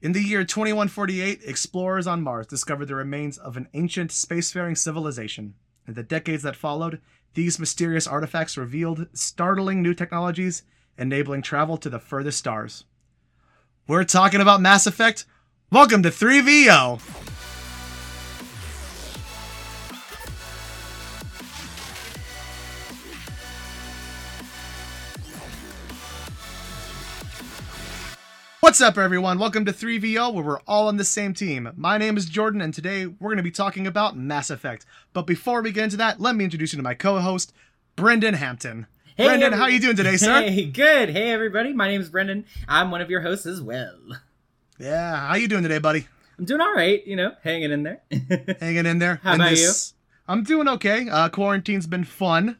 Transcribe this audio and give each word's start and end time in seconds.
In 0.00 0.12
the 0.12 0.22
year 0.22 0.44
2148, 0.44 1.40
explorers 1.44 2.06
on 2.06 2.22
Mars 2.22 2.46
discovered 2.46 2.86
the 2.86 2.94
remains 2.94 3.36
of 3.36 3.56
an 3.56 3.66
ancient 3.74 4.12
spacefaring 4.12 4.78
civilization. 4.78 5.54
In 5.88 5.94
the 5.94 6.04
decades 6.04 6.44
that 6.44 6.54
followed, 6.54 7.00
these 7.34 7.58
mysterious 7.58 8.06
artifacts 8.06 8.56
revealed 8.56 9.08
startling 9.12 9.82
new 9.82 9.94
technologies, 9.94 10.62
enabling 10.96 11.42
travel 11.42 11.76
to 11.78 11.90
the 11.90 11.98
furthest 11.98 12.38
stars. 12.38 12.84
We're 13.88 14.04
talking 14.04 14.40
about 14.40 14.60
Mass 14.60 14.86
Effect. 14.86 15.24
Welcome 15.72 16.04
to 16.04 16.10
3VO. 16.10 17.37
What's 28.68 28.82
up, 28.82 28.98
everyone? 28.98 29.38
Welcome 29.38 29.64
to 29.64 29.72
3VO, 29.72 30.34
where 30.34 30.44
we're 30.44 30.60
all 30.68 30.88
on 30.88 30.98
the 30.98 31.04
same 31.04 31.32
team. 31.32 31.70
My 31.74 31.96
name 31.96 32.18
is 32.18 32.26
Jordan, 32.26 32.60
and 32.60 32.74
today 32.74 33.06
we're 33.06 33.30
going 33.30 33.38
to 33.38 33.42
be 33.42 33.50
talking 33.50 33.86
about 33.86 34.14
Mass 34.14 34.50
Effect. 34.50 34.84
But 35.14 35.26
before 35.26 35.62
we 35.62 35.72
get 35.72 35.84
into 35.84 35.96
that, 35.96 36.20
let 36.20 36.36
me 36.36 36.44
introduce 36.44 36.74
you 36.74 36.76
to 36.76 36.82
my 36.82 36.92
co-host, 36.92 37.54
Brendan 37.96 38.34
Hampton. 38.34 38.86
Hey, 39.16 39.24
Brendan, 39.24 39.46
every- 39.46 39.58
how 39.58 39.64
are 39.64 39.70
you 39.70 39.80
doing 39.80 39.96
today, 39.96 40.18
sir? 40.18 40.42
Hey, 40.50 40.66
good. 40.66 41.08
Hey, 41.08 41.30
everybody. 41.30 41.72
My 41.72 41.88
name 41.88 42.02
is 42.02 42.10
Brendan. 42.10 42.44
I'm 42.68 42.90
one 42.90 43.00
of 43.00 43.08
your 43.08 43.22
hosts 43.22 43.46
as 43.46 43.62
well. 43.62 43.96
Yeah, 44.78 45.16
how 45.28 45.36
you 45.36 45.48
doing 45.48 45.62
today, 45.62 45.78
buddy? 45.78 46.06
I'm 46.38 46.44
doing 46.44 46.60
all 46.60 46.74
right. 46.74 47.04
You 47.06 47.16
know, 47.16 47.32
hanging 47.42 47.72
in 47.72 47.84
there. 47.84 48.02
Hanging 48.60 48.84
in 48.84 48.98
there. 48.98 49.18
How 49.22 49.36
about 49.36 49.48
this- 49.48 49.94
I'm 50.28 50.42
doing 50.42 50.68
okay. 50.68 51.08
Uh, 51.08 51.30
quarantine's 51.30 51.86
been 51.86 52.04
fun. 52.04 52.58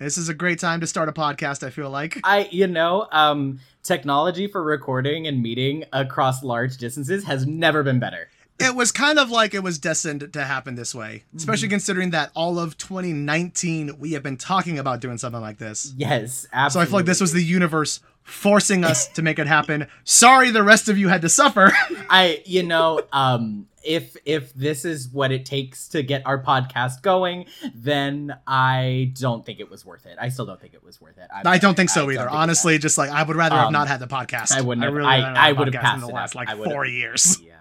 This 0.00 0.18
is 0.18 0.28
a 0.28 0.34
great 0.34 0.58
time 0.58 0.80
to 0.80 0.86
start 0.88 1.08
a 1.08 1.12
podcast. 1.12 1.64
I 1.64 1.70
feel 1.70 1.90
like. 1.90 2.18
I, 2.24 2.48
you 2.50 2.66
know, 2.66 3.06
um, 3.12 3.60
technology 3.84 4.46
for 4.48 4.62
recording 4.64 5.26
and 5.28 5.40
meeting 5.42 5.84
across 5.92 6.42
large 6.42 6.76
distances 6.78 7.24
has 7.24 7.46
never 7.46 7.82
been 7.84 8.00
better. 8.00 8.28
it 8.58 8.74
was 8.74 8.90
kind 8.92 9.18
of 9.18 9.30
like 9.30 9.52
it 9.54 9.62
was 9.62 9.78
destined 9.78 10.32
to 10.32 10.44
happen 10.44 10.74
this 10.74 10.94
way, 10.94 11.24
especially 11.36 11.66
Mm-hmm. 11.68 11.72
considering 11.74 12.10
that 12.10 12.30
all 12.34 12.58
of 12.58 12.76
2019 12.78 13.98
we 13.98 14.12
have 14.12 14.22
been 14.22 14.36
talking 14.36 14.78
about 14.78 15.00
doing 15.00 15.18
something 15.18 15.40
like 15.40 15.58
this. 15.58 15.92
Yes, 15.96 16.46
absolutely. 16.52 16.70
So. 16.70 16.80
I 16.80 16.90
feel 16.90 16.98
like 17.00 17.06
this 17.06 17.20
was 17.20 17.32
the 17.32 17.42
universe 17.42 18.00
forcing 18.22 18.84
us 18.84 19.06
to 19.08 19.22
make 19.22 19.38
it 19.38 19.46
happen. 19.46 19.86
Sorry, 20.04 20.50
the 20.50 20.62
rest 20.62 20.88
of 20.88 20.96
you 20.96 21.08
had 21.08 21.22
to 21.22 21.28
suffer. 21.28 21.72
I, 22.10 22.42
you 22.46 22.62
know, 22.62 23.00
um, 23.12 23.66
if 23.84 24.16
if 24.24 24.52
this 24.54 24.84
is 24.84 25.08
what 25.08 25.30
it 25.32 25.44
takes 25.46 25.88
to 25.88 26.02
get 26.02 26.22
our 26.26 26.42
podcast 26.42 27.02
going, 27.02 27.46
then 27.74 28.36
I 28.46 29.12
don't 29.18 29.44
think 29.44 29.60
it 29.60 29.70
was 29.70 29.84
worth 29.84 30.06
it. 30.06 30.16
I 30.20 30.28
still 30.28 30.46
don't 30.46 30.60
think 30.60 30.74
it 30.74 30.82
was 30.84 31.00
worth 31.00 31.18
it. 31.18 31.28
I'm 31.34 31.46
I 31.46 31.58
don't 31.58 31.74
think 31.76 31.90
so 31.90 32.08
I 32.10 32.14
either. 32.14 32.28
Honestly, 32.28 32.78
just 32.78 32.98
like 32.98 33.10
I 33.10 33.22
would 33.22 33.36
rather 33.36 33.56
have 33.56 33.66
Um, 33.66 33.72
not 33.72 33.88
had 33.88 34.00
the 34.00 34.06
podcast. 34.06 34.52
I 34.52 34.60
wouldn't 34.62 34.84
have- 34.84 34.94
really 34.94 35.08
I- 35.08 35.18
would 35.18 35.24
I 35.38 35.46
have 35.48 35.58
would 35.58 35.74
have 35.74 35.82
passed 35.82 35.94
in 36.02 36.08
the 36.08 36.14
last 36.14 36.32
up. 36.32 36.36
like 36.36 36.48
I 36.50 36.56
four 36.56 36.84
years. 36.86 37.38
Yeah. 37.46 37.52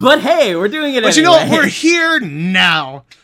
But 0.00 0.20
hey, 0.20 0.54
we're 0.54 0.68
doing 0.68 0.94
it 0.94 1.02
But 1.02 1.16
you 1.16 1.24
know 1.24 1.32
what? 1.32 1.50
We're 1.50 1.66
here 1.66 2.20
now. 2.20 3.04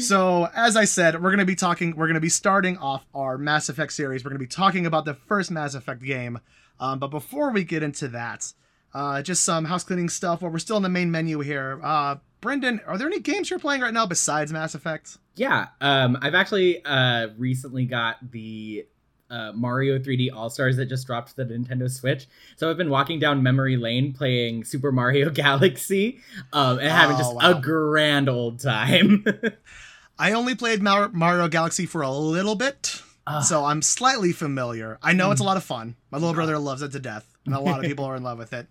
So, 0.00 0.48
as 0.56 0.76
I 0.76 0.86
said, 0.86 1.14
we're 1.22 1.30
going 1.30 1.38
to 1.38 1.44
be 1.44 1.54
talking, 1.54 1.94
we're 1.94 2.08
going 2.08 2.16
to 2.16 2.20
be 2.20 2.28
starting 2.28 2.76
off 2.78 3.06
our 3.14 3.38
Mass 3.38 3.68
Effect 3.68 3.92
series. 3.92 4.24
We're 4.24 4.30
going 4.30 4.40
to 4.40 4.44
be 4.44 4.48
talking 4.48 4.86
about 4.86 5.04
the 5.04 5.14
first 5.14 5.52
Mass 5.52 5.74
Effect 5.74 6.02
game. 6.02 6.40
Um, 6.80 6.98
but 6.98 7.12
before 7.12 7.52
we 7.52 7.62
get 7.62 7.84
into 7.84 8.08
that, 8.08 8.52
uh, 8.94 9.22
just 9.22 9.44
some 9.44 9.64
house 9.66 9.84
cleaning 9.84 10.08
stuff 10.08 10.42
while 10.42 10.50
we're 10.50 10.58
still 10.58 10.76
in 10.76 10.82
the 10.82 10.88
main 10.88 11.10
menu 11.10 11.40
here. 11.40 11.80
Uh, 11.82 12.16
Brendan, 12.40 12.80
are 12.86 12.96
there 12.98 13.06
any 13.08 13.20
games 13.20 13.50
you're 13.50 13.58
playing 13.58 13.80
right 13.80 13.92
now 13.92 14.06
besides 14.06 14.52
Mass 14.52 14.74
Effect? 14.74 15.18
Yeah, 15.34 15.66
um, 15.80 16.16
I've 16.22 16.34
actually 16.34 16.84
uh, 16.84 17.28
recently 17.36 17.84
got 17.84 18.30
the 18.30 18.86
uh, 19.30 19.52
Mario 19.54 19.98
3D 19.98 20.30
All 20.34 20.48
Stars 20.48 20.76
that 20.78 20.86
just 20.86 21.06
dropped 21.06 21.36
the 21.36 21.44
Nintendo 21.44 21.90
Switch. 21.90 22.26
So 22.56 22.70
I've 22.70 22.76
been 22.76 22.88
walking 22.90 23.18
down 23.18 23.42
memory 23.42 23.76
lane 23.76 24.12
playing 24.12 24.64
Super 24.72 24.90
Mario 24.92 25.30
Galaxy 25.44 26.20
um, 26.52 26.78
and 26.78 26.88
having 26.88 27.16
Oh, 27.16 27.18
just 27.18 27.34
wow. 27.34 27.58
a 27.58 27.60
grand 27.60 28.28
old 28.28 28.60
time. 28.60 29.24
I 30.18 30.32
only 30.32 30.54
played 30.54 30.82
Mar- 30.82 31.10
Mario 31.12 31.46
Galaxy 31.48 31.86
for 31.86 32.02
a 32.02 32.10
little 32.10 32.54
bit, 32.56 33.02
Ah, 33.26 33.40
so 33.40 33.64
I'm 33.64 33.82
slightly 33.82 34.32
familiar. 34.32 34.98
I 35.02 35.12
know 35.12 35.30
it's 35.30 35.40
a 35.40 35.44
Mm. 35.44 35.48
lot 35.48 35.56
of 35.58 35.64
fun. 35.64 35.94
My 36.10 36.18
little 36.18 36.34
brother 36.34 36.58
loves 36.58 36.82
it 36.82 36.92
to 36.92 36.98
death, 36.98 37.26
and 37.44 37.54
a 37.54 37.60
lot 37.60 37.78
of 37.78 37.84
people 37.84 38.04
are 38.06 38.16
in 38.16 38.22
love 38.22 38.38
with 38.38 38.52
it. 38.52 38.66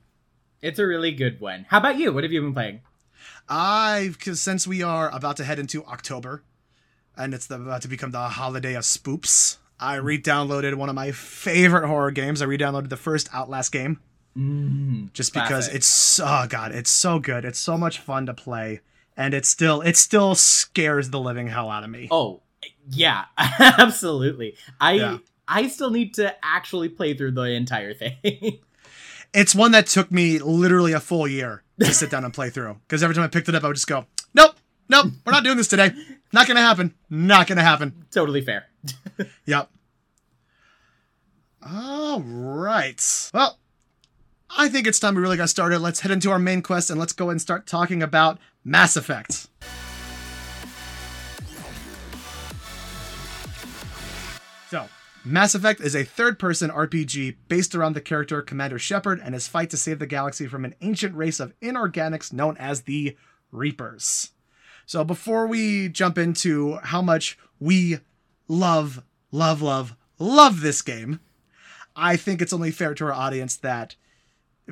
It's 0.62 0.79
a 0.79 0.85
really 0.88 1.12
good 1.12 1.40
one. 1.40 1.66
How 1.69 1.78
about 1.79 1.97
you? 1.97 2.12
What 2.13 2.23
have 2.23 2.31
you 2.31 2.41
been 2.41 2.53
playing? 2.53 2.81
I've 3.50 4.19
cause 4.19 4.41
since 4.41 4.68
we 4.68 4.84
are 4.84 5.09
about 5.16 5.38
to 5.38 5.44
head 5.44 5.59
into 5.59 5.84
October, 5.85 6.44
and 7.16 7.34
it's 7.34 7.47
the, 7.47 7.56
about 7.56 7.81
to 7.84 7.88
become 7.88 8.12
the 8.12 8.19
holiday 8.29 8.73
of 8.75 8.84
spoops. 8.84 9.57
I 9.79 9.95
re-downloaded 9.95 10.73
one 10.75 10.90
of 10.90 10.95
my 10.95 11.12
favorite 11.12 11.88
horror 11.88 12.12
games. 12.12 12.41
I 12.41 12.45
re-downloaded 12.45 12.90
the 12.90 12.97
first 12.97 13.29
Outlast 13.34 13.72
game 13.72 14.00
Mm, 14.38 15.12
just 15.13 15.34
because 15.34 15.66
classic. 15.66 15.75
it's 15.75 16.19
oh 16.19 16.45
god, 16.47 16.72
it's 16.72 16.91
so 16.91 17.18
good. 17.18 17.44
It's 17.44 17.57
so 17.57 17.75
much 17.75 17.97
fun 18.00 18.28
to 18.28 18.35
play, 18.35 18.81
and 19.16 19.34
it 19.34 19.45
still 19.47 19.81
it 19.81 19.97
still 19.97 20.35
scares 20.35 21.09
the 21.09 21.19
living 21.19 21.47
hell 21.47 21.72
out 21.72 21.84
of 21.84 21.89
me. 21.89 22.07
Oh, 22.12 22.41
yeah, 22.88 23.25
absolutely. 23.38 24.56
I 24.79 24.91
Yeah. 24.94 25.18
I 25.47 25.68
still 25.69 25.89
need 25.89 26.13
to 26.16 26.35
actually 26.45 26.89
play 26.89 27.16
through 27.16 27.31
the 27.31 27.44
entire 27.44 27.94
thing. 27.95 28.59
It's 29.38 29.53
one 29.53 29.72
that 29.74 29.86
took 29.86 30.12
me 30.12 30.40
literally 30.40 30.94
a 30.94 31.00
full 31.00 31.28
year 31.28 31.62
to 31.80 31.94
sit 31.94 32.09
down 32.09 32.25
and 32.25 32.34
play 32.34 32.50
through. 32.50 32.75
Because 32.88 33.03
every 33.03 33.14
time 33.14 33.24
I 33.24 33.28
picked 33.28 33.48
it 33.48 33.53
up, 33.53 33.64
I 33.64 33.68
would 33.68 33.75
just 33.75 33.86
go, 33.88 34.08
nope, 34.34 34.56
nope, 34.90 35.12
we're 35.24 35.31
not 35.31 35.44
doing 35.44 35.58
this 35.58 35.68
today. 35.68 35.92
Not 36.34 36.48
gonna 36.48 36.59
happen. 36.62 36.96
Not 37.08 37.46
gonna 37.46 37.62
happen. 37.62 38.06
totally 38.12 38.42
fair. 38.42 38.66
Yep. 39.46 39.70
All 41.62 42.22
right. 42.22 43.30
Well, 43.34 43.59
I 44.50 44.70
think 44.70 44.88
it's 44.88 45.00
time 45.00 45.14
we 45.16 45.22
really 45.22 45.38
got 45.38 45.50
started. 45.50 45.80
Let's 45.80 46.00
head 46.00 46.12
into 46.12 46.31
our 46.31 46.40
main 46.40 46.62
quest 46.64 46.90
and 46.90 47.00
let's 47.00 47.14
go 47.14 47.30
and 47.30 47.40
start 47.40 47.68
talking 47.68 48.02
about 48.02 48.40
Mass 48.64 48.96
Effect. 48.96 49.47
Mass 55.27 55.53
Effect 55.53 55.81
is 55.81 55.93
a 55.93 56.05
third 56.05 56.39
person 56.39 56.69
RPG 56.69 57.35
based 57.49 57.75
around 57.75 57.93
the 57.93 58.01
character 58.01 58.41
Commander 58.41 58.79
Shepard 58.79 59.19
and 59.21 59.33
his 59.33 59.45
fight 59.45 59.69
to 59.71 59.77
save 59.77 59.99
the 59.99 60.07
galaxy 60.07 60.47
from 60.47 60.63
an 60.63 60.73
ancient 60.79 61.13
race 61.15 61.41
of 61.41 61.53
inorganics 61.59 62.31
known 62.31 62.55
as 62.57 62.83
the 62.83 63.17
Reapers. 63.51 64.31
So, 64.85 65.03
before 65.03 65.45
we 65.45 65.89
jump 65.89 66.17
into 66.17 66.77
how 66.77 67.01
much 67.01 67.38
we 67.59 67.99
love, 68.47 69.03
love, 69.31 69.61
love, 69.61 69.97
love 70.17 70.61
this 70.61 70.81
game, 70.81 71.19
I 71.94 72.15
think 72.15 72.41
it's 72.41 72.53
only 72.53 72.71
fair 72.71 72.94
to 72.94 73.05
our 73.05 73.13
audience 73.13 73.57
that, 73.57 73.95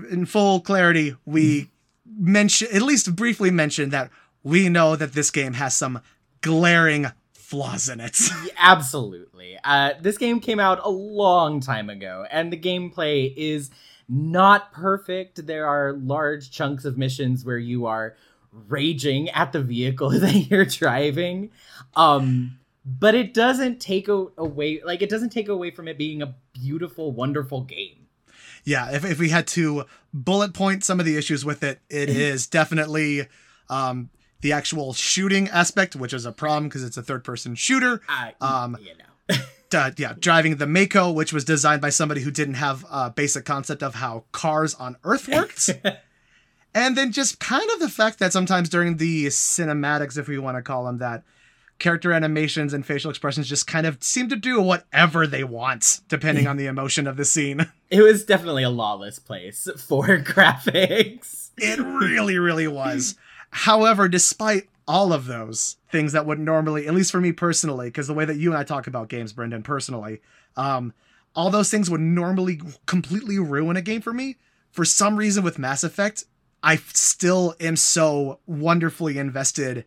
in 0.10 0.26
full 0.26 0.62
clarity, 0.62 1.18
we 1.26 1.72
mention, 2.06 2.70
at 2.74 2.82
least 2.82 3.16
briefly 3.16 3.52
mention 3.52 3.90
that 3.90 4.10
we 4.42 4.70
know 4.70 4.96
that 4.96 5.14
this 5.14 5.32
game 5.32 5.54
has 5.54 5.76
some 5.76 6.02
glaring 6.40 7.08
flaws 7.56 7.90
in 7.90 8.00
it. 8.00 8.20
Absolutely. 8.58 9.58
Uh, 9.64 9.94
this 10.02 10.18
game 10.18 10.40
came 10.40 10.60
out 10.60 10.80
a 10.84 10.90
long 10.90 11.60
time 11.60 11.90
ago, 11.90 12.26
and 12.30 12.52
the 12.52 12.58
gameplay 12.58 13.34
is 13.36 13.70
not 14.08 14.72
perfect. 14.72 15.46
There 15.48 15.66
are 15.68 15.94
large 15.94 16.52
chunks 16.52 16.86
of 16.86 16.98
missions 16.98 17.44
where 17.46 17.58
you 17.58 17.86
are 17.86 18.16
raging 18.68 19.30
at 19.30 19.52
the 19.52 19.62
vehicle 19.62 20.10
that 20.20 20.50
you're 20.50 20.66
driving. 20.66 21.52
Um, 21.96 22.60
but 22.86 23.16
it 23.16 23.34
doesn't 23.34 23.80
take 23.80 24.08
a- 24.08 24.28
away, 24.38 24.82
like, 24.86 25.02
it 25.02 25.10
doesn't 25.10 25.32
take 25.32 25.50
away 25.50 25.72
from 25.72 25.88
it 25.88 25.98
being 25.98 26.22
a 26.22 26.36
beautiful, 26.54 27.12
wonderful 27.12 27.62
game. 27.62 28.08
yeah, 28.64 28.92
if, 28.92 29.04
if 29.04 29.20
we 29.20 29.30
had 29.30 29.48
to 29.48 29.86
bullet 30.14 30.54
point 30.54 30.84
some 30.84 31.00
of 31.00 31.06
the 31.06 31.18
issues 31.18 31.44
with 31.44 31.64
it, 31.64 31.80
it 31.90 32.10
is 32.30 32.48
definitely 32.48 33.28
um, 33.70 34.10
the 34.46 34.54
actual 34.54 34.94
shooting 34.94 35.50
aspect, 35.50 35.96
which 35.96 36.14
is 36.14 36.24
a 36.24 36.32
problem 36.32 36.66
because 36.66 36.84
it's 36.84 36.98
a 36.98 37.02
third 37.02 37.24
person 37.24 37.56
shooter. 37.56 38.00
Um, 38.40 38.78
you 38.80 38.92
know. 38.96 39.36
uh, 39.74 39.90
yeah, 39.98 40.14
driving 40.20 40.58
the 40.58 40.68
Mako, 40.68 41.12
which 41.12 41.34
was 41.34 41.44
designed 41.44 41.82
by 41.82 41.90
somebody 41.90 42.22
who 42.22 42.30
didn't 42.30 42.54
have 42.54 42.86
a 42.92 43.10
basic 43.10 43.44
concept 43.44 43.82
of 43.82 43.96
how 43.96 44.26
cars 44.32 44.76
on 44.76 44.98
Earth 45.04 45.28
worked. 45.28 45.72
and 46.76 46.96
then 46.96 47.12
just 47.12 47.40
kind 47.40 47.68
of 47.72 47.80
the 47.80 47.90
fact 47.90 48.20
that 48.20 48.34
sometimes 48.34 48.70
during 48.70 48.98
the 48.98 49.26
cinematics, 49.26 50.16
if 50.16 50.28
we 50.28 50.38
want 50.38 50.58
to 50.58 50.62
call 50.62 50.86
them 50.86 51.00
that, 51.00 51.24
character 51.80 52.14
animations 52.14 52.72
and 52.72 52.86
facial 52.86 53.10
expressions 53.10 53.50
just 53.50 53.66
kind 53.66 53.88
of 53.88 53.98
seem 54.04 54.30
to 54.30 54.36
do 54.36 54.62
whatever 54.62 55.26
they 55.26 55.44
want, 55.44 56.02
depending 56.08 56.46
on 56.46 56.58
the 56.58 56.68
emotion 56.68 57.08
of 57.08 57.18
the 57.18 57.26
scene. 57.26 57.66
it 57.90 58.04
was 58.04 58.24
definitely 58.24 58.62
a 58.62 58.70
lawless 58.70 59.18
place 59.18 59.68
for 59.88 60.06
graphics. 60.20 61.50
It 61.58 61.80
really, 61.80 62.38
really 62.38 62.68
was. 62.68 63.16
However, 63.56 64.10
despite 64.10 64.68
all 64.86 65.14
of 65.14 65.28
those 65.28 65.78
things 65.90 66.12
that 66.12 66.26
would 66.26 66.40
normally, 66.40 66.88
at 66.88 66.94
least 66.94 67.10
for 67.10 67.22
me 67.22 67.32
personally, 67.32 67.88
because 67.88 68.06
the 68.06 68.14
way 68.14 68.26
that 68.26 68.36
you 68.36 68.50
and 68.52 68.58
I 68.58 68.66
talk 68.66 68.86
about 68.86 69.08
games, 69.08 69.32
Brendan, 69.32 69.64
personally, 69.64 70.20
um, 70.58 70.94
all 71.34 71.50
those 71.50 71.72
things 71.72 71.90
would 71.90 72.02
normally 72.02 72.60
completely 72.86 73.40
ruin 73.40 73.78
a 73.78 73.82
game 73.82 74.02
for 74.02 74.12
me. 74.12 74.36
For 74.72 74.84
some 74.84 75.16
reason, 75.16 75.42
with 75.42 75.58
Mass 75.58 75.86
Effect, 75.86 76.26
I 76.62 76.76
still 76.76 77.56
am 77.62 77.78
so 77.78 78.40
wonderfully 78.46 79.18
invested 79.18 79.86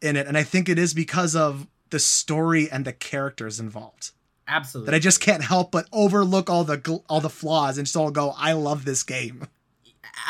in 0.00 0.16
it, 0.16 0.26
and 0.26 0.38
I 0.38 0.42
think 0.42 0.70
it 0.70 0.78
is 0.78 0.94
because 0.94 1.36
of 1.36 1.66
the 1.90 1.98
story 1.98 2.70
and 2.70 2.86
the 2.86 2.92
characters 2.94 3.60
involved 3.60 4.12
Absolutely. 4.48 4.90
that 4.90 4.96
I 4.96 4.98
just 4.98 5.20
can't 5.20 5.44
help 5.44 5.70
but 5.70 5.86
overlook 5.92 6.48
all 6.48 6.64
the 6.64 6.78
gl- 6.78 7.04
all 7.10 7.20
the 7.20 7.28
flaws 7.28 7.76
and 7.76 7.86
just 7.86 7.96
all 7.98 8.10
go, 8.10 8.34
I 8.38 8.54
love 8.54 8.86
this 8.86 9.02
game. 9.02 9.46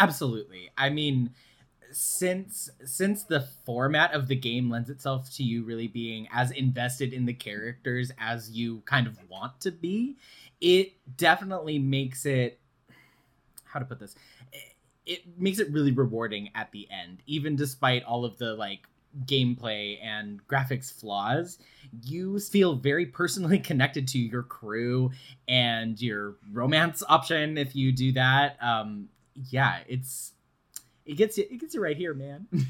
Absolutely. 0.01 0.71
I 0.77 0.91
mean, 0.91 1.31
since 1.95 2.71
since 2.85 3.23
the 3.23 3.41
format 3.65 4.13
of 4.13 4.29
the 4.29 4.35
game 4.37 4.69
lends 4.71 4.91
itself 4.91 5.31
to 5.35 5.43
you 5.43 5.63
really 5.65 5.89
being 5.89 6.29
as 6.33 6.51
invested 6.51 7.13
in 7.13 7.25
the 7.25 7.33
characters 7.33 8.11
as 8.19 8.51
you 8.51 8.83
kind 8.85 9.07
of 9.07 9.19
want 9.29 9.61
to 9.61 9.71
be, 9.71 10.17
it 10.61 10.93
definitely 11.17 11.79
makes 11.79 12.27
it 12.27 12.59
how 13.65 13.79
to 13.79 13.85
put 13.85 13.99
this 13.99 14.15
it 15.07 15.23
makes 15.39 15.59
it 15.59 15.71
really 15.71 15.93
rewarding 15.93 16.51
at 16.55 16.71
the 16.73 16.89
end. 16.91 17.19
Even 17.27 17.57
despite 17.57 18.03
all 18.05 18.25
of 18.25 18.39
the 18.39 18.55
like 18.55 18.87
gameplay 19.27 20.03
and 20.03 20.45
graphics 20.49 20.93
flaws 20.93 21.59
you 22.03 22.37
feel 22.41 22.75
very 22.75 23.07
personally 23.07 23.59
connected 23.61 24.09
to 24.09 24.19
your 24.19 24.43
crew 24.43 25.09
and 25.47 26.03
your 26.03 26.35
romance 26.53 27.01
option 27.09 27.57
if 27.57 27.77
you 27.77 27.93
do 27.93 28.13
that. 28.13 28.57
Um 28.61 29.09
yeah 29.51 29.79
it's 29.89 30.34
it 31.07 31.15
gets 31.17 31.37
you 31.39 31.47
it 31.51 31.59
gets 31.59 31.75
you 31.75 31.83
right 31.83 31.97
here 31.97 32.15
man. 32.15 32.47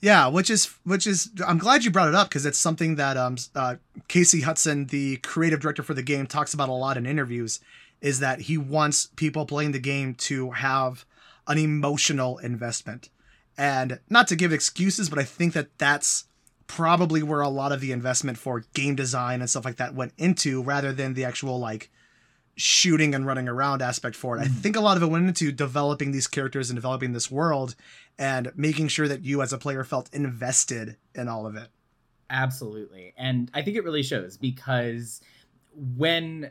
Yeah 0.00 0.26
which 0.28 0.50
is 0.50 0.66
which 0.84 1.06
is 1.06 1.30
i'm 1.46 1.58
glad 1.58 1.84
you 1.84 1.90
brought 1.90 2.08
it 2.08 2.14
up 2.14 2.28
because 2.28 2.44
it's 2.44 2.58
something 2.58 2.96
that 2.96 3.16
um 3.16 3.36
uh, 3.54 3.76
casey 4.08 4.42
hudson 4.42 4.86
the 4.86 5.16
creative 5.18 5.60
director 5.60 5.82
for 5.82 5.94
the 5.94 6.02
game 6.02 6.26
talks 6.26 6.52
about 6.52 6.68
a 6.68 6.72
lot 6.72 6.96
in 6.96 7.06
interviews 7.06 7.60
is 8.02 8.20
that 8.20 8.42
he 8.42 8.58
wants 8.58 9.08
people 9.16 9.46
playing 9.46 9.72
the 9.72 9.78
game 9.78 10.14
to 10.14 10.50
have 10.50 11.06
an 11.48 11.56
emotional 11.58 12.36
investment. 12.38 13.08
And 13.56 14.00
not 14.10 14.28
to 14.28 14.36
give 14.36 14.52
excuses 14.52 15.08
but 15.08 15.18
i 15.18 15.24
think 15.24 15.54
that 15.54 15.78
that's 15.78 16.26
probably 16.66 17.22
where 17.22 17.40
a 17.40 17.48
lot 17.48 17.72
of 17.72 17.80
the 17.80 17.92
investment 17.92 18.36
for 18.36 18.64
game 18.74 18.96
design 18.96 19.40
and 19.40 19.48
stuff 19.48 19.64
like 19.64 19.76
that 19.76 19.94
went 19.94 20.12
into 20.18 20.62
rather 20.62 20.92
than 20.92 21.14
the 21.14 21.24
actual 21.24 21.58
like 21.58 21.90
shooting 22.56 23.14
and 23.14 23.26
running 23.26 23.48
around 23.48 23.82
aspect 23.82 24.16
for 24.16 24.36
it. 24.36 24.40
Mm-hmm. 24.40 24.58
I 24.58 24.60
think 24.60 24.76
a 24.76 24.80
lot 24.80 24.96
of 24.96 25.02
it 25.02 25.06
went 25.06 25.26
into 25.28 25.52
developing 25.52 26.12
these 26.12 26.26
characters 26.26 26.70
and 26.70 26.76
developing 26.76 27.12
this 27.12 27.30
world 27.30 27.74
and 28.18 28.50
making 28.56 28.88
sure 28.88 29.06
that 29.08 29.24
you 29.24 29.42
as 29.42 29.52
a 29.52 29.58
player 29.58 29.84
felt 29.84 30.12
invested 30.12 30.96
in 31.14 31.28
all 31.28 31.46
of 31.46 31.54
it. 31.56 31.68
Absolutely. 32.30 33.12
And 33.16 33.50
I 33.54 33.62
think 33.62 33.76
it 33.76 33.84
really 33.84 34.02
shows 34.02 34.36
because 34.36 35.20
when 35.96 36.50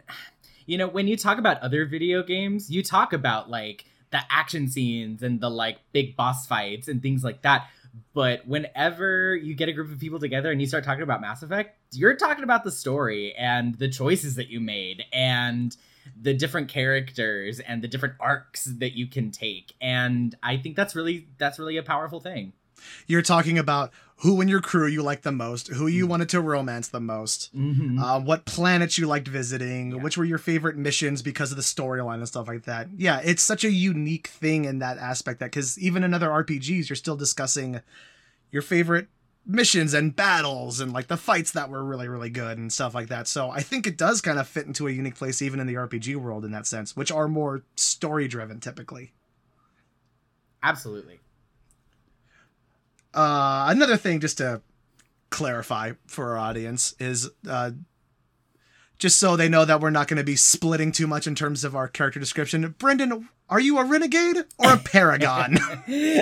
you 0.65 0.77
know, 0.77 0.87
when 0.87 1.07
you 1.07 1.15
talk 1.15 1.37
about 1.37 1.59
other 1.59 1.85
video 1.85 2.23
games, 2.23 2.69
you 2.69 2.81
talk 2.81 3.13
about 3.13 3.49
like 3.49 3.85
the 4.11 4.19
action 4.29 4.67
scenes 4.67 5.21
and 5.21 5.39
the 5.39 5.49
like 5.49 5.77
big 5.91 6.15
boss 6.15 6.47
fights 6.47 6.87
and 6.87 7.01
things 7.01 7.23
like 7.23 7.41
that. 7.43 7.67
But 8.13 8.47
whenever 8.47 9.35
you 9.35 9.53
get 9.53 9.69
a 9.69 9.73
group 9.73 9.91
of 9.91 9.99
people 9.99 10.19
together 10.19 10.51
and 10.51 10.59
you 10.59 10.67
start 10.67 10.83
talking 10.83 11.03
about 11.03 11.21
Mass 11.21 11.43
Effect, 11.43 11.77
you're 11.91 12.15
talking 12.15 12.43
about 12.43 12.63
the 12.63 12.71
story 12.71 13.33
and 13.35 13.75
the 13.75 13.87
choices 13.87 14.35
that 14.35 14.49
you 14.49 14.59
made 14.59 15.03
and 15.13 15.75
the 16.19 16.33
different 16.33 16.69
characters 16.69 17.59
and 17.59 17.81
the 17.81 17.87
different 17.87 18.15
arcs 18.19 18.65
that 18.65 18.93
you 18.93 19.07
can 19.07 19.31
take 19.31 19.73
and 19.81 20.35
i 20.43 20.57
think 20.57 20.75
that's 20.75 20.95
really 20.95 21.27
that's 21.37 21.59
really 21.59 21.77
a 21.77 21.83
powerful 21.83 22.19
thing 22.19 22.53
you're 23.07 23.21
talking 23.21 23.57
about 23.57 23.91
who 24.17 24.39
in 24.39 24.47
your 24.47 24.61
crew 24.61 24.87
you 24.87 25.03
like 25.03 25.23
the 25.23 25.31
most, 25.31 25.67
who 25.67 25.87
you 25.87 26.03
mm-hmm. 26.03 26.11
wanted 26.11 26.29
to 26.29 26.41
romance 26.41 26.87
the 26.87 26.99
most, 26.99 27.55
mm-hmm. 27.55 27.99
uh, 27.99 28.19
what 28.19 28.45
planets 28.45 28.97
you 28.97 29.07
liked 29.07 29.27
visiting, 29.27 29.91
yeah. 29.91 30.01
which 30.01 30.17
were 30.17 30.23
your 30.23 30.37
favorite 30.37 30.77
missions 30.77 31.21
because 31.21 31.51
of 31.51 31.57
the 31.57 31.63
storyline 31.63 32.15
and 32.15 32.27
stuff 32.27 32.47
like 32.47 32.63
that. 32.63 32.87
Yeah, 32.95 33.19
it's 33.23 33.43
such 33.43 33.63
a 33.63 33.71
unique 33.71 34.27
thing 34.27 34.65
in 34.65 34.79
that 34.79 34.97
aspect 34.97 35.39
that 35.39 35.47
because 35.47 35.77
even 35.79 36.03
in 36.03 36.13
other 36.13 36.29
RPGs, 36.29 36.89
you're 36.89 36.95
still 36.95 37.17
discussing 37.17 37.81
your 38.51 38.61
favorite 38.61 39.07
missions 39.45 39.93
and 39.93 40.15
battles 40.15 40.79
and 40.79 40.91
like 40.91 41.07
the 41.07 41.17
fights 41.17 41.51
that 41.51 41.69
were 41.69 41.83
really 41.83 42.07
really 42.07 42.29
good 42.29 42.57
and 42.57 42.71
stuff 42.71 42.95
like 42.95 43.07
that. 43.07 43.27
So 43.27 43.49
I 43.49 43.61
think 43.61 43.85
it 43.85 43.97
does 43.97 44.21
kind 44.21 44.39
of 44.39 44.47
fit 44.47 44.65
into 44.65 44.87
a 44.87 44.91
unique 44.91 45.15
place 45.15 45.41
even 45.41 45.59
in 45.59 45.67
the 45.67 45.75
RPG 45.75 46.15
world 46.15 46.45
in 46.45 46.51
that 46.51 46.65
sense, 46.65 46.95
which 46.95 47.11
are 47.11 47.27
more 47.27 47.63
story 47.75 48.27
driven 48.27 48.59
typically. 48.59 49.13
Absolutely. 50.63 51.19
Uh, 53.13 53.67
another 53.69 53.97
thing 53.97 54.19
just 54.19 54.39
to 54.39 54.61
clarify 55.29 55.93
for 56.07 56.31
our 56.31 56.37
audience 56.37 56.95
is 56.99 57.29
uh, 57.47 57.71
just 58.97 59.19
so 59.19 59.35
they 59.35 59.49
know 59.49 59.65
that 59.65 59.79
we're 59.79 59.89
not 59.89 60.07
going 60.07 60.17
to 60.17 60.23
be 60.23 60.35
splitting 60.35 60.91
too 60.91 61.07
much 61.07 61.27
in 61.27 61.35
terms 61.35 61.63
of 61.63 61.75
our 61.75 61.87
character 61.87 62.19
description. 62.19 62.75
Brendan, 62.77 63.29
are 63.49 63.59
you 63.59 63.77
a 63.77 63.85
renegade 63.85 64.37
or 64.57 64.73
a 64.73 64.77
paragon? 64.83 65.57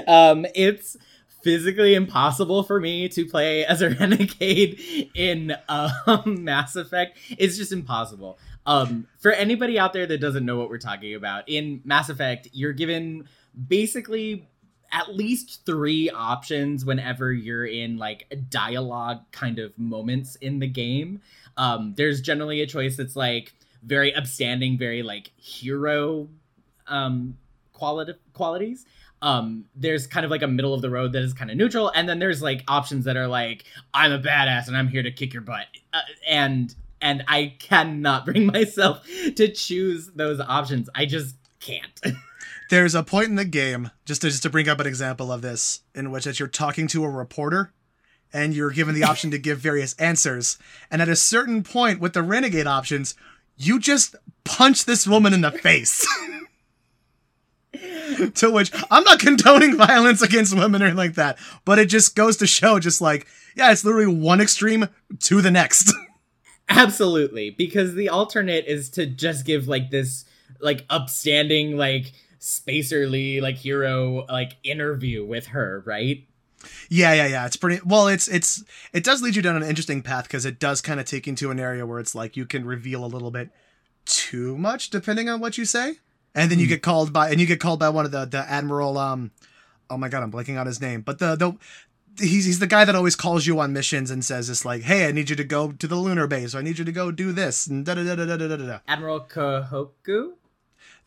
um, 0.07 0.45
it's 0.55 0.97
physically 1.43 1.93
impossible 1.93 2.63
for 2.63 2.79
me 2.79 3.09
to 3.09 3.25
play 3.25 3.65
as 3.65 3.81
a 3.81 3.89
renegade 3.99 5.09
in 5.13 5.55
um, 5.67 6.21
Mass 6.43 6.75
Effect. 6.75 7.17
It's 7.37 7.57
just 7.57 7.71
impossible. 7.71 8.39
Um, 8.65 9.07
for 9.19 9.31
anybody 9.31 9.77
out 9.77 9.93
there 9.93 10.05
that 10.05 10.19
doesn't 10.19 10.45
know 10.45 10.57
what 10.57 10.69
we're 10.69 10.77
talking 10.77 11.15
about, 11.15 11.43
in 11.47 11.81
Mass 11.83 12.09
Effect, 12.09 12.47
you're 12.53 12.73
given 12.73 13.27
basically 13.67 14.47
at 14.91 15.13
least 15.13 15.65
three 15.65 16.09
options 16.09 16.85
whenever 16.85 17.33
you're 17.33 17.65
in 17.65 17.97
like 17.97 18.31
dialogue 18.49 19.21
kind 19.31 19.59
of 19.59 19.77
moments 19.77 20.35
in 20.37 20.59
the 20.59 20.67
game. 20.67 21.21
Um, 21.57 21.93
there's 21.97 22.21
generally 22.21 22.61
a 22.61 22.67
choice 22.67 22.95
that's 22.95 23.15
like 23.15 23.53
very 23.83 24.13
upstanding, 24.15 24.77
very 24.77 25.03
like 25.03 25.31
hero 25.35 26.29
um, 26.87 27.37
quality 27.73 28.13
qualities 28.33 28.85
um 29.23 29.65
there's 29.73 30.05
kind 30.05 30.25
of 30.25 30.29
like 30.29 30.43
a 30.43 30.47
middle 30.47 30.73
of 30.73 30.81
the 30.81 30.89
road 30.89 31.13
that 31.13 31.23
is 31.23 31.33
kind 31.33 31.49
of 31.49 31.57
neutral 31.57 31.89
and 31.95 32.07
then 32.07 32.19
there's 32.19 32.41
like 32.41 32.61
options 32.67 33.05
that 33.05 33.17
are 33.17 33.27
like 33.27 33.63
i'm 33.93 34.11
a 34.11 34.19
badass 34.19 34.67
and 34.67 34.77
i'm 34.77 34.87
here 34.87 35.01
to 35.01 35.11
kick 35.11 35.33
your 35.33 35.41
butt. 35.41 35.65
Uh, 35.93 36.01
and 36.27 36.75
and 37.01 37.23
i 37.27 37.55
cannot 37.57 38.25
bring 38.25 38.45
myself 38.45 39.07
to 39.35 39.47
choose 39.51 40.11
those 40.15 40.39
options. 40.39 40.89
I 40.93 41.05
just 41.05 41.35
can't. 41.59 41.99
There's 42.69 42.95
a 42.95 43.03
point 43.03 43.27
in 43.27 43.35
the 43.35 43.45
game 43.45 43.91
just 44.05 44.21
to, 44.21 44.29
just 44.29 44.43
to 44.43 44.49
bring 44.49 44.67
up 44.67 44.79
an 44.79 44.87
example 44.87 45.31
of 45.31 45.41
this 45.41 45.81
in 45.93 46.11
which 46.11 46.25
as 46.25 46.39
you're 46.39 46.47
talking 46.47 46.87
to 46.87 47.03
a 47.03 47.09
reporter 47.09 47.71
and 48.31 48.53
you're 48.53 48.71
given 48.71 48.95
the 48.95 49.03
option 49.09 49.31
to 49.31 49.37
give 49.37 49.59
various 49.59 49.93
answers. 49.95 50.57
And 50.89 51.01
at 51.01 51.09
a 51.09 51.15
certain 51.15 51.61
point 51.63 51.99
with 51.99 52.13
the 52.13 52.23
renegade 52.23 52.67
options 52.67 53.15
you 53.55 53.79
just 53.79 54.15
punch 54.43 54.85
this 54.85 55.05
woman 55.07 55.33
in 55.33 55.41
the 55.41 55.51
face 55.51 56.05
to 58.35 58.51
which 58.51 58.71
I'm 58.91 59.03
not 59.03 59.19
condoning 59.19 59.77
violence 59.77 60.21
against 60.21 60.55
women 60.55 60.81
or 60.81 60.85
anything 60.85 60.97
like 60.97 61.15
that, 61.15 61.37
but 61.65 61.79
it 61.79 61.85
just 61.85 62.15
goes 62.15 62.37
to 62.37 62.47
show, 62.47 62.79
just 62.79 63.01
like, 63.01 63.27
yeah, 63.55 63.71
it's 63.71 63.83
literally 63.83 64.13
one 64.13 64.41
extreme 64.41 64.89
to 65.19 65.41
the 65.41 65.51
next. 65.51 65.93
Absolutely, 66.69 67.49
because 67.49 67.93
the 67.93 68.09
alternate 68.09 68.65
is 68.65 68.89
to 68.91 69.05
just 69.05 69.45
give 69.45 69.67
like 69.67 69.89
this 69.91 70.25
like 70.59 70.85
upstanding 70.89 71.77
like 71.77 72.13
spacerly 72.39 73.41
like 73.41 73.55
hero 73.55 74.25
like 74.27 74.53
interview 74.63 75.25
with 75.25 75.47
her, 75.47 75.83
right? 75.85 76.25
Yeah, 76.89 77.13
yeah, 77.13 77.27
yeah. 77.27 77.45
It's 77.45 77.57
pretty 77.57 77.81
well. 77.85 78.07
It's 78.07 78.27
it's 78.27 78.63
it 78.93 79.03
does 79.03 79.21
lead 79.21 79.35
you 79.35 79.41
down 79.41 79.57
an 79.57 79.63
interesting 79.67 80.01
path 80.01 80.23
because 80.23 80.45
it 80.45 80.59
does 80.59 80.79
kind 80.79 80.99
of 80.99 81.05
take 81.05 81.27
you 81.27 81.35
to 81.35 81.51
an 81.51 81.59
area 81.59 81.85
where 81.85 81.99
it's 81.99 82.15
like 82.15 82.37
you 82.37 82.45
can 82.45 82.65
reveal 82.65 83.03
a 83.03 83.07
little 83.07 83.31
bit 83.31 83.49
too 84.05 84.57
much 84.57 84.89
depending 84.89 85.29
on 85.29 85.39
what 85.39 85.57
you 85.57 85.65
say 85.65 85.95
and 86.35 86.51
then 86.51 86.59
you 86.59 86.65
hmm. 86.65 86.69
get 86.69 86.81
called 86.81 87.13
by 87.13 87.29
and 87.29 87.39
you 87.39 87.45
get 87.45 87.59
called 87.59 87.79
by 87.79 87.89
one 87.89 88.05
of 88.05 88.11
the 88.11 88.25
the 88.25 88.49
admiral 88.49 88.97
um 88.97 89.31
oh 89.89 89.97
my 89.97 90.09
god 90.09 90.23
i'm 90.23 90.31
blanking 90.31 90.59
on 90.59 90.65
his 90.65 90.81
name 90.81 91.01
but 91.01 91.19
the 91.19 91.35
the 91.35 91.55
he's 92.23 92.45
he's 92.45 92.59
the 92.59 92.67
guy 92.67 92.85
that 92.85 92.95
always 92.95 93.15
calls 93.15 93.45
you 93.47 93.59
on 93.59 93.73
missions 93.73 94.11
and 94.11 94.23
says 94.23 94.49
it's 94.49 94.65
like 94.65 94.83
hey 94.83 95.07
i 95.07 95.11
need 95.11 95.29
you 95.29 95.35
to 95.35 95.43
go 95.43 95.71
to 95.71 95.87
the 95.87 95.95
lunar 95.95 96.27
base 96.27 96.53
or 96.53 96.59
i 96.59 96.61
need 96.61 96.77
you 96.77 96.85
to 96.85 96.91
go 96.91 97.11
do 97.11 97.31
this 97.31 97.67
and 97.67 97.85
da 97.85 97.95
da 97.95 98.03
da 98.03 98.15
da 98.15 98.37
da 98.37 98.47
da 98.47 98.55
da 98.55 98.79
admiral 98.87 99.19
kahoku 99.19 100.33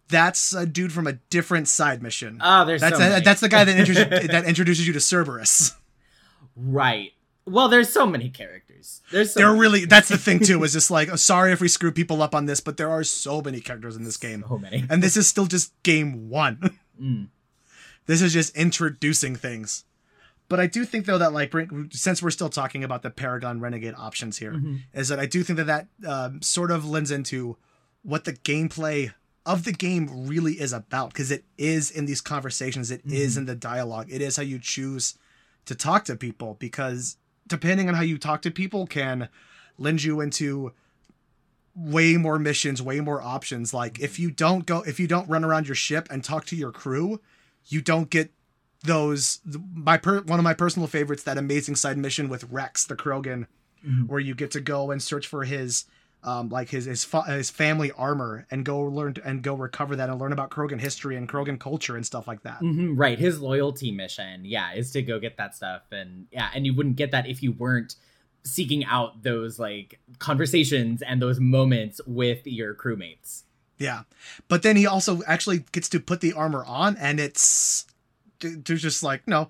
that's 0.09 0.52
a 0.52 0.66
dude 0.66 0.92
from 0.92 1.06
a 1.06 1.14
different 1.30 1.68
side 1.68 2.02
mission. 2.02 2.40
Oh, 2.42 2.64
there's 2.64 2.80
that's 2.80 2.99
so 2.99 3.16
a, 3.16 3.21
that's 3.21 3.40
the 3.40 3.49
guy 3.49 3.64
that 3.64 3.76
introduces 3.78 4.28
that 4.28 4.45
introduces 4.45 4.87
you 4.87 4.92
to 4.92 5.00
Cerberus. 5.00 5.73
Right. 6.56 7.12
Well, 7.45 7.68
there's 7.68 7.88
so 7.88 8.06
many 8.06 8.28
characters. 8.28 8.65
There's 9.11 9.33
so 9.33 9.40
there 9.40 9.54
really 9.54 9.85
that's 9.85 10.09
the 10.09 10.18
thing 10.18 10.40
too. 10.40 10.62
Is 10.64 10.73
just 10.73 10.90
like 10.90 11.09
oh, 11.11 11.16
sorry 11.16 11.52
if 11.52 11.61
we 11.61 11.68
screw 11.68 11.92
people 11.92 12.23
up 12.23 12.35
on 12.35 12.47
this, 12.47 12.61
but 12.61 12.76
there 12.76 12.90
are 12.90 13.04
so 13.04 13.40
many 13.40 13.61
characters 13.61 13.97
in 13.97 14.04
this 14.04 14.16
game. 14.16 14.45
So 14.49 14.59
many, 14.59 14.85
and 14.88 15.02
this 15.02 15.16
is 15.16 15.26
still 15.26 15.47
just 15.47 15.73
game 15.83 16.28
one. 16.28 16.78
Mm. 16.99 17.28
This 18.06 18.23
is 18.23 18.33
just 18.33 18.56
introducing 18.56 19.37
things. 19.37 19.85
But 20.49 20.61
I 20.61 20.66
do 20.66 20.85
think 20.85 21.06
though 21.06 21.18
that 21.18 21.33
like 21.33 21.52
since 21.90 22.23
we're 22.23 22.30
still 22.30 22.49
talking 22.49 22.85
about 22.85 23.02
the 23.02 23.11
Paragon 23.11 23.61
Renegade 23.61 23.95
options 23.97 24.38
here, 24.38 24.52
mm-hmm. 24.52 24.76
is 24.95 25.09
that 25.09 25.18
I 25.18 25.26
do 25.26 25.42
think 25.42 25.59
that 25.59 25.66
that 25.66 26.09
um, 26.09 26.40
sort 26.40 26.71
of 26.71 26.88
lends 26.88 27.11
into 27.11 27.56
what 28.02 28.25
the 28.25 28.33
gameplay 28.33 29.12
of 29.45 29.64
the 29.64 29.73
game 29.73 30.26
really 30.26 30.54
is 30.54 30.73
about 30.73 31.12
because 31.12 31.30
it 31.30 31.45
is 31.59 31.90
in 31.90 32.06
these 32.06 32.21
conversations, 32.21 32.90
it 32.90 33.06
mm-hmm. 33.06 33.16
is 33.16 33.37
in 33.37 33.47
the 33.47 33.54
dialogue, 33.54 34.06
it 34.11 34.21
is 34.21 34.37
how 34.37 34.42
you 34.42 34.59
choose 34.59 35.18
to 35.64 35.75
talk 35.75 36.04
to 36.04 36.16
people 36.16 36.56
because 36.59 37.16
depending 37.46 37.88
on 37.88 37.94
how 37.94 38.02
you 38.02 38.18
talk 38.18 38.42
to 38.42 38.50
people 38.50 38.86
can 38.86 39.28
lend 39.78 40.02
you 40.02 40.20
into 40.20 40.72
way 41.74 42.16
more 42.16 42.38
missions, 42.38 42.82
way 42.82 43.00
more 43.00 43.20
options. 43.20 43.74
Like 43.74 44.00
if 44.00 44.18
you 44.18 44.30
don't 44.30 44.66
go 44.66 44.82
if 44.82 44.98
you 44.98 45.06
don't 45.06 45.28
run 45.28 45.44
around 45.44 45.68
your 45.68 45.74
ship 45.74 46.08
and 46.10 46.24
talk 46.24 46.46
to 46.46 46.56
your 46.56 46.72
crew, 46.72 47.20
you 47.66 47.82
don't 47.82 48.10
get 48.10 48.32
those 48.82 49.40
my 49.74 49.98
per, 49.98 50.20
one 50.22 50.38
of 50.38 50.44
my 50.44 50.54
personal 50.54 50.88
favorites 50.88 51.22
that 51.24 51.38
amazing 51.38 51.76
side 51.76 51.98
mission 51.98 52.28
with 52.28 52.44
Rex 52.50 52.84
the 52.84 52.96
Krogan 52.96 53.46
mm-hmm. 53.86 54.06
where 54.06 54.20
you 54.20 54.34
get 54.34 54.50
to 54.52 54.60
go 54.60 54.90
and 54.90 55.02
search 55.02 55.26
for 55.26 55.44
his 55.44 55.84
um, 56.26 56.49
like 56.49 56.68
his 56.68 56.85
his 56.85 57.04
fa- 57.04 57.23
his 57.23 57.50
family 57.50 57.92
armor 57.92 58.47
and 58.50 58.64
go 58.64 58.80
learn 58.80 59.14
to, 59.14 59.25
and 59.26 59.42
go 59.42 59.54
recover 59.54 59.97
that 59.97 60.11
and 60.11 60.21
learn 60.21 60.33
about 60.33 60.50
Krogan 60.50 60.80
history 60.80 61.16
and 61.16 61.28
Krogan 61.28 61.59
culture 61.59 61.97
and 61.97 62.04
stuff 62.04 62.26
like 62.26 62.42
that. 62.42 62.61
Mhm, 62.61 62.95
right. 62.99 63.18
His 63.18 63.40
loyalty 63.40 63.92
mission, 63.92 64.45
yeah, 64.45 64.73
is 64.75 64.90
to 64.90 65.02
go 65.02 65.21
get 65.21 65.37
that 65.38 65.54
stuff, 65.54 65.83
and 65.92 66.26
yeah, 66.33 66.50
and 66.54 66.66
you 66.66 66.75
wouldn't 66.75 66.97
get 66.97 67.12
that 67.12 67.28
if 67.28 67.42
you 67.42 67.52
weren't 67.52 67.95
seeking 68.42 68.85
out 68.85 69.23
those 69.23 69.59
like 69.59 70.00
conversations 70.18 71.00
and 71.00 71.23
those 71.23 71.40
moments 71.40 72.00
with 72.06 72.47
your 72.47 72.75
crewmates. 72.75 73.45
Yeah, 73.78 74.02
but 74.49 74.62
then 74.62 74.76
he 74.76 74.87
also 74.87 75.23
actually 75.26 75.64
gets 75.71 75.88
to 75.90 76.00
put 76.00 76.21
the 76.21 76.33
armor 76.33 76.64
on, 76.64 76.97
and 76.97 77.21
it's 77.21 77.87
there's 78.40 78.83
just 78.83 79.02
like 79.02 79.26
no. 79.28 79.49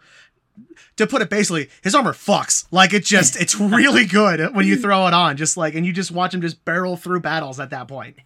To 0.97 1.07
put 1.07 1.23
it 1.23 1.31
basically, 1.31 1.69
his 1.83 1.95
armor 1.95 2.13
fucks. 2.13 2.67
Like 2.71 2.93
it 2.93 3.05
just, 3.05 3.37
it's 3.37 3.55
really 3.61 4.07
good 4.07 4.55
when 4.55 4.67
you 4.67 4.77
throw 4.77 5.07
it 5.07 5.15
on. 5.15 5.37
Just 5.37 5.57
like, 5.57 5.75
and 5.75 5.85
you 5.85 5.93
just 5.93 6.11
watch 6.11 6.35
him 6.35 6.41
just 6.41 6.65
barrel 6.65 6.97
through 6.97 7.21
battles 7.21 7.61
at 7.61 7.71
that 7.71 7.89
point. 7.89 8.17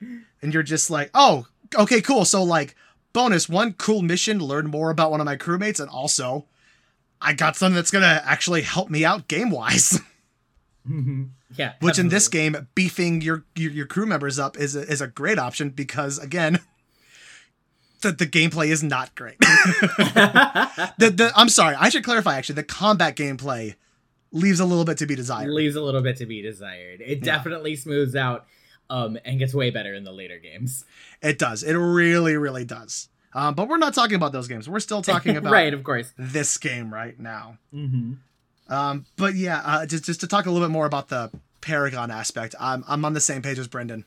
And 0.00 0.54
you're 0.54 0.62
just 0.62 0.90
like, 0.90 1.10
oh, 1.14 1.46
okay, 1.76 2.00
cool. 2.00 2.24
So 2.24 2.42
like, 2.42 2.74
bonus 3.12 3.48
one 3.48 3.72
cool 3.74 4.02
mission, 4.02 4.38
learn 4.38 4.68
more 4.68 4.90
about 4.90 5.10
one 5.10 5.20
of 5.20 5.26
my 5.26 5.36
crewmates, 5.36 5.80
and 5.80 5.88
also, 5.88 6.46
I 7.20 7.32
got 7.32 7.56
something 7.56 7.74
that's 7.74 7.90
gonna 7.90 8.22
actually 8.24 8.62
help 8.62 8.90
me 8.90 9.04
out 9.04 9.28
game 9.28 9.50
wise. 9.50 10.00
yeah, 11.56 11.74
Which 11.80 11.98
in 11.98 12.08
this 12.08 12.28
game, 12.28 12.68
beefing 12.74 13.20
your, 13.20 13.44
your 13.54 13.70
your 13.72 13.86
crew 13.86 14.06
members 14.06 14.38
up 14.38 14.58
is 14.58 14.74
a, 14.76 14.80
is 14.80 15.00
a 15.00 15.06
great 15.06 15.38
option 15.38 15.70
because 15.70 16.18
again, 16.18 16.60
the 18.02 18.12
the 18.12 18.26
gameplay 18.26 18.68
is 18.68 18.82
not 18.82 19.14
great. 19.14 19.38
the, 19.40 21.10
the 21.14 21.32
I'm 21.36 21.48
sorry, 21.48 21.76
I 21.78 21.88
should 21.88 22.04
clarify 22.04 22.36
actually. 22.36 22.56
The 22.56 22.64
combat 22.64 23.16
gameplay 23.16 23.74
leaves 24.32 24.60
a 24.60 24.64
little 24.64 24.84
bit 24.84 24.98
to 24.98 25.06
be 25.06 25.14
desired. 25.16 25.50
leaves 25.50 25.76
a 25.76 25.80
little 25.82 26.02
bit 26.02 26.16
to 26.18 26.26
be 26.26 26.40
desired. 26.42 27.00
It 27.00 27.18
Yeah. 27.18 27.24
definitely 27.36 27.76
smooths 27.76 28.14
out 28.14 28.46
um, 28.88 29.18
and 29.24 29.38
gets 29.38 29.54
way 29.54 29.70
better 29.70 29.94
in 29.94 30.04
the 30.04 30.12
later 30.12 30.38
games. 30.38 30.84
It 31.22 31.38
does. 31.38 31.62
It 31.62 31.74
really, 31.74 32.36
really 32.36 32.64
does. 32.64 33.08
Um, 33.32 33.54
but 33.54 33.68
we're 33.68 33.76
not 33.78 33.94
talking 33.94 34.16
about 34.16 34.32
those 34.32 34.48
games. 34.48 34.68
We're 34.68 34.80
still 34.80 35.02
talking 35.02 35.36
about 35.36 35.52
right, 35.52 35.72
of 35.74 35.84
course. 35.84 36.12
this 36.18 36.56
game 36.58 36.92
right 36.92 37.18
now. 37.18 37.58
hmm 37.72 38.14
Um, 38.68 39.06
but 39.16 39.34
yeah, 39.34 39.62
uh, 39.64 39.86
just 39.86 40.04
just 40.04 40.20
to 40.20 40.26
talk 40.26 40.46
a 40.46 40.50
little 40.50 40.66
bit 40.66 40.72
more 40.72 40.86
about 40.86 41.08
the 41.08 41.30
Paragon 41.60 42.10
aspect, 42.10 42.54
I'm 42.58 42.84
I'm 42.88 43.04
on 43.04 43.12
the 43.14 43.20
same 43.20 43.42
page 43.42 43.58
as 43.58 43.68
Brendan. 43.68 44.04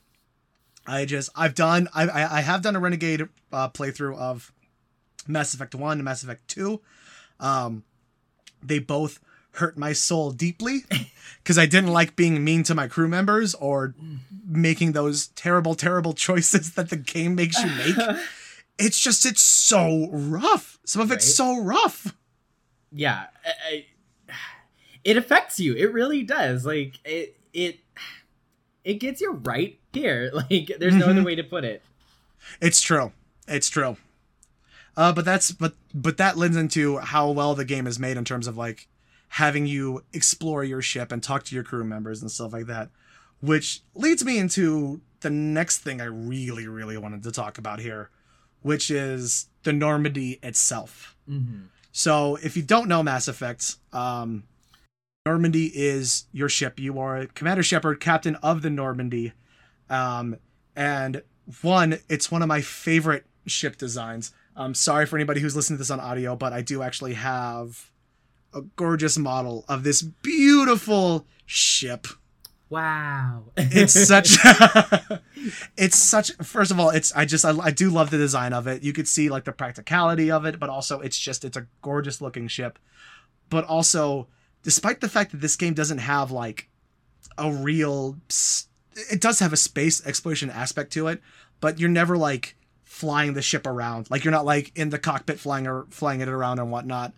I 0.85 1.05
just 1.05 1.29
I've 1.35 1.55
done 1.55 1.87
I 1.93 2.07
I, 2.07 2.37
I 2.37 2.41
have 2.41 2.61
done 2.61 2.75
a 2.75 2.79
Renegade 2.79 3.27
uh, 3.51 3.69
playthrough 3.69 4.17
of 4.17 4.51
Mass 5.27 5.53
Effect 5.53 5.75
One 5.75 5.97
and 5.97 6.05
Mass 6.05 6.23
Effect 6.23 6.47
Two. 6.47 6.81
Um, 7.39 7.83
they 8.61 8.79
both 8.79 9.19
hurt 9.53 9.77
my 9.77 9.93
soul 9.93 10.31
deeply 10.31 10.83
because 11.43 11.57
I 11.57 11.65
didn't 11.65 11.91
like 11.91 12.15
being 12.15 12.43
mean 12.43 12.63
to 12.63 12.75
my 12.75 12.87
crew 12.87 13.07
members 13.07 13.53
or 13.55 13.93
making 14.45 14.93
those 14.93 15.27
terrible 15.27 15.75
terrible 15.75 16.13
choices 16.13 16.73
that 16.73 16.89
the 16.89 16.97
game 16.97 17.35
makes 17.35 17.61
you 17.61 17.69
make. 17.69 18.17
it's 18.79 18.99
just 18.99 19.25
it's 19.25 19.43
so 19.43 20.09
rough. 20.11 20.79
Some 20.85 21.01
of 21.01 21.11
it's 21.11 21.33
so 21.33 21.61
rough. 21.61 22.15
Yeah, 22.91 23.25
I, 23.45 23.85
I, 24.29 24.33
it 25.03 25.17
affects 25.17 25.59
you. 25.59 25.73
It 25.73 25.91
really 25.93 26.23
does. 26.23 26.65
Like 26.65 26.99
it, 27.05 27.37
it, 27.53 27.79
it 28.83 28.95
gets 28.95 29.21
you 29.21 29.31
right 29.31 29.79
here. 29.93 30.31
Like 30.49 30.71
there's 30.79 30.95
no 30.95 31.05
other 31.07 31.21
Mhm. 31.21 31.25
way 31.25 31.35
to 31.35 31.43
put 31.43 31.63
it. 31.63 31.81
It's 32.61 32.81
true. 32.81 33.11
It's 33.47 33.69
true. 33.69 33.97
Uh, 34.95 35.11
but 35.13 35.25
that's 35.25 35.51
but 35.51 35.73
but 35.93 36.17
that 36.17 36.37
lends 36.37 36.55
into 36.57 36.97
how 36.97 37.29
well 37.31 37.55
the 37.55 37.65
game 37.65 37.87
is 37.87 37.97
made 37.99 38.17
in 38.17 38.25
terms 38.25 38.47
of 38.47 38.57
like 38.57 38.87
having 39.29 39.65
you 39.65 40.03
explore 40.13 40.63
your 40.63 40.81
ship 40.81 41.11
and 41.11 41.23
talk 41.23 41.43
to 41.43 41.55
your 41.55 41.63
crew 41.63 41.83
members 41.83 42.21
and 42.21 42.29
stuff 42.31 42.53
like 42.53 42.67
that. 42.67 42.89
Which 43.41 43.81
leads 43.95 44.23
me 44.23 44.37
into 44.37 45.01
the 45.21 45.29
next 45.29 45.79
thing 45.79 45.99
I 45.99 46.05
really, 46.05 46.67
really 46.67 46.97
wanted 46.97 47.23
to 47.23 47.31
talk 47.31 47.57
about 47.57 47.79
here, 47.79 48.09
which 48.61 48.89
is 48.91 49.47
the 49.63 49.73
Normandy 49.73 50.39
itself. 50.43 51.15
Mm-hmm. 51.29 51.63
So, 51.91 52.37
if 52.37 52.55
you 52.55 52.63
don't 52.63 52.87
know 52.87 53.03
Mass 53.03 53.27
Effect, 53.27 53.75
um, 53.91 54.43
Normandy 55.25 55.67
is 55.73 56.25
your 56.31 56.49
ship. 56.49 56.79
You 56.79 56.99
are 56.99 57.25
Commander 57.27 57.63
Shepard, 57.63 57.99
captain 57.99 58.35
of 58.37 58.61
the 58.61 58.69
Normandy. 58.69 59.33
Um, 59.89 60.37
and 60.75 61.23
one, 61.61 61.99
it's 62.09 62.31
one 62.31 62.41
of 62.41 62.47
my 62.47 62.61
favorite 62.61 63.25
ship 63.45 63.77
designs. 63.77 64.31
I'm 64.55 64.73
sorry 64.73 65.05
for 65.05 65.17
anybody 65.17 65.41
who's 65.41 65.55
listening 65.55 65.77
to 65.77 65.81
this 65.81 65.91
on 65.91 65.99
audio, 65.99 66.35
but 66.35 66.53
I 66.53 66.61
do 66.61 66.81
actually 66.81 67.13
have 67.15 67.91
a 68.53 68.61
gorgeous 68.61 69.17
model 69.17 69.65
of 69.67 69.83
this 69.83 70.01
beautiful 70.01 71.25
ship. 71.45 72.07
Wow. 72.69 73.45
It's 73.57 73.93
such 74.07 74.37
it's 75.77 75.97
such 75.97 76.31
first 76.37 76.71
of 76.71 76.79
all 76.79 76.89
it's 76.89 77.13
i 77.15 77.25
just 77.25 77.43
I, 77.43 77.51
I 77.59 77.71
do 77.71 77.89
love 77.89 78.09
the 78.09 78.17
design 78.17 78.53
of 78.53 78.65
it 78.65 78.81
you 78.81 78.93
could 78.93 79.07
see 79.07 79.29
like 79.29 79.43
the 79.43 79.51
practicality 79.51 80.31
of 80.31 80.45
it 80.45 80.59
but 80.59 80.69
also 80.69 81.01
it's 81.01 81.17
just 81.19 81.43
it's 81.43 81.57
a 81.57 81.67
gorgeous 81.81 82.21
looking 82.21 82.47
ship 82.47 82.79
but 83.49 83.65
also 83.65 84.27
despite 84.63 85.01
the 85.01 85.09
fact 85.09 85.31
that 85.31 85.41
this 85.41 85.55
game 85.57 85.73
doesn't 85.73 85.97
have 85.97 86.31
like 86.31 86.69
a 87.37 87.51
real 87.51 88.17
s- 88.29 88.67
it 89.11 89.21
does 89.21 89.39
have 89.39 89.53
a 89.53 89.57
space 89.57 90.05
exploration 90.05 90.49
aspect 90.49 90.93
to 90.93 91.07
it 91.07 91.21
but 91.59 91.79
you're 91.79 91.89
never 91.89 92.17
like 92.17 92.55
flying 92.83 93.33
the 93.33 93.41
ship 93.41 93.65
around 93.65 94.09
like 94.09 94.23
you're 94.23 94.31
not 94.31 94.45
like 94.45 94.71
in 94.75 94.89
the 94.89 94.99
cockpit 94.99 95.39
flying 95.39 95.67
or 95.67 95.85
flying 95.89 96.21
it 96.21 96.27
around 96.27 96.59
and 96.59 96.71
whatnot 96.71 97.13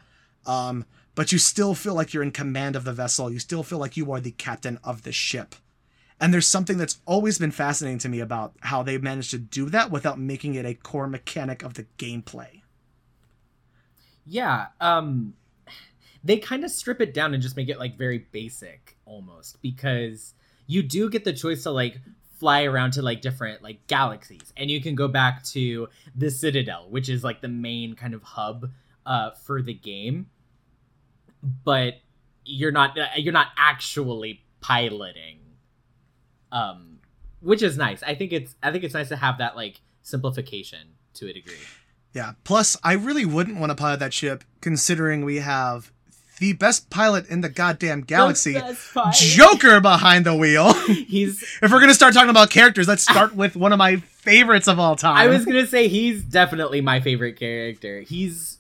um 0.45 0.85
but 1.15 1.31
you 1.31 1.37
still 1.37 1.73
feel 1.73 1.93
like 1.93 2.13
you're 2.13 2.23
in 2.23 2.31
command 2.31 2.75
of 2.75 2.83
the 2.83 2.93
vessel 2.93 3.31
you 3.31 3.39
still 3.39 3.63
feel 3.63 3.79
like 3.79 3.97
you 3.97 4.11
are 4.11 4.19
the 4.19 4.31
captain 4.31 4.79
of 4.83 5.03
the 5.03 5.11
ship 5.11 5.55
and 6.19 6.33
there's 6.33 6.47
something 6.47 6.77
that's 6.77 7.01
always 7.05 7.37
been 7.37 7.51
fascinating 7.51 7.99
to 7.99 8.09
me 8.09 8.19
about 8.19 8.53
how 8.61 8.83
they 8.83 8.97
managed 8.97 9.31
to 9.31 9.37
do 9.37 9.69
that 9.69 9.91
without 9.91 10.17
making 10.17 10.55
it 10.55 10.65
a 10.65 10.73
core 10.73 11.07
mechanic 11.07 11.61
of 11.61 11.73
the 11.73 11.85
gameplay. 11.97 12.61
yeah. 14.25 14.67
Um, 14.79 15.33
they 16.23 16.37
kind 16.37 16.63
of 16.63 16.71
strip 16.71 17.01
it 17.01 17.13
down 17.13 17.33
and 17.33 17.43
just 17.43 17.55
make 17.55 17.69
it 17.69 17.77
like 17.79 17.97
very 17.97 18.19
basic 18.31 18.97
almost 19.05 19.61
because 19.61 20.33
you 20.67 20.83
do 20.83 21.09
get 21.09 21.23
the 21.23 21.33
choice 21.33 21.63
to 21.63 21.71
like 21.71 21.99
fly 22.39 22.63
around 22.63 22.91
to 22.91 23.01
like 23.01 23.21
different 23.21 23.63
like 23.63 23.85
galaxies. 23.87 24.53
And 24.57 24.69
you 24.69 24.81
can 24.81 24.95
go 24.95 25.07
back 25.07 25.43
to 25.45 25.87
the 26.15 26.29
citadel 26.29 26.87
which 26.89 27.09
is 27.09 27.23
like 27.23 27.41
the 27.41 27.47
main 27.47 27.95
kind 27.95 28.13
of 28.13 28.23
hub 28.23 28.71
uh 29.05 29.31
for 29.31 29.61
the 29.61 29.73
game. 29.73 30.27
But 31.63 31.95
you're 32.43 32.71
not 32.71 32.97
uh, 32.97 33.07
you're 33.17 33.33
not 33.33 33.47
actually 33.57 34.43
piloting 34.61 35.39
um 36.51 36.99
which 37.41 37.61
is 37.61 37.77
nice. 37.77 38.03
I 38.03 38.15
think 38.15 38.33
it's 38.33 38.55
i 38.63 38.71
think 38.71 38.83
it's 38.83 38.93
nice 38.93 39.09
to 39.09 39.15
have 39.15 39.37
that 39.37 39.55
like 39.55 39.81
simplification 40.01 40.89
to 41.15 41.29
a 41.29 41.33
degree. 41.33 41.55
Yeah. 42.13 42.31
Plus, 42.45 42.77
I 42.81 42.93
really 42.93 43.25
wouldn't 43.25 43.59
want 43.59 43.71
to 43.71 43.75
pilot 43.75 43.99
that 43.99 44.13
ship 44.13 44.45
considering 44.61 45.25
we 45.25 45.37
have 45.37 45.91
the 46.39 46.53
best 46.53 46.89
pilot 46.89 47.27
in 47.29 47.41
the 47.41 47.49
goddamn 47.49 48.01
galaxy, 48.01 48.53
fine. 48.73 49.13
Joker 49.13 49.79
behind 49.79 50.25
the 50.25 50.35
wheel. 50.35 50.73
he's 50.85 51.41
if 51.61 51.71
we're 51.71 51.79
going 51.79 51.87
to 51.89 51.93
start 51.95 52.13
talking 52.13 52.29
about 52.29 52.49
characters, 52.49 52.87
let's 52.87 53.03
start 53.03 53.35
with 53.35 53.55
one 53.55 53.71
of 53.71 53.77
my 53.77 53.97
favorites 53.97 54.67
of 54.67 54.79
all 54.79 54.95
time. 54.95 55.17
I 55.17 55.27
was 55.27 55.45
gonna 55.45 55.67
say 55.67 55.87
he's 55.87 56.23
definitely 56.23 56.81
my 56.81 56.99
favorite 56.99 57.37
character. 57.37 58.01
He's, 58.01 58.57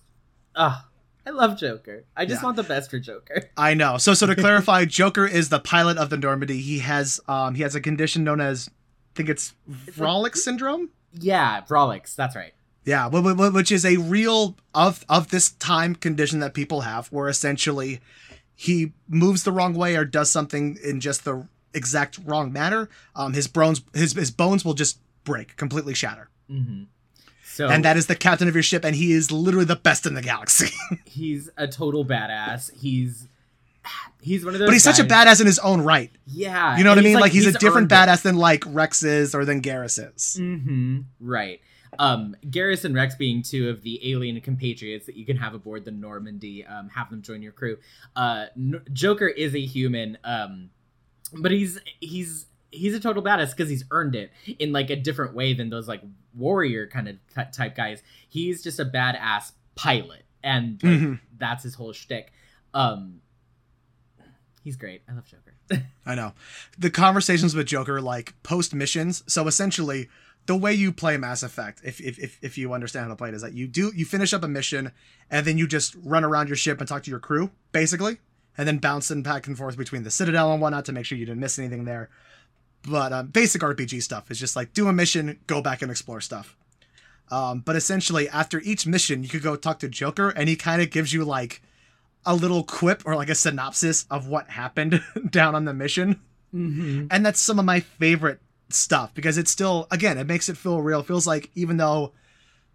uh 0.55 0.79
I 1.27 1.31
love 1.31 1.57
Joker. 1.57 2.05
I 2.15 2.25
just 2.25 2.41
Yeah. 2.41 2.45
want 2.45 2.55
the 2.55 2.63
best 2.63 2.91
for 2.91 2.99
Joker. 2.99 3.49
I 3.57 3.73
know. 3.73 3.97
So 3.97 4.13
so 4.13 4.27
to 4.27 4.35
clarify, 4.35 4.85
Joker 4.85 5.25
is 5.25 5.49
the 5.49 5.59
pilot 5.59 5.97
of 5.97 6.11
the 6.11 6.17
Normandy. 6.17 6.61
He 6.61 6.79
has 6.79 7.19
um 7.27 7.55
he 7.55 7.63
has 7.63 7.73
a 7.73 7.81
condition 7.81 8.23
known 8.23 8.39
as 8.39 8.69
I 8.69 8.71
think 9.15 9.29
it's 9.29 9.53
Vrolik 9.69 10.35
syndrome. 10.35 10.89
Yeah, 11.13 11.61
Vrolik's. 11.61 12.13
That's 12.15 12.35
right. 12.35 12.53
Yeah, 12.85 13.09
wh- 13.09 13.35
wh- 13.35 13.53
which 13.53 13.71
is 13.71 13.83
a 13.85 13.97
real 13.97 14.55
of 14.73 15.03
of 15.09 15.29
this 15.29 15.51
time 15.51 15.95
condition 15.95 16.39
that 16.39 16.53
people 16.53 16.81
have, 16.81 17.07
where 17.07 17.27
essentially 17.27 17.99
he 18.55 18.93
moves 19.09 19.43
the 19.43 19.51
wrong 19.51 19.73
way 19.73 19.95
or 19.95 20.05
does 20.05 20.31
something 20.31 20.77
in 20.83 20.99
just 20.99 21.25
the 21.25 21.47
exact 21.73 22.19
wrong 22.23 22.53
manner. 22.53 22.87
Um, 23.15 23.33
his 23.33 23.47
bones 23.47 23.81
his 23.93 24.13
his 24.13 24.31
bones 24.31 24.63
will 24.63 24.75
just 24.75 24.99
break, 25.23 25.57
completely 25.57 25.93
shatter, 25.95 26.29
hmm 26.47 26.83
So 27.43 27.67
and 27.69 27.83
that 27.83 27.97
is 27.97 28.05
the 28.07 28.15
captain 28.15 28.47
of 28.47 28.53
your 28.53 28.63
ship, 28.63 28.85
and 28.85 28.95
he 28.95 29.11
is 29.13 29.31
literally 29.31 29.65
the 29.65 29.75
best 29.75 30.05
in 30.05 30.13
the 30.13 30.21
galaxy. 30.21 30.69
he's 31.05 31.49
a 31.57 31.67
total 31.67 32.05
badass. 32.05 32.71
He's 32.79 33.27
he's 34.21 34.45
one 34.45 34.53
of 34.53 34.59
those. 34.59 34.67
but 34.67 34.73
he's 34.73 34.83
such 34.83 34.99
a 34.99 35.03
badass 35.03 35.39
in 35.41 35.47
his 35.47 35.59
own 35.59 35.81
right. 35.81 36.11
Yeah, 36.27 36.77
You 36.77 36.83
know 36.83 36.91
what 36.91 36.99
I 36.99 37.01
mean? 37.01 37.19
Like, 37.19 37.31
he's, 37.31 37.45
a 37.47 37.51
different 37.53 37.91
earned 37.91 37.91
it. 37.91 37.95
badass 38.11 38.21
than 38.23 38.37
like 38.37 38.63
Rex 38.67 39.03
is 39.03 39.35
or 39.35 39.45
than 39.45 39.61
Garrus 39.61 39.99
is. 39.99 40.37
Mm-hmm. 40.39 41.01
Right. 41.19 41.61
Um, 41.99 42.35
Garrus 42.47 42.85
and 42.85 42.93
Rex 42.95 43.15
being 43.15 43.41
two 43.41 43.69
of 43.69 43.81
the 43.81 44.11
alien 44.11 44.39
compatriots 44.41 45.05
that 45.05 45.15
you 45.15 45.25
can 45.25 45.37
have 45.37 45.53
aboard 45.53 45.85
the 45.85 45.91
Normandy, 45.91 46.65
um, 46.65 46.89
have 46.89 47.09
them 47.09 47.21
join 47.21 47.41
your 47.41 47.51
crew. 47.51 47.77
Uh, 48.15 48.47
N- 48.55 48.81
Joker 48.93 49.27
is 49.27 49.53
a 49.55 49.65
human, 49.65 50.17
um, 50.23 50.69
but 51.37 51.51
he's 51.51 51.79
he's 51.99 52.45
he's 52.71 52.93
a 52.93 52.99
total 52.99 53.23
badass 53.23 53.51
because 53.51 53.69
he's 53.69 53.85
earned 53.91 54.15
it 54.15 54.31
in 54.59 54.71
like 54.71 54.89
a 54.89 54.95
different 54.95 55.33
way 55.33 55.53
than 55.53 55.69
those 55.69 55.87
like 55.87 56.01
warrior 56.33 56.87
kind 56.87 57.07
of 57.07 57.15
t- 57.33 57.41
type 57.51 57.75
guys. 57.75 58.03
He's 58.29 58.61
just 58.63 58.79
a 58.79 58.85
badass 58.85 59.51
pilot, 59.75 60.23
and 60.43 60.81
like, 60.83 60.93
Mhm. 60.99 61.19
that's 61.37 61.63
his 61.63 61.75
whole 61.75 61.93
shtick. 61.93 62.31
Um, 62.73 63.21
he's 64.63 64.75
great. 64.75 65.01
I 65.09 65.13
love 65.13 65.25
Joker. 65.25 65.53
I 66.05 66.15
know. 66.15 66.33
The 66.77 66.89
conversations 66.89 67.55
with 67.55 67.67
Joker, 67.67 68.01
like 68.01 68.33
post 68.43 68.73
missions. 68.73 69.23
So 69.27 69.47
essentially, 69.47 70.09
the 70.45 70.55
way 70.55 70.73
you 70.73 70.91
play 70.91 71.17
Mass 71.17 71.43
Effect, 71.43 71.81
if, 71.83 71.99
if 71.99 72.19
if 72.19 72.37
if 72.41 72.57
you 72.57 72.73
understand 72.73 73.05
how 73.05 73.09
to 73.09 73.15
play 73.15 73.29
it, 73.29 73.35
is 73.35 73.41
that 73.41 73.53
you 73.53 73.67
do 73.67 73.91
you 73.95 74.05
finish 74.05 74.33
up 74.33 74.43
a 74.43 74.47
mission 74.47 74.91
and 75.29 75.45
then 75.45 75.57
you 75.57 75.67
just 75.67 75.95
run 76.03 76.23
around 76.23 76.47
your 76.47 76.55
ship 76.55 76.79
and 76.79 76.87
talk 76.87 77.03
to 77.03 77.09
your 77.09 77.19
crew, 77.19 77.51
basically, 77.71 78.17
and 78.57 78.67
then 78.67 78.77
bouncing 78.77 79.23
back 79.23 79.47
and 79.47 79.57
forth 79.57 79.77
between 79.77 80.03
the 80.03 80.11
Citadel 80.11 80.51
and 80.51 80.61
whatnot 80.61 80.85
to 80.85 80.91
make 80.91 81.05
sure 81.05 81.17
you 81.17 81.25
didn't 81.25 81.39
miss 81.41 81.57
anything 81.57 81.85
there. 81.85 82.09
But 82.87 83.11
um, 83.11 83.27
basic 83.27 83.61
RPG 83.61 84.03
stuff 84.03 84.29
is 84.29 84.39
just 84.39 84.55
like 84.55 84.73
do 84.73 84.87
a 84.87 84.93
mission, 84.93 85.39
go 85.47 85.61
back 85.61 85.81
and 85.81 85.89
explore 85.89 86.21
stuff. 86.21 86.55
Um, 87.31 87.61
but 87.61 87.75
essentially, 87.75 88.29
after 88.29 88.61
each 88.61 88.85
mission, 88.85 89.23
you 89.23 89.29
could 89.29 89.41
go 89.41 89.55
talk 89.55 89.79
to 89.79 89.89
Joker, 89.89 90.29
and 90.29 90.47
he 90.47 90.55
kind 90.55 90.81
of 90.81 90.91
gives 90.91 91.11
you 91.11 91.25
like 91.25 91.61
a 92.23 92.35
little 92.35 92.63
quip 92.63 93.03
or 93.05 93.15
like 93.15 93.29
a 93.29 93.35
synopsis 93.35 94.05
of 94.11 94.27
what 94.27 94.49
happened 94.49 95.01
down 95.29 95.55
on 95.55 95.65
the 95.65 95.73
mission. 95.73 96.21
Mm-hmm. 96.53 97.07
And 97.09 97.25
that's 97.25 97.41
some 97.41 97.59
of 97.59 97.65
my 97.65 97.79
favorite 97.79 98.39
stuff 98.69 99.13
because 99.13 99.37
it's 99.37 99.51
still, 99.51 99.87
again, 99.91 100.17
it 100.17 100.27
makes 100.27 100.49
it 100.49 100.57
feel 100.57 100.81
real. 100.81 101.01
It 101.01 101.07
feels 101.07 101.27
like 101.27 101.51
even 101.55 101.77
though 101.77 102.13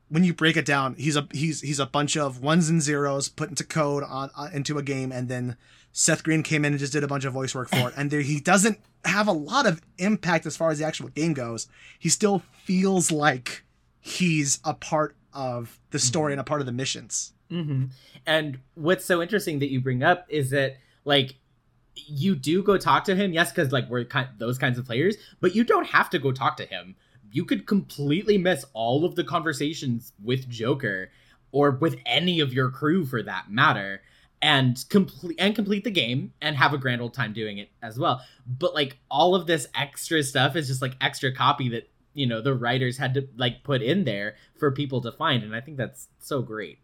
when 0.09 0.25
you 0.25 0.35
break 0.35 0.57
it 0.57 0.67
down, 0.67 0.95
he's 0.97 1.17
a 1.17 1.27
he's 1.33 1.61
he's 1.61 1.79
a 1.79 1.87
bunch 1.87 2.17
of 2.17 2.43
ones 2.43 2.69
and 2.69 2.83
zeros 2.83 3.29
put 3.29 3.49
into 3.49 3.65
code 3.65 4.03
on, 4.03 4.31
on 4.37 4.53
into 4.53 4.77
a 4.77 4.83
game, 4.83 5.13
and 5.13 5.29
then 5.29 5.57
Seth 5.93 6.25
Green 6.25 6.43
came 6.43 6.65
in 6.65 6.73
and 6.73 6.81
just 6.81 6.93
did 6.93 7.05
a 7.05 7.09
bunch 7.09 7.25
of 7.25 7.33
voice 7.33 7.55
work 7.55 7.69
for 7.69 7.89
it, 7.89 7.95
and 7.97 8.11
there, 8.11 8.21
he 8.21 8.41
doesn't 8.41 8.79
have 9.05 9.29
a 9.29 9.33
lot 9.33 9.67
of 9.67 9.81
impact 9.99 10.47
as 10.47 10.57
far 10.57 10.71
as 10.71 10.79
the 10.79 10.85
actual 10.85 11.09
game 11.09 11.33
goes. 11.33 11.69
He 11.99 12.09
still 12.09 12.43
feels 12.65 13.11
like 13.11 13.65
he's 14.01 14.59
a 14.65 14.75
part 14.75 15.17
of 15.33 15.79
the 15.91 15.99
story 15.99 16.33
and 16.33 16.41
a 16.41 16.45
part 16.45 16.61
of 16.61 16.67
the 16.67 16.73
missions. 16.73 17.33
Mm-hmm. 17.51 17.87
And 18.27 18.59
what's 18.75 19.05
so 19.05 19.23
interesting 19.23 19.61
that 19.61 19.71
you 19.71 19.81
bring 19.81 20.03
up 20.03 20.27
is 20.29 20.51
that 20.51 20.77
like 21.05 21.35
you 22.09 22.35
do 22.35 22.63
go 22.63 22.77
talk 22.77 23.05
to 23.05 23.15
him, 23.15 23.33
yes, 23.33 23.53
because 23.53 23.73
like 23.73 23.89
we're 23.89 24.05
kind 24.05 24.29
those 24.39 24.59
kinds 24.59 24.79
of 24.79 24.87
players, 24.87 25.17
but 25.41 25.55
you 25.55 25.65
don't 25.65 25.87
have 25.87 26.11
to 26.11 26.19
go 26.19 26.33
talk 26.33 26.57
to 26.59 26.67
him. 26.67 26.97
You 27.33 27.45
could 27.45 27.67
completely 27.67 28.39
miss 28.39 28.65
all 28.73 29.05
of 29.05 29.15
the 29.15 29.25
conversations 29.25 30.13
with 30.23 30.49
Joker 30.49 31.11
or 31.53 31.73
with 31.73 31.97
any 32.07 32.41
of 32.41 32.53
your 32.53 32.71
crew 32.71 33.05
for 33.05 33.23
that 33.23 33.51
matter 33.51 34.03
and 34.43 34.85
complete 34.89 35.37
and 35.39 35.55
complete 35.55 35.85
the 35.85 35.91
game 35.91 36.33
and 36.41 36.57
have 36.57 36.73
a 36.73 36.79
grand 36.79 37.03
old 37.03 37.15
time 37.15 37.33
doing 37.33 37.59
it 37.59 37.71
as 37.83 37.99
well. 37.99 38.23
But 38.47 38.75
like 38.75 38.99
all 39.11 39.35
of 39.35 39.47
this 39.47 39.67
extra 39.75 40.23
stuff 40.23 40.57
is 40.57 40.67
just 40.69 40.83
like 40.83 40.97
extra 41.01 41.33
copy 41.33 41.69
that 41.71 41.91
you 42.15 42.27
know 42.27 42.41
the 42.41 42.55
writers 42.55 42.97
had 42.97 43.15
to 43.15 43.29
like 43.37 43.63
put 43.63 43.83
in 43.83 44.05
there 44.05 44.37
for 44.59 44.71
people 44.71 45.01
to 45.03 45.13
find 45.13 45.43
and 45.43 45.55
I 45.55 45.61
think 45.61 45.77
that's 45.77 46.09
so 46.19 46.43
great. 46.43 46.79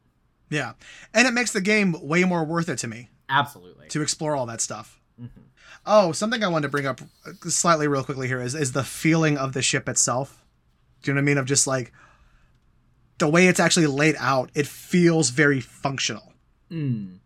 Yeah. 0.50 0.74
And 1.12 1.26
it 1.26 1.34
makes 1.34 1.52
the 1.52 1.60
game 1.60 1.96
way 2.00 2.24
more 2.24 2.44
worth 2.44 2.68
it 2.68 2.78
to 2.78 2.88
me 2.88 3.10
Absolutely. 3.28 3.88
to 3.88 4.02
explore 4.02 4.36
all 4.36 4.46
that 4.46 4.60
stuff. 4.60 4.95
Mhm. 5.20 5.30
Oh, 5.84 6.12
something 6.12 6.42
I 6.42 6.48
wanted 6.48 6.64
to 6.64 6.70
bring 6.70 6.86
up 6.86 7.00
slightly 7.48 7.88
real 7.88 8.04
quickly 8.04 8.28
here 8.28 8.40
is 8.40 8.54
is 8.54 8.72
the 8.72 8.84
feeling 8.84 9.38
of 9.38 9.52
the 9.52 9.62
ship 9.62 9.88
itself. 9.88 10.42
Do 11.02 11.10
you 11.10 11.14
know 11.14 11.18
what 11.18 11.22
I 11.22 11.26
mean? 11.26 11.38
Of 11.38 11.46
just 11.46 11.66
like 11.66 11.92
the 13.18 13.28
way 13.28 13.46
it's 13.48 13.60
actually 13.60 13.86
laid 13.86 14.16
out, 14.18 14.50
it 14.54 14.66
feels 14.66 15.30
very 15.30 15.60
functional. 15.60 16.32
Mm. 16.70 17.18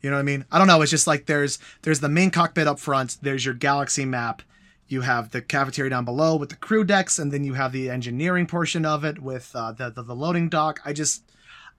You 0.00 0.10
know 0.10 0.16
what 0.16 0.20
I 0.20 0.24
mean? 0.24 0.44
I 0.50 0.58
don't 0.58 0.66
know. 0.66 0.82
It's 0.82 0.90
just 0.90 1.06
like 1.06 1.26
there's 1.26 1.58
there's 1.82 2.00
the 2.00 2.08
main 2.08 2.30
cockpit 2.30 2.66
up 2.66 2.78
front. 2.78 3.18
There's 3.22 3.44
your 3.44 3.54
galaxy 3.54 4.04
map. 4.04 4.42
You 4.88 5.00
have 5.02 5.30
the 5.30 5.40
cafeteria 5.40 5.90
down 5.90 6.04
below 6.04 6.36
with 6.36 6.50
the 6.50 6.56
crew 6.56 6.84
decks, 6.84 7.18
and 7.18 7.32
then 7.32 7.44
you 7.44 7.54
have 7.54 7.72
the 7.72 7.88
engineering 7.88 8.46
portion 8.46 8.84
of 8.84 9.04
it 9.04 9.20
with 9.20 9.50
uh, 9.54 9.72
the, 9.72 9.90
the 9.90 10.02
the 10.02 10.14
loading 10.14 10.48
dock. 10.48 10.80
I 10.84 10.92
just 10.92 11.22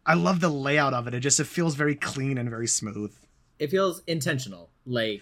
I 0.06 0.16
love 0.16 0.40
the 0.40 0.50
layout 0.50 0.94
of 0.94 1.08
it. 1.08 1.14
It 1.14 1.20
just 1.20 1.40
it 1.40 1.48
feels 1.48 1.76
very 1.76 1.96
clean 1.96 2.38
and 2.38 2.50
very 2.50 2.68
smooth. 2.68 3.14
It 3.60 3.70
feels 3.70 4.02
intentional, 4.08 4.72
like 4.86 5.22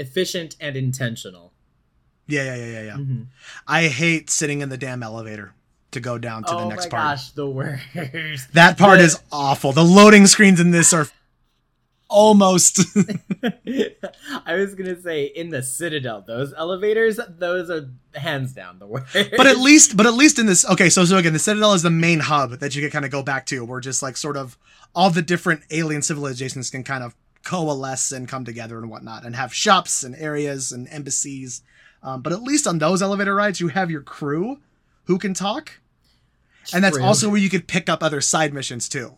efficient 0.00 0.56
and 0.60 0.76
intentional. 0.76 1.52
Yeah, 2.26 2.44
yeah, 2.44 2.56
yeah, 2.56 2.66
yeah, 2.72 2.82
yeah. 2.82 2.96
Mhm. 2.96 3.26
I 3.66 3.88
hate 3.88 4.30
sitting 4.30 4.60
in 4.60 4.68
the 4.68 4.76
damn 4.76 5.02
elevator 5.02 5.52
to 5.92 6.00
go 6.00 6.16
down 6.18 6.44
to 6.44 6.54
oh 6.54 6.58
the 6.60 6.66
next 6.68 6.88
part. 6.90 7.02
Oh 7.02 7.04
my 7.06 7.12
gosh, 7.12 7.30
the 7.30 7.48
worst. 7.48 8.52
That 8.54 8.78
part 8.78 8.98
The- 8.98 9.04
is 9.06 9.18
awful. 9.32 9.72
The 9.72 9.84
loading 9.84 10.26
screens 10.26 10.60
in 10.60 10.70
this 10.70 10.92
are 10.92 11.06
almost 12.08 12.80
I 14.46 14.54
was 14.54 14.74
gonna 14.74 15.00
say 15.00 15.26
in 15.26 15.50
the 15.50 15.62
Citadel, 15.62 16.24
those 16.26 16.52
elevators, 16.56 17.20
those 17.38 17.70
are 17.70 17.88
hands 18.14 18.52
down 18.52 18.78
the 18.80 18.86
worst. 18.86 19.12
but 19.36 19.46
at 19.46 19.58
least 19.58 19.96
but 19.96 20.06
at 20.06 20.14
least 20.14 20.38
in 20.40 20.46
this 20.46 20.64
okay 20.68 20.88
so 20.88 21.04
so 21.04 21.16
again 21.18 21.32
the 21.32 21.38
citadel 21.38 21.72
is 21.72 21.82
the 21.82 21.90
main 21.90 22.18
hub 22.20 22.58
that 22.58 22.74
you 22.74 22.82
can 22.82 22.90
kind 22.90 23.04
of 23.04 23.12
go 23.12 23.22
back 23.22 23.46
to 23.46 23.64
where 23.64 23.78
just 23.78 24.02
like 24.02 24.16
sort 24.16 24.36
of 24.36 24.58
all 24.94 25.08
the 25.10 25.22
different 25.22 25.62
alien 25.70 26.02
civilizations 26.02 26.68
can 26.70 26.82
kind 26.82 27.04
of 27.04 27.14
coalesce 27.44 28.12
and 28.12 28.28
come 28.28 28.44
together 28.44 28.78
and 28.78 28.90
whatnot 28.90 29.24
and 29.24 29.34
have 29.34 29.54
shops 29.54 30.02
and 30.02 30.14
areas 30.16 30.72
and 30.72 30.88
embassies 30.90 31.62
um, 32.02 32.22
but 32.22 32.32
at 32.32 32.42
least 32.42 32.66
on 32.66 32.78
those 32.78 33.02
elevator 33.02 33.34
rides 33.34 33.60
you 33.60 33.68
have 33.68 33.90
your 33.90 34.02
crew 34.02 34.58
who 35.04 35.18
can 35.18 35.34
talk 35.34 35.80
and 36.74 36.84
that's 36.84 36.98
also 36.98 37.28
where 37.28 37.40
you 37.40 37.48
could 37.48 37.66
pick 37.66 37.88
up 37.88 38.02
other 38.02 38.20
side 38.20 38.52
missions 38.52 38.88
too 38.88 39.14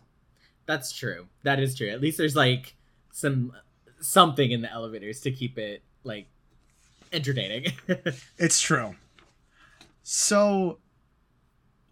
that's 0.67 0.93
true. 0.93 1.27
That 1.43 1.61
is 1.61 1.75
true. 1.75 1.89
At 1.89 2.01
least 2.01 2.19
there's 2.19 2.37
like 2.37 2.77
some 3.11 3.53
something 4.01 4.51
in 4.51 4.63
the 4.63 4.73
elevators 4.73 5.21
to 5.23 5.31
keep 5.31 5.59
it 5.59 5.83
like 6.05 6.27
entertaining. 7.13 7.73
It's 8.39 8.61
true. 8.61 8.97
So 10.03 10.79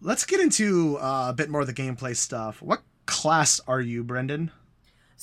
let's 0.01 0.25
get 0.25 0.39
into 0.39 0.97
uh, 0.97 1.27
a 1.29 1.33
bit 1.33 1.49
more 1.49 1.61
of 1.61 1.67
the 1.67 1.73
gameplay 1.73 2.15
stuff. 2.15 2.61
What 2.61 2.81
class 3.05 3.61
are 3.67 3.81
you, 3.81 4.03
Brendan? 4.03 4.51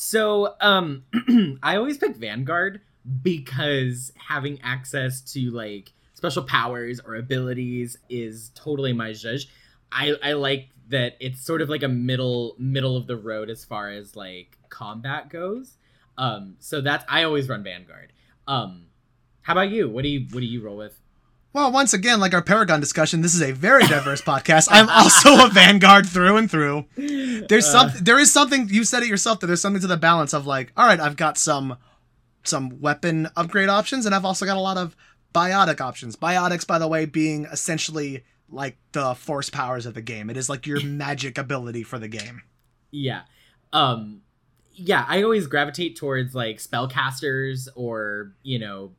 So, 0.00 0.54
um, 0.60 1.02
I 1.60 1.74
always 1.74 1.98
pick 1.98 2.14
Vanguard 2.14 2.82
because 3.20 4.12
having 4.16 4.60
access 4.62 5.20
to 5.32 5.50
like 5.50 5.92
special 6.14 6.44
powers 6.44 7.00
or 7.00 7.16
abilities 7.16 7.98
is 8.08 8.52
totally 8.54 8.92
my 8.92 9.10
zhuzh. 9.10 9.46
I 9.90 10.14
I 10.22 10.34
like 10.34 10.68
that 10.90 11.16
it's 11.18 11.44
sort 11.44 11.62
of 11.62 11.68
like 11.68 11.82
a 11.82 11.88
middle 11.88 12.54
middle 12.60 12.96
of 12.96 13.08
the 13.08 13.16
road 13.16 13.50
as 13.50 13.64
far 13.64 13.90
as 13.90 14.14
like 14.14 14.56
combat 14.68 15.30
goes. 15.30 15.78
Um, 16.16 16.54
so 16.60 16.80
that's 16.80 17.04
I 17.08 17.24
always 17.24 17.48
run 17.48 17.64
Vanguard. 17.64 18.12
Um, 18.46 18.86
how 19.42 19.54
about 19.54 19.70
you? 19.70 19.90
What 19.90 20.02
do 20.02 20.10
you 20.10 20.28
what 20.30 20.38
do 20.38 20.46
you 20.46 20.62
roll 20.62 20.76
with? 20.76 20.96
Well, 21.52 21.72
once 21.72 21.94
again, 21.94 22.20
like 22.20 22.34
our 22.34 22.42
Paragon 22.42 22.78
discussion, 22.78 23.22
this 23.22 23.34
is 23.34 23.42
a 23.42 23.52
very 23.52 23.86
diverse 23.86 24.20
podcast. 24.32 24.68
I'm 24.70 24.88
also 24.88 25.46
a 25.46 25.48
Vanguard 25.48 26.06
through 26.06 26.36
and 26.36 26.50
through. 26.50 26.84
There's 26.96 27.66
Uh, 27.66 27.90
some 27.90 28.04
there 28.04 28.18
is 28.18 28.32
something 28.32 28.68
you 28.68 28.84
said 28.84 29.02
it 29.02 29.08
yourself 29.08 29.40
that 29.40 29.46
there's 29.46 29.62
something 29.62 29.80
to 29.80 29.86
the 29.88 29.96
balance 29.96 30.32
of 30.34 30.46
like, 30.46 30.72
all 30.76 30.86
right, 30.86 31.00
I've 31.00 31.16
got 31.16 31.38
some 31.38 31.76
some 32.44 32.80
weapon 32.80 33.28
upgrade 33.36 33.68
options 33.68 34.06
and 34.06 34.14
I've 34.14 34.24
also 34.24 34.46
got 34.46 34.56
a 34.56 34.60
lot 34.60 34.76
of 34.76 34.94
biotic 35.34 35.80
options. 35.80 36.16
Biotics, 36.16 36.66
by 36.66 36.78
the 36.78 36.88
way, 36.88 37.04
being 37.04 37.44
essentially 37.46 38.24
like 38.50 38.78
the 38.92 39.14
force 39.14 39.50
powers 39.50 39.84
of 39.84 39.94
the 39.94 40.00
game. 40.02 40.30
It 40.30 40.36
is 40.36 40.48
like 40.48 40.66
your 40.66 40.80
magic 40.84 41.36
ability 41.38 41.82
for 41.82 41.98
the 41.98 42.08
game. 42.08 42.42
Yeah. 42.90 43.22
Um 43.72 44.22
yeah, 44.74 45.04
I 45.08 45.22
always 45.24 45.46
gravitate 45.48 45.96
towards 45.96 46.34
like 46.36 46.58
spellcasters 46.58 47.66
or, 47.74 48.32
you 48.44 48.58
know, 48.60 48.92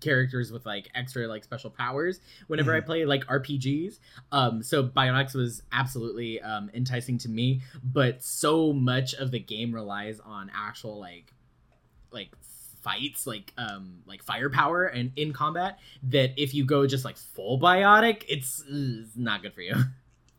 characters 0.00 0.52
with 0.52 0.66
like 0.66 0.88
extra 0.94 1.26
like 1.26 1.44
special 1.44 1.70
powers 1.70 2.20
whenever 2.46 2.74
I 2.74 2.80
play 2.80 3.04
like 3.04 3.24
RPGs. 3.26 3.98
Um 4.32 4.62
so 4.62 4.84
Biotics 4.84 5.34
was 5.34 5.62
absolutely 5.72 6.40
um 6.40 6.70
enticing 6.74 7.18
to 7.18 7.28
me, 7.28 7.62
but 7.82 8.22
so 8.22 8.72
much 8.72 9.14
of 9.14 9.30
the 9.30 9.40
game 9.40 9.74
relies 9.74 10.20
on 10.20 10.50
actual 10.54 10.98
like 10.98 11.32
like 12.10 12.30
fights 12.82 13.26
like 13.26 13.52
um 13.58 13.98
like 14.06 14.22
firepower 14.22 14.86
and 14.86 15.12
in 15.16 15.32
combat 15.32 15.78
that 16.04 16.30
if 16.36 16.54
you 16.54 16.64
go 16.64 16.86
just 16.86 17.04
like 17.04 17.16
full 17.16 17.58
biotic 17.58 18.24
it's, 18.28 18.64
it's 18.68 19.16
not 19.16 19.42
good 19.42 19.52
for 19.52 19.62
you 19.62 19.74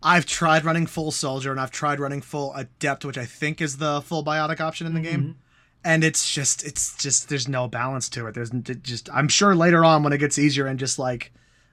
I've 0.02 0.26
tried 0.26 0.64
running 0.64 0.88
full 0.88 1.12
soldier 1.12 1.52
and 1.52 1.60
I've 1.60 1.72
tried 1.72 2.00
running 2.00 2.22
full 2.22 2.54
adept, 2.54 3.04
which 3.04 3.18
I 3.18 3.26
think 3.26 3.60
is 3.60 3.78
the 3.78 4.02
full 4.02 4.24
biotic 4.24 4.62
option 4.62 4.88
in 4.88 4.94
the 4.94 5.02
game. 5.02 5.36
And 5.84 6.04
it's 6.04 6.32
just, 6.32 6.66
it's 6.66 6.98
just, 6.98 7.30
there's 7.30 7.48
no 7.48 7.68
balance 7.68 8.10
to 8.10 8.28
it. 8.28 8.34
There's 8.34 8.50
just, 8.82 9.10
I'm 9.14 9.30
sure 9.30 9.56
later 9.56 9.86
on 9.86 10.04
when 10.04 10.12
it 10.12 10.18
gets 10.18 10.38
easier 10.38 10.68
and 10.68 10.78
just 10.78 11.00
like, 11.00 11.32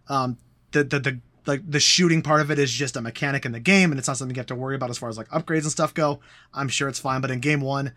um, 0.08 0.38
the, 0.70 0.84
the, 0.84 1.00
the, 1.00 1.20
like 1.46 1.68
the 1.68 1.80
shooting 1.80 2.22
part 2.22 2.40
of 2.40 2.50
it 2.50 2.58
is 2.58 2.72
just 2.72 2.96
a 2.96 3.00
mechanic 3.00 3.44
in 3.44 3.52
the 3.52 3.60
game 3.60 3.90
and 3.90 3.98
it's 3.98 4.08
not 4.08 4.16
something 4.16 4.34
you 4.34 4.40
have 4.40 4.46
to 4.46 4.54
worry 4.54 4.76
about 4.76 4.90
as 4.90 4.98
far 4.98 5.08
as 5.08 5.18
like 5.18 5.28
upgrades 5.28 5.62
and 5.62 5.70
stuff 5.70 5.92
go. 5.94 6.20
I'm 6.54 6.68
sure 6.68 6.88
it's 6.88 7.00
fine. 7.00 7.20
But 7.20 7.30
in 7.30 7.40
game 7.40 7.60
one, 7.60 7.92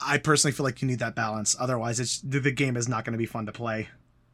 I 0.00 0.18
personally 0.18 0.52
feel 0.52 0.64
like 0.64 0.82
you 0.82 0.88
need 0.88 1.00
that 1.00 1.14
balance. 1.14 1.56
Otherwise, 1.58 2.00
it's 2.00 2.20
the, 2.20 2.40
the 2.40 2.52
game 2.52 2.76
is 2.76 2.88
not 2.88 3.04
going 3.04 3.12
to 3.12 3.18
be 3.18 3.26
fun 3.26 3.46
to 3.46 3.52
play. 3.52 3.88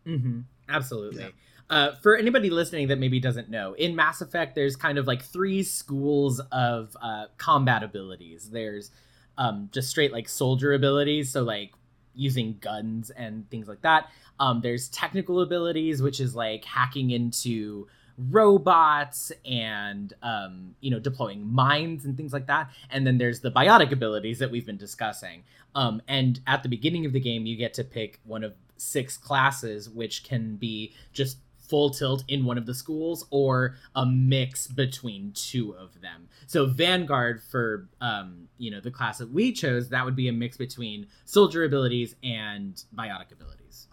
Mm-hmm. 0.07 0.41
Absolutely. 0.69 1.23
Yeah. 1.23 1.29
Uh, 1.69 1.95
for 1.97 2.17
anybody 2.17 2.49
listening 2.49 2.89
that 2.89 2.99
maybe 2.99 3.19
doesn't 3.19 3.51
know, 3.51 3.73
in 3.73 3.97
Mass 3.97 4.21
Effect, 4.21 4.55
there's 4.55 4.77
kind 4.77 4.99
of 4.99 5.07
like 5.07 5.23
three 5.23 5.63
schools 5.63 6.41
of 6.53 6.97
uh, 7.03 7.27
combat 7.39 7.83
abilities. 7.83 8.51
There's 8.51 8.91
um, 9.39 9.69
just 9.73 9.91
straight 9.91 10.13
like 10.13 10.29
soldier 10.29 10.73
abilities, 10.73 11.31
so 11.31 11.43
like 11.43 11.73
using 12.15 12.57
guns 12.61 13.11
and 13.11 13.49
things 13.51 13.69
like 13.69 13.83
that. 13.83 14.11
Um, 14.41 14.61
there's 14.61 14.89
technical 14.89 15.41
abilities, 15.41 16.03
which 16.03 16.21
is 16.21 16.35
like 16.35 16.65
hacking 16.65 17.11
into 17.11 17.87
robots 18.19 19.31
and 19.45 20.15
um, 20.23 20.75
you 20.81 20.91
know 20.91 20.99
deploying 20.99 21.47
mines 21.47 22.05
and 22.05 22.17
things 22.17 22.33
like 22.33 22.47
that. 22.47 22.71
And 22.91 23.07
then 23.07 23.19
there's 23.19 23.41
the 23.41 23.51
biotic 23.51 23.93
abilities 23.93 24.39
that 24.39 24.51
we've 24.51 24.67
been 24.67 24.77
discussing. 24.77 25.45
Um, 25.75 26.01
and 26.09 26.41
at 26.47 26.63
the 26.63 26.69
beginning 26.69 27.05
of 27.05 27.13
the 27.13 27.21
game, 27.21 27.47
you 27.47 27.57
get 27.57 27.75
to 27.75 27.85
pick 27.85 28.21
one 28.25 28.43
of 28.43 28.55
six 28.79 29.17
classes, 29.17 29.89
which 29.89 30.25
can 30.25 30.57
be 30.57 30.95
just 31.13 31.39
full 31.69 31.91
tilt 31.91 32.25
in 32.29 32.45
one 32.45 32.59
of 32.59 32.67
the 32.67 32.75
schools 32.75 33.27
or 33.31 33.77
a 33.95 34.07
mix 34.07 34.67
between 34.67 35.33
two 35.33 35.73
of 35.73 36.01
them. 36.01 36.29
So 36.47 36.67
Vanguard 36.67 37.43
for 37.43 37.89
um, 38.01 38.49
you 38.59 38.71
know 38.71 38.81
the 38.81 38.91
class 38.91 39.19
that 39.19 39.31
we 39.31 39.53
chose, 39.53 39.89
that 39.91 40.05
would 40.05 40.17
be 40.17 40.29
a 40.29 40.33
mix 40.33 40.57
between 40.57 41.07
soldier 41.25 41.65
abilities 41.65 42.15
and 42.23 42.83
biotic 42.95 43.33
abilities. 43.33 43.89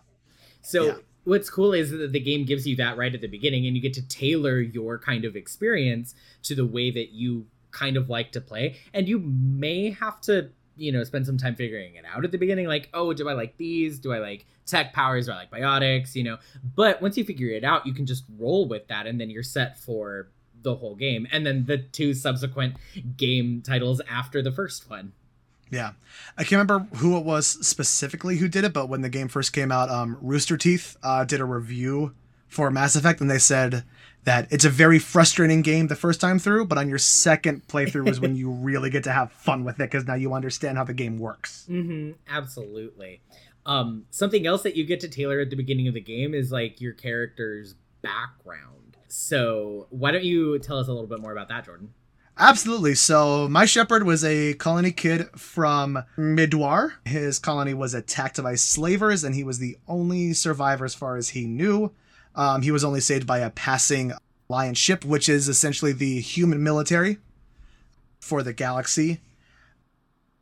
So 0.62 0.86
yeah. 0.86 0.94
what's 1.26 1.50
cool 1.50 1.74
is 1.74 1.92
that 1.92 2.12
the 2.12 2.20
game 2.20 2.46
gives 2.46 2.66
you 2.66 2.76
that 2.78 2.98
right 2.98 3.14
at 3.14 3.22
the 3.22 3.28
beginning 3.28 3.68
and 3.68 3.76
you 3.76 3.82
get 3.82 3.94
to 3.96 4.08
tailor 4.08 4.60
your 4.60 4.98
kind 4.98 5.26
of 5.26 5.36
experience 5.36 6.16
to 6.44 6.56
the 6.56 6.66
way 6.66 6.92
that 6.92 7.12
you 7.12 7.46
kind 7.72 7.98
of 7.98 8.08
like 8.08 8.32
to 8.32 8.40
play 8.40 8.78
and 8.94 9.08
you 9.08 9.20
may 9.20 9.90
have 9.90 10.22
to 10.22 10.50
you 10.76 10.92
know 10.92 11.04
spend 11.04 11.26
some 11.26 11.38
time 11.38 11.56
figuring 11.56 11.96
it 11.96 12.06
out 12.06 12.24
at 12.26 12.32
the 12.32 12.38
beginning 12.38 12.68
like 12.68 12.90
oh 12.94 13.14
do 13.14 13.30
i 13.30 13.34
like 13.34 13.58
these? 13.58 14.00
Do 14.00 14.14
i 14.14 14.20
like 14.20 14.46
tech 14.66 14.94
powers? 14.94 15.28
Do 15.28 15.34
i 15.34 15.36
like 15.36 15.52
biotics? 15.52 16.16
You 16.16 16.24
know? 16.24 16.38
But 16.76 17.02
once 17.02 17.18
you 17.18 17.24
figure 17.24 17.50
it 17.50 17.64
out 17.64 17.86
you 17.86 17.94
can 17.94 18.06
just 18.06 18.24
roll 18.38 18.68
with 18.68 18.88
that 18.88 19.08
and 19.08 19.20
then 19.20 19.30
you're 19.30 19.44
set 19.44 19.80
for 19.80 20.30
the 20.62 20.76
whole 20.76 20.96
game. 20.96 21.28
And 21.32 21.46
then 21.46 21.66
the 21.66 21.78
two 21.78 22.14
subsequent 22.14 22.76
game 23.18 23.62
titles 23.62 24.02
after 24.10 24.42
the 24.42 24.52
first 24.52 24.90
one. 24.90 25.12
Yeah. 25.70 25.92
I 26.38 26.44
can't 26.44 26.62
remember 26.62 26.96
who 26.98 27.18
it 27.18 27.26
was 27.26 27.48
specifically 27.66 28.38
who 28.38 28.48
did 28.48 28.64
it 28.64 28.74
but 28.74 28.90
when 28.90 29.02
the 29.02 29.10
game 29.10 29.28
first 29.28 29.54
came 29.54 29.72
out 29.72 29.90
um, 29.90 30.18
rooster 30.22 30.58
teeth 30.58 30.98
uh, 31.04 31.24
did 31.24 31.42
a 31.42 31.46
review 31.46 32.14
for 32.48 32.70
mass 32.70 32.96
effect 32.96 33.22
and 33.22 33.30
they 33.30 33.40
said 33.40 33.84
that 34.24 34.48
it's 34.52 34.66
a 34.66 34.70
very 34.70 35.00
frustrating 35.00 35.62
game 35.62 35.88
the 35.88 35.96
first 35.96 36.22
time 36.22 36.40
through, 36.40 36.66
but 36.66 36.78
on 36.78 36.88
your 36.88 36.98
second 36.98 37.68
playthrough 37.68 38.08
is 38.08 38.20
when 38.20 38.36
you 38.38 38.50
really 38.50 38.90
get 38.90 39.04
to 39.04 39.12
have 39.12 39.32
fun 39.32 39.64
with 39.64 39.76
it 39.76 39.92
because 39.92 40.08
now 40.08 40.16
you 40.16 40.34
understand 40.34 40.78
how 40.78 40.84
the 40.84 40.94
game 40.94 41.18
works. 41.18 41.66
Mm-hmm, 41.70 42.12
absolutely. 42.30 43.22
Um, 43.66 44.06
something 44.10 44.46
else 44.46 44.64
that 44.64 44.76
you 44.76 44.86
get 44.86 45.00
to 45.02 45.08
tailor 45.08 45.40
at 45.40 45.50
the 45.50 45.56
beginning 45.56 45.88
of 45.88 45.94
the 45.94 46.02
game 46.02 46.34
is 46.34 46.52
like 46.52 46.82
your 46.82 46.94
character's 46.94 47.76
background. 48.02 48.98
So 49.08 49.88
why 49.90 50.12
don't 50.12 50.24
you 50.24 50.60
tell 50.60 50.80
us 50.80 50.88
a 50.88 50.92
little 50.92 51.08
bit 51.08 51.20
more 51.20 51.32
about 51.32 51.50
that, 51.50 51.66
Jordan? 51.66 51.94
Absolutely. 52.38 52.96
So 52.96 53.48
my 53.48 53.66
Shepard 53.66 54.04
was 54.04 54.24
a 54.24 54.56
colony 54.56 54.92
kid 54.92 55.28
from 55.40 56.04
Mindoir. 56.18 56.96
His 57.06 57.38
colony 57.38 57.76
was 57.76 57.94
attacked 57.94 58.42
by 58.42 58.56
slavers, 58.56 59.24
and 59.24 59.36
he 59.36 59.44
was 59.44 59.60
the 59.60 59.78
only 59.88 60.34
survivor 60.34 60.84
as 60.84 60.96
far 60.96 61.16
as 61.16 61.30
he 61.30 61.46
knew. 61.46 61.92
Um, 62.36 62.62
he 62.62 62.72
was 62.72 62.84
only 62.84 63.00
saved 63.00 63.28
by 63.28 63.40
a 63.40 63.50
passing 63.50 64.14
Alliance 64.50 64.78
ship, 64.78 65.06
which 65.06 65.30
is 65.30 65.48
essentially 65.48 65.94
the 65.94 66.20
human 66.20 66.62
military 66.62 67.18
for 68.20 68.44
the 68.44 68.54
galaxy. 68.54 69.20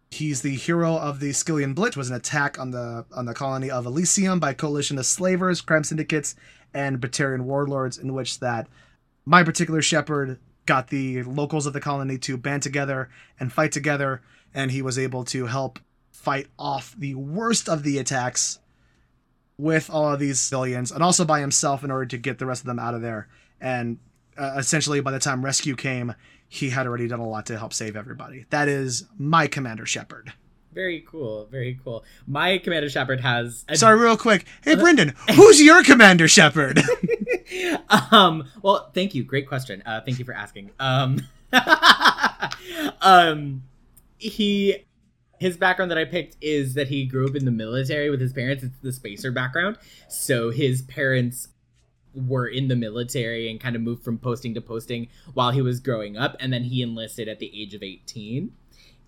He's 0.10 0.42
the 0.42 0.56
hero 0.56 0.98
of 0.98 1.20
the 1.20 1.30
Skyllian 1.30 1.74
Blitz, 1.74 1.96
was 1.96 2.10
an 2.10 2.16
attack 2.16 2.60
on 2.60 2.72
the 2.72 3.06
on 3.14 3.26
the 3.26 3.34
colony 3.34 3.72
of 3.72 3.86
Elysium 3.86 4.40
by 4.40 4.54
coalition 4.54 4.98
of 4.98 5.06
slavers, 5.06 5.62
crime 5.62 5.86
syndicates, 5.86 6.36
and 6.74 7.00
Batarian 7.00 7.42
warlords, 7.42 7.98
in 7.98 8.14
which 8.14 8.40
that 8.40 8.68
my 9.26 9.44
particular 9.44 9.82
Shepard 9.82 10.40
got 10.66 10.90
the 10.90 11.24
locals 11.24 11.66
of 11.66 11.74
the 11.74 11.80
colony 11.80 12.18
to 12.18 12.38
band 12.38 12.64
together 12.64 13.10
and 13.40 13.54
fight 13.54 13.72
together, 13.72 14.22
and 14.54 14.72
he 14.72 14.82
was 14.82 15.00
able 15.00 15.24
to 15.26 15.46
help 15.46 15.80
fight 16.12 16.48
off 16.60 16.94
the 16.98 17.16
worst 17.16 17.70
of 17.70 17.84
the 17.84 17.98
attacks 17.98 18.60
with 19.58 19.90
all 19.90 20.14
of 20.14 20.20
these 20.20 20.40
civilians 20.40 20.92
and 20.92 21.04
also 21.04 21.26
by 21.26 21.40
himself 21.40 21.84
in 21.84 21.92
order 21.92 22.06
to 22.06 22.18
get 22.18 22.40
the 22.40 22.46
rest 22.46 22.62
of 22.62 22.68
them 22.68 22.80
out 22.80 22.94
of 22.94 23.02
there. 23.02 23.28
And 23.60 24.00
uh, 24.38 24.56
essentially, 24.58 25.02
by 25.02 25.12
the 25.12 25.20
time 25.20 25.44
rescue 25.44 25.76
came, 25.76 26.16
he 26.48 26.70
had 26.70 26.88
already 26.88 27.08
done 27.08 27.20
a 27.20 27.28
lot 27.28 27.46
to 27.48 27.58
help 27.58 27.74
save 27.74 27.96
everybody. 27.96 28.46
That 28.50 28.68
is 28.68 29.06
my 29.18 29.48
Commander 29.48 29.86
Shepard. 29.86 30.34
Very 30.74 31.02
cool. 31.02 31.46
Very 31.52 31.80
cool. 31.84 32.04
My 32.28 32.58
Commander 32.58 32.90
Shepard 32.90 33.20
has. 33.22 33.66
A... 33.68 33.76
Sorry, 33.76 34.00
real 34.00 34.18
quick. 34.18 34.46
Hey, 34.64 34.76
Brendan, 34.76 35.14
who's 35.36 35.62
your 35.62 35.84
Commander 35.84 36.28
Shepard? 36.28 36.82
um. 38.12 38.46
Well, 38.62 38.90
thank 38.94 39.14
you. 39.14 39.24
Great 39.24 39.48
question. 39.48 39.84
Uh, 39.86 40.02
thank 40.02 40.18
you 40.18 40.26
for 40.26 40.34
asking. 40.34 40.72
Um. 40.80 41.22
um. 43.02 43.64
He 44.18 44.86
his 45.42 45.58
background 45.58 45.90
that 45.90 45.98
I 45.98 46.06
picked 46.06 46.38
is 46.40 46.76
that 46.76 46.90
he 46.90 47.04
grew 47.04 47.28
up 47.28 47.36
in 47.36 47.46
the 47.46 47.52
military 47.52 48.12
with 48.12 48.22
his 48.22 48.32
parents. 48.32 48.64
It's 48.64 48.78
the 48.84 48.94
spacer 48.94 49.32
background. 49.32 49.80
So 50.08 50.52
his 50.52 50.84
parents 50.84 51.48
were 52.14 52.46
in 52.46 52.68
the 52.68 52.76
military 52.76 53.50
and 53.50 53.60
kind 53.60 53.76
of 53.76 53.82
moved 53.82 54.04
from 54.04 54.20
posting 54.20 54.54
to 54.54 54.62
posting 54.62 55.08
while 55.34 55.50
he 55.50 55.64
was 55.64 55.80
growing 55.80 56.16
up. 56.16 56.38
And 56.40 56.54
then 56.54 56.66
he 56.66 56.84
enlisted 56.84 57.28
at 57.28 57.40
the 57.40 57.52
age 57.60 57.74
of 57.74 57.82
18. 57.82 58.52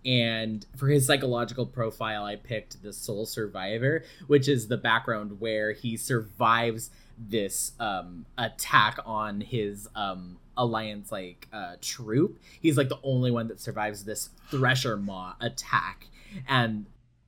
And 0.05 0.65
for 0.75 0.87
his 0.87 1.05
psychological 1.05 1.67
profile, 1.67 2.25
I 2.25 2.35
picked 2.35 2.81
the 2.81 2.93
Sole 2.93 3.27
Survivor, 3.27 4.03
which 4.25 4.47
is 4.47 4.67
the 4.67 4.77
background 4.77 5.39
where 5.39 5.71
he 5.71 5.97
survives 5.97 6.89
this 7.15 7.73
um, 7.79 8.25
attack 8.39 8.97
on 9.05 9.39
his 9.39 9.87
um, 9.93 10.37
alliance 10.57 11.11
like 11.11 11.47
uh, 11.53 11.75
troop. 11.79 12.39
He's 12.59 12.75
like 12.75 12.89
the 12.89 12.99
only 13.03 13.29
one 13.29 13.49
that 13.49 13.61
survives 13.61 14.03
this 14.03 14.29
Thresher 14.49 14.97
Maw 14.97 15.35
attack 15.39 16.07
and 16.47 16.85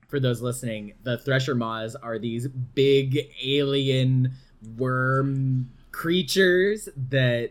for 0.08 0.20
those 0.20 0.40
listening, 0.40 0.94
the 1.02 1.18
Thresher 1.18 1.54
Maws 1.54 1.96
are 1.96 2.18
these 2.18 2.48
big 2.48 3.18
alien 3.42 4.32
worm 4.76 5.70
creatures 5.92 6.88
that 7.10 7.50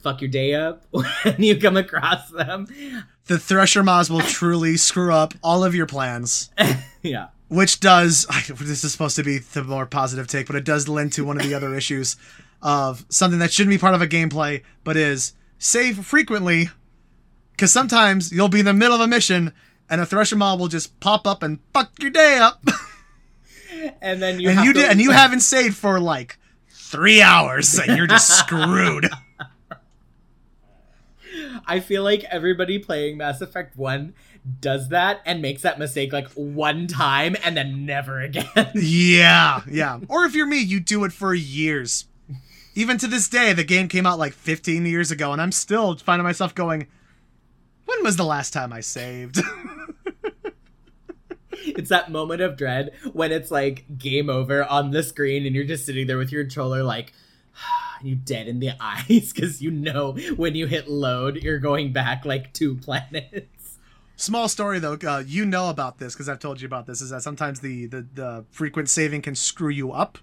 fuck 0.00 0.20
your 0.20 0.30
day 0.30 0.54
up 0.54 0.84
when 0.90 1.36
you 1.38 1.58
come 1.58 1.76
across 1.76 2.28
them. 2.30 2.66
The 3.26 3.38
Thresher 3.38 3.82
Maws 3.82 4.10
will 4.10 4.20
truly 4.20 4.76
screw 4.76 5.12
up 5.12 5.34
all 5.42 5.64
of 5.64 5.74
your 5.74 5.86
plans. 5.86 6.50
yeah. 7.02 7.28
Which 7.48 7.80
does, 7.80 8.26
this 8.48 8.84
is 8.84 8.92
supposed 8.92 9.16
to 9.16 9.24
be 9.24 9.38
the 9.38 9.64
more 9.64 9.86
positive 9.86 10.26
take, 10.26 10.46
but 10.46 10.56
it 10.56 10.64
does 10.64 10.88
lend 10.88 11.12
to 11.14 11.24
one 11.24 11.38
of 11.38 11.46
the 11.46 11.54
other 11.54 11.74
issues 11.74 12.16
of 12.62 13.04
something 13.08 13.38
that 13.38 13.52
shouldn't 13.52 13.74
be 13.74 13.78
part 13.78 13.94
of 13.94 14.02
a 14.02 14.06
gameplay, 14.06 14.62
but 14.84 14.96
is 14.96 15.32
save 15.58 16.04
frequently. 16.04 16.70
Because 17.52 17.72
sometimes 17.72 18.32
you'll 18.32 18.48
be 18.48 18.60
in 18.60 18.66
the 18.66 18.74
middle 18.74 18.94
of 18.94 19.00
a 19.00 19.06
mission 19.06 19.52
and 19.88 20.00
a 20.00 20.06
Thresher 20.06 20.36
Maw 20.36 20.56
will 20.56 20.68
just 20.68 20.98
pop 21.00 21.26
up 21.26 21.42
and 21.42 21.58
fuck 21.72 21.92
your 22.00 22.10
day 22.10 22.38
up. 22.38 22.64
and 24.00 24.20
then 24.20 24.40
you 24.40 24.50
and 24.50 24.64
you 24.64 24.72
did, 24.72 24.90
and 24.90 25.00
you 25.00 25.10
haven't 25.10 25.40
saved 25.40 25.76
for 25.76 26.00
like 26.00 26.38
three 26.70 27.22
hours, 27.22 27.78
and 27.78 27.96
you're 27.96 28.06
just 28.06 28.28
screwed. 28.38 29.08
I 31.66 31.80
feel 31.80 32.02
like 32.02 32.24
everybody 32.24 32.78
playing 32.78 33.16
Mass 33.16 33.40
Effect 33.40 33.76
1 33.76 34.14
does 34.60 34.90
that 34.90 35.20
and 35.26 35.42
makes 35.42 35.62
that 35.62 35.78
mistake 35.78 36.12
like 36.12 36.28
one 36.30 36.86
time 36.86 37.36
and 37.44 37.56
then 37.56 37.84
never 37.84 38.20
again. 38.20 38.46
yeah, 38.74 39.62
yeah. 39.70 39.98
Or 40.08 40.24
if 40.24 40.34
you're 40.34 40.46
me, 40.46 40.60
you 40.60 40.78
do 40.80 41.04
it 41.04 41.12
for 41.12 41.34
years. 41.34 42.04
Even 42.74 42.98
to 42.98 43.06
this 43.06 43.28
day, 43.28 43.52
the 43.52 43.64
game 43.64 43.88
came 43.88 44.06
out 44.06 44.18
like 44.18 44.34
15 44.34 44.84
years 44.86 45.10
ago, 45.10 45.32
and 45.32 45.40
I'm 45.40 45.52
still 45.52 45.96
finding 45.96 46.24
myself 46.24 46.54
going, 46.54 46.86
when 47.86 48.02
was 48.04 48.16
the 48.16 48.24
last 48.24 48.52
time 48.52 48.72
I 48.72 48.80
saved? 48.80 49.40
it's 51.76 51.90
that 51.90 52.10
moment 52.10 52.40
of 52.40 52.56
dread 52.56 52.92
when 53.12 53.32
it's 53.32 53.50
like 53.50 53.84
game 53.98 54.30
over 54.30 54.64
on 54.64 54.90
the 54.90 55.02
screen 55.02 55.46
and 55.46 55.54
you're 55.54 55.64
just 55.64 55.86
sitting 55.86 56.06
there 56.06 56.18
with 56.18 56.32
your 56.32 56.44
controller 56.44 56.82
like 56.82 57.12
you 58.02 58.14
dead 58.14 58.48
in 58.48 58.60
the 58.60 58.70
eyes 58.80 59.32
because 59.32 59.62
you 59.62 59.70
know 59.70 60.12
when 60.36 60.54
you 60.54 60.66
hit 60.66 60.88
load 60.88 61.36
you're 61.42 61.58
going 61.58 61.92
back 61.92 62.24
like 62.24 62.52
two 62.52 62.74
planets 62.82 63.78
small 64.16 64.48
story 64.48 64.78
though 64.78 64.98
uh, 65.06 65.22
you 65.26 65.44
know 65.44 65.70
about 65.70 65.98
this 65.98 66.14
because 66.14 66.28
i've 66.28 66.38
told 66.38 66.60
you 66.60 66.66
about 66.66 66.86
this 66.86 67.00
is 67.00 67.10
that 67.10 67.22
sometimes 67.22 67.60
the, 67.60 67.86
the 67.86 68.06
the 68.14 68.44
frequent 68.50 68.88
saving 68.88 69.22
can 69.22 69.34
screw 69.34 69.70
you 69.70 69.92
up 69.92 70.18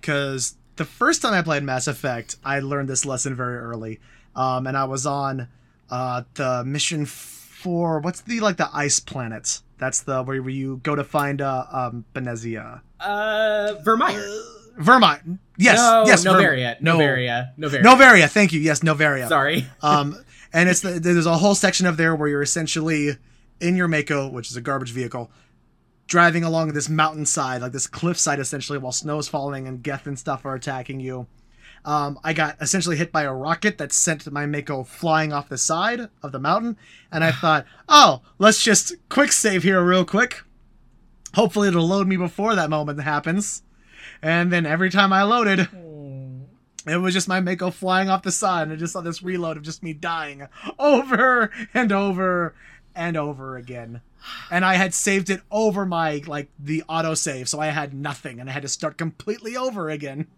because 0.00 0.56
the 0.76 0.84
first 0.84 1.22
time 1.22 1.34
i 1.34 1.42
played 1.42 1.62
mass 1.62 1.86
effect 1.86 2.36
i 2.44 2.60
learned 2.60 2.88
this 2.88 3.04
lesson 3.04 3.34
very 3.34 3.56
early 3.58 3.98
um, 4.36 4.66
and 4.66 4.76
i 4.76 4.84
was 4.84 5.06
on 5.06 5.48
uh, 5.90 6.22
the 6.34 6.64
mission 6.64 7.06
for 7.06 8.00
what's 8.00 8.20
the 8.22 8.40
like 8.40 8.56
the 8.56 8.68
ice 8.72 9.00
planet 9.00 9.60
that's 9.78 10.02
the 10.02 10.22
where, 10.22 10.40
where 10.42 10.50
you 10.50 10.78
go 10.82 10.94
to 10.94 11.04
find 11.04 11.40
uh 11.40 11.64
um 11.70 12.04
Benezia. 12.14 12.80
Uh 13.00 13.74
Virmire. 13.84 14.18
Uh, 14.18 14.54
Vermont. 14.76 15.38
Yes. 15.56 15.78
No, 15.78 16.04
yes. 16.06 16.24
Noveria. 16.24 16.80
No. 16.80 16.98
Noveria. 16.98 17.56
Noveria. 17.56 17.82
Noveria. 17.82 18.28
Thank 18.28 18.52
you. 18.52 18.60
Yes, 18.60 18.80
Noveria. 18.80 19.28
Sorry. 19.28 19.66
um, 19.82 20.16
and 20.52 20.68
it's 20.68 20.80
the, 20.80 20.98
there's 21.00 21.26
a 21.26 21.36
whole 21.36 21.54
section 21.54 21.86
of 21.86 21.96
there 21.96 22.14
where 22.14 22.28
you're 22.28 22.42
essentially 22.42 23.16
in 23.60 23.76
your 23.76 23.88
Mako, 23.88 24.28
which 24.28 24.50
is 24.50 24.56
a 24.56 24.60
garbage 24.60 24.90
vehicle, 24.90 25.30
driving 26.06 26.44
along 26.44 26.72
this 26.72 26.88
mountainside, 26.88 27.62
like 27.62 27.72
this 27.72 27.86
cliffside, 27.86 28.40
essentially, 28.40 28.78
while 28.78 28.92
snow's 28.92 29.28
falling 29.28 29.68
and 29.68 29.82
Geth 29.82 30.06
and 30.06 30.18
stuff 30.18 30.44
are 30.44 30.54
attacking 30.54 31.00
you. 31.00 31.26
Um, 31.84 32.18
I 32.24 32.32
got 32.32 32.56
essentially 32.60 32.96
hit 32.96 33.12
by 33.12 33.22
a 33.22 33.34
rocket 33.34 33.76
that 33.78 33.92
sent 33.92 34.30
my 34.32 34.46
Mako 34.46 34.84
flying 34.84 35.32
off 35.32 35.50
the 35.50 35.58
side 35.58 36.08
of 36.22 36.32
the 36.32 36.38
mountain, 36.38 36.76
and 37.12 37.22
I 37.22 37.30
thought, 37.40 37.66
oh, 37.88 38.22
let's 38.38 38.62
just 38.62 38.94
quick 39.08 39.32
save 39.32 39.62
here 39.62 39.84
real 39.84 40.04
quick. 40.04 40.42
Hopefully, 41.34 41.68
it'll 41.68 41.86
load 41.86 42.06
me 42.06 42.16
before 42.16 42.54
that 42.54 42.70
moment 42.70 43.00
happens. 43.02 43.62
And 44.22 44.52
then 44.52 44.64
every 44.64 44.90
time 44.90 45.12
I 45.12 45.24
loaded, 45.24 45.66
hmm. 45.66 46.42
it 46.88 46.96
was 46.96 47.12
just 47.12 47.28
my 47.28 47.40
Mako 47.40 47.70
flying 47.70 48.08
off 48.08 48.22
the 48.22 48.32
side, 48.32 48.62
and 48.62 48.72
I 48.72 48.76
just 48.76 48.92
saw 48.92 49.00
this 49.00 49.22
reload 49.22 49.56
of 49.56 49.62
just 49.62 49.82
me 49.82 49.92
dying 49.92 50.46
over 50.78 51.50
and 51.74 51.92
over 51.92 52.54
and 52.94 53.16
over 53.16 53.56
again. 53.56 54.00
And 54.50 54.64
I 54.64 54.74
had 54.74 54.94
saved 54.94 55.28
it 55.28 55.42
over 55.50 55.84
my 55.84 56.22
like 56.26 56.48
the 56.58 56.82
autosave, 56.88 57.48
so 57.48 57.60
I 57.60 57.66
had 57.66 57.92
nothing 57.92 58.40
and 58.40 58.48
I 58.48 58.52
had 58.54 58.62
to 58.62 58.68
start 58.68 58.96
completely 58.96 59.56
over 59.56 59.90
again. 59.90 60.28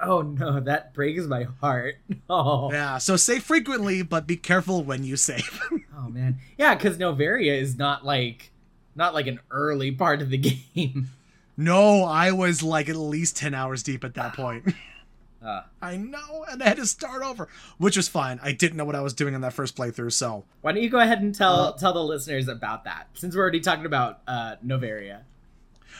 Oh 0.00 0.20
no, 0.22 0.60
that 0.60 0.92
breaks 0.94 1.24
my 1.24 1.44
heart. 1.60 1.96
Oh, 2.28 2.70
Yeah, 2.72 2.98
so 2.98 3.16
save 3.16 3.44
frequently, 3.44 4.02
but 4.02 4.26
be 4.26 4.36
careful 4.36 4.82
when 4.82 5.04
you 5.04 5.16
save. 5.16 5.60
oh 5.96 6.08
man. 6.08 6.38
Yeah, 6.58 6.74
because 6.74 6.98
Noveria 6.98 7.58
is 7.60 7.76
not 7.78 8.04
like 8.04 8.50
not 8.94 9.14
like 9.14 9.26
an 9.26 9.40
early 9.50 9.92
part 9.92 10.20
of 10.22 10.30
the 10.30 10.38
game. 10.74 11.10
no, 11.56 12.04
I 12.04 12.32
was 12.32 12.62
like 12.62 12.88
at 12.88 12.96
least 12.96 13.36
10 13.36 13.54
hours 13.54 13.82
deep 13.82 14.04
at 14.04 14.14
that 14.14 14.34
point. 14.34 14.74
Uh, 15.44 15.62
I 15.80 15.96
know, 15.96 16.44
and 16.50 16.60
I 16.60 16.66
had 16.68 16.78
to 16.78 16.86
start 16.86 17.22
over, 17.22 17.46
which 17.78 17.96
was 17.96 18.08
fine. 18.08 18.40
I 18.42 18.50
didn't 18.50 18.76
know 18.78 18.84
what 18.86 18.96
I 18.96 19.00
was 19.02 19.12
doing 19.14 19.32
in 19.32 19.42
that 19.42 19.52
first 19.52 19.76
playthrough, 19.76 20.12
so 20.12 20.44
why 20.62 20.72
don't 20.72 20.82
you 20.82 20.88
go 20.90 20.98
ahead 20.98 21.20
and 21.20 21.32
tell 21.32 21.52
Uh, 21.60 21.72
tell 21.72 21.92
the 21.92 22.02
listeners 22.02 22.48
about 22.48 22.82
that 22.84 23.06
since 23.14 23.36
we're 23.36 23.42
already 23.42 23.60
talking 23.60 23.86
about 23.86 24.22
uh, 24.26 24.56
Noveria. 24.64 25.20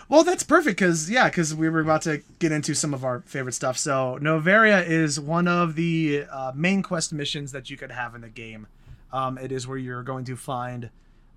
Well, 0.08 0.24
that's 0.24 0.42
perfect 0.42 0.78
because 0.78 1.10
yeah, 1.10 1.28
because 1.28 1.54
we 1.54 1.68
were 1.68 1.80
about 1.80 2.02
to 2.02 2.22
get 2.38 2.52
into 2.52 2.74
some 2.74 2.94
of 2.94 3.04
our 3.04 3.20
favorite 3.20 3.54
stuff. 3.54 3.78
So 3.78 4.18
Noveria 4.20 4.86
is 4.86 5.18
one 5.18 5.48
of 5.48 5.74
the 5.74 6.26
uh, 6.30 6.52
main 6.54 6.82
quest 6.82 7.12
missions 7.12 7.52
that 7.52 7.70
you 7.70 7.76
could 7.76 7.90
have 7.90 8.14
in 8.14 8.20
the 8.20 8.28
game. 8.28 8.66
Um, 9.12 9.38
it 9.38 9.52
is 9.52 9.66
where 9.66 9.78
you're 9.78 10.02
going 10.02 10.24
to 10.26 10.36
find 10.36 10.90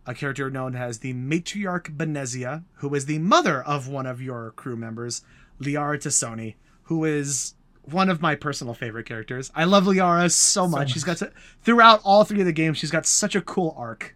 a 0.06 0.14
character 0.14 0.50
known 0.50 0.76
as 0.76 1.00
the 1.00 1.14
matriarch 1.14 1.96
Benezia, 1.96 2.64
who 2.76 2.94
is 2.96 3.06
the 3.06 3.20
mother 3.20 3.62
of 3.64 3.88
one 3.88 4.06
of 4.06 4.22
your 4.22 4.52
crew 4.52 4.76
members, 4.76 5.22
Liara 5.62 5.98
T'Soni, 5.98 6.56
who 6.84 7.06
is 7.06 7.54
one 7.84 8.10
of 8.10 8.22
my 8.22 8.36
personal 8.36 8.74
favorite 8.74 9.06
characters. 9.06 9.52
I 9.56 9.66
love 9.66 9.86
Liara 9.86 10.32
so 10.32 10.68
much. 10.68 10.92
She's 10.92 11.04
got 11.04 11.18
to, 11.18 11.32
throughout 11.64 12.02
all 12.04 12.24
three 12.24 12.40
of 12.40 12.46
the 12.46 12.52
games, 12.52 12.78
she's 12.78 12.92
got 12.92 13.06
such 13.06 13.36
a 13.36 13.42
cool 13.42 13.76
arc. 13.78 14.16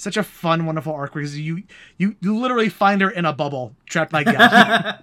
Such 0.00 0.16
a 0.16 0.22
fun, 0.22 0.64
wonderful 0.64 0.94
arc 0.94 1.12
because 1.12 1.38
you 1.38 1.62
you 1.98 2.16
you 2.22 2.34
literally 2.38 2.70
find 2.70 3.02
her 3.02 3.10
in 3.10 3.26
a 3.26 3.34
bubble 3.34 3.76
trapped 3.84 4.10
by 4.10 4.24
Gal. 4.24 4.98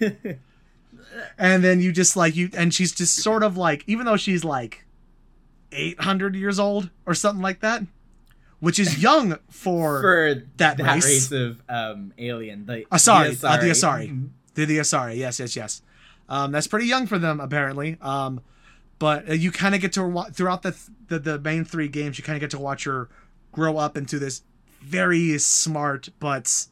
and 1.38 1.62
then 1.62 1.80
you 1.80 1.92
just 1.92 2.16
like 2.16 2.34
you 2.34 2.48
and 2.56 2.72
she's 2.72 2.92
just 2.92 3.16
sort 3.16 3.42
of 3.42 3.58
like 3.58 3.84
even 3.86 4.06
though 4.06 4.16
she's 4.16 4.44
like 4.44 4.86
800 5.72 6.34
years 6.34 6.58
old 6.58 6.88
or 7.04 7.12
something 7.12 7.42
like 7.42 7.60
that 7.60 7.82
which 8.60 8.78
is 8.78 9.02
young 9.02 9.38
for, 9.50 10.00
For 10.00 10.42
that 10.56 10.78
that 10.78 10.94
race. 10.94 11.04
race, 11.04 11.30
of 11.32 11.60
um, 11.68 12.14
alien, 12.16 12.64
the 12.64 12.86
Asari, 12.90 13.44
uh, 13.44 13.56
the 13.58 13.66
Asari. 13.66 13.70
Asari. 13.70 14.08
Mhm. 14.10 14.28
the 14.54 14.64
the 14.64 14.78
Asari 14.78 15.16
yes 15.18 15.38
yes 15.38 15.56
yes 15.56 15.82
um, 16.30 16.52
that's 16.52 16.66
pretty 16.66 16.86
young 16.86 17.06
for 17.06 17.18
them 17.18 17.38
apparently 17.38 17.98
um, 18.00 18.40
but 18.98 19.28
uh, 19.28 19.34
you 19.34 19.50
kind 19.52 19.74
of 19.74 19.82
get 19.82 19.92
to 19.92 20.24
throughout 20.32 20.62
the, 20.62 20.74
the 21.08 21.18
the 21.18 21.38
main 21.38 21.66
three 21.66 21.88
games 21.88 22.16
you 22.16 22.24
kind 22.24 22.36
of 22.36 22.40
get 22.40 22.50
to 22.52 22.58
watch 22.58 22.84
her 22.84 23.10
grow 23.52 23.76
up 23.78 23.96
into 23.96 24.18
this 24.18 24.42
very 24.82 25.36
smart 25.38 26.08
but 26.20 26.66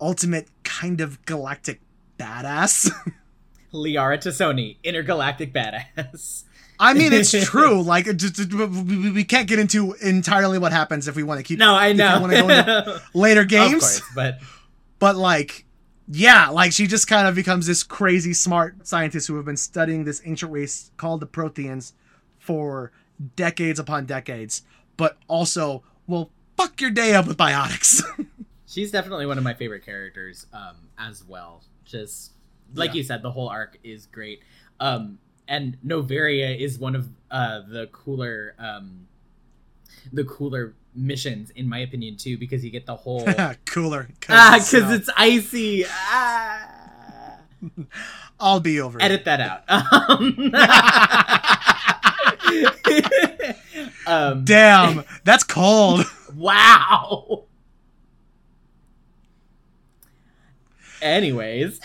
ultimate 0.00 0.48
kind 0.64 1.00
of 1.00 1.24
galactic 1.24 1.80
badass 2.18 2.90
Liara 3.72 4.16
T'Soni, 4.18 4.76
intergalactic 4.82 5.52
badass. 5.52 6.44
I 6.80 6.94
mean, 6.94 7.12
it's 7.12 7.32
true. 7.44 7.82
Like, 7.82 8.06
it 8.06 8.14
just, 8.16 8.38
it- 8.38 8.50
we- 8.54 9.24
can't 9.24 9.46
get 9.46 9.58
into 9.58 9.92
entirely 9.94 10.58
what 10.58 10.72
happens 10.72 11.06
if 11.06 11.16
we 11.16 11.22
want 11.22 11.38
to 11.38 11.44
keep 11.44 11.58
No, 11.58 11.74
I 11.74 11.92
know. 11.92 12.18
wanna 12.20 12.40
go 12.40 12.48
into 12.48 13.02
later 13.14 13.42
of 13.42 13.48
games. 13.48 13.80
course, 13.80 14.02
but 14.14 14.38
But 14.98 15.16
like, 15.16 15.66
yeah, 16.10 16.48
like 16.48 16.72
she 16.72 16.86
just 16.86 17.08
kind 17.08 17.28
of 17.28 17.34
becomes 17.34 17.66
this 17.66 17.82
crazy 17.82 18.32
smart 18.32 18.86
scientist 18.86 19.26
who 19.28 19.36
have 19.36 19.44
been 19.44 19.56
studying 19.58 20.04
this 20.04 20.22
ancient 20.24 20.50
race 20.50 20.90
called 20.96 21.20
the 21.20 21.26
Protheans 21.26 21.92
for 22.38 22.90
decades 23.36 23.78
upon 23.78 24.06
decades, 24.06 24.62
but 24.96 25.18
also 25.28 25.82
will 26.08 26.30
fuck 26.56 26.80
your 26.80 26.90
day 26.90 27.14
up 27.14 27.26
with 27.28 27.36
biotics. 27.36 28.02
she's 28.66 28.90
definitely 28.90 29.26
one 29.26 29.38
of 29.38 29.44
my 29.44 29.54
favorite 29.54 29.84
characters 29.84 30.46
um, 30.52 30.74
as 30.98 31.22
well. 31.24 31.62
Just 31.84 32.32
like 32.74 32.90
Yeah. 32.90 32.94
you 32.96 33.02
said, 33.04 33.22
the 33.22 33.30
whole 33.30 33.48
arc 33.48 33.78
is 33.84 34.06
great. 34.06 34.40
Um, 34.80 35.18
and 35.46 35.76
Noveria 35.86 36.58
is 36.58 36.78
one 36.78 36.94
of 36.96 37.08
uh, 37.30 37.60
the 37.68 37.86
cooler, 37.92 38.54
um, 38.58 39.06
the 40.12 40.24
cooler 40.24 40.74
missions 40.94 41.50
in 41.50 41.68
my 41.68 41.78
opinion 41.78 42.16
too, 42.16 42.36
because 42.36 42.64
you 42.64 42.70
get 42.70 42.86
the 42.86 42.96
whole 42.96 43.24
Cooler. 43.66 44.08
ah, 44.28 44.54
because 44.56 44.68
snow. 44.68 44.90
it's 44.92 45.10
icy. 45.16 45.84
Ah. 45.88 47.38
I'll 48.40 48.60
be 48.60 48.80
over. 48.80 48.98
it. 48.98 49.02
Edit 49.02 49.24
that 49.24 49.40
out. 49.40 49.62
Um, 49.68 50.52
um, 54.08 54.44
Damn, 54.44 55.04
that's 55.24 55.44
cold. 55.44 56.04
Wow. 56.36 57.44
Anyways, 61.00 61.80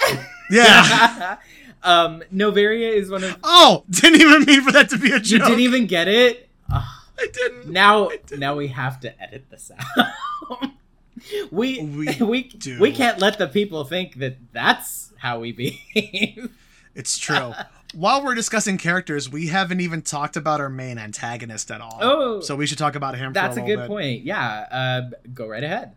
Yeah. 0.49 1.37
um, 1.83 2.23
Noveria 2.33 2.91
is 2.93 3.09
one 3.09 3.23
of. 3.23 3.37
Oh, 3.43 3.83
didn't 3.89 4.21
even 4.21 4.43
mean 4.43 4.61
for 4.61 4.71
that 4.73 4.89
to 4.89 4.97
be 4.97 5.11
a 5.11 5.19
joke. 5.19 5.39
You 5.39 5.39
didn't 5.39 5.59
even 5.61 5.87
get 5.87 6.07
it. 6.07 6.49
Ugh. 6.71 6.83
I 7.19 7.27
didn't. 7.27 7.69
now, 7.71 8.09
now 8.37 8.55
we 8.55 8.67
have 8.67 8.99
to 9.01 9.21
edit 9.21 9.45
this 9.49 9.71
out. 9.77 10.71
we 11.51 11.81
We 11.83 12.17
we 12.19 12.51
we, 12.79 12.91
can't 12.91 13.19
let 13.19 13.37
the 13.37 13.47
people 13.47 13.83
think 13.85 14.15
that 14.15 14.37
that's 14.51 15.13
how 15.17 15.39
we 15.39 15.51
behave. 15.51 16.51
It's 16.95 17.17
true. 17.17 17.53
While 17.93 18.23
we're 18.23 18.35
discussing 18.35 18.77
characters, 18.77 19.29
we 19.29 19.47
haven't 19.47 19.79
even 19.79 20.01
talked 20.01 20.35
about 20.35 20.59
our 20.59 20.69
main 20.69 20.97
antagonist 20.97 21.71
at 21.71 21.81
all. 21.81 21.99
Oh. 22.01 22.39
so 22.41 22.55
we 22.55 22.65
should 22.65 22.77
talk 22.77 22.95
about 22.95 23.15
him. 23.15 23.33
that's 23.33 23.55
for 23.55 23.61
a 23.61 23.63
a, 23.63 23.67
good 23.67 23.79
little 23.79 23.95
point. 23.95 24.23
Yeah, 24.23 24.65
uh, 24.71 25.01
go 25.33 25.47
right 25.47 25.63
ahead. 25.63 25.93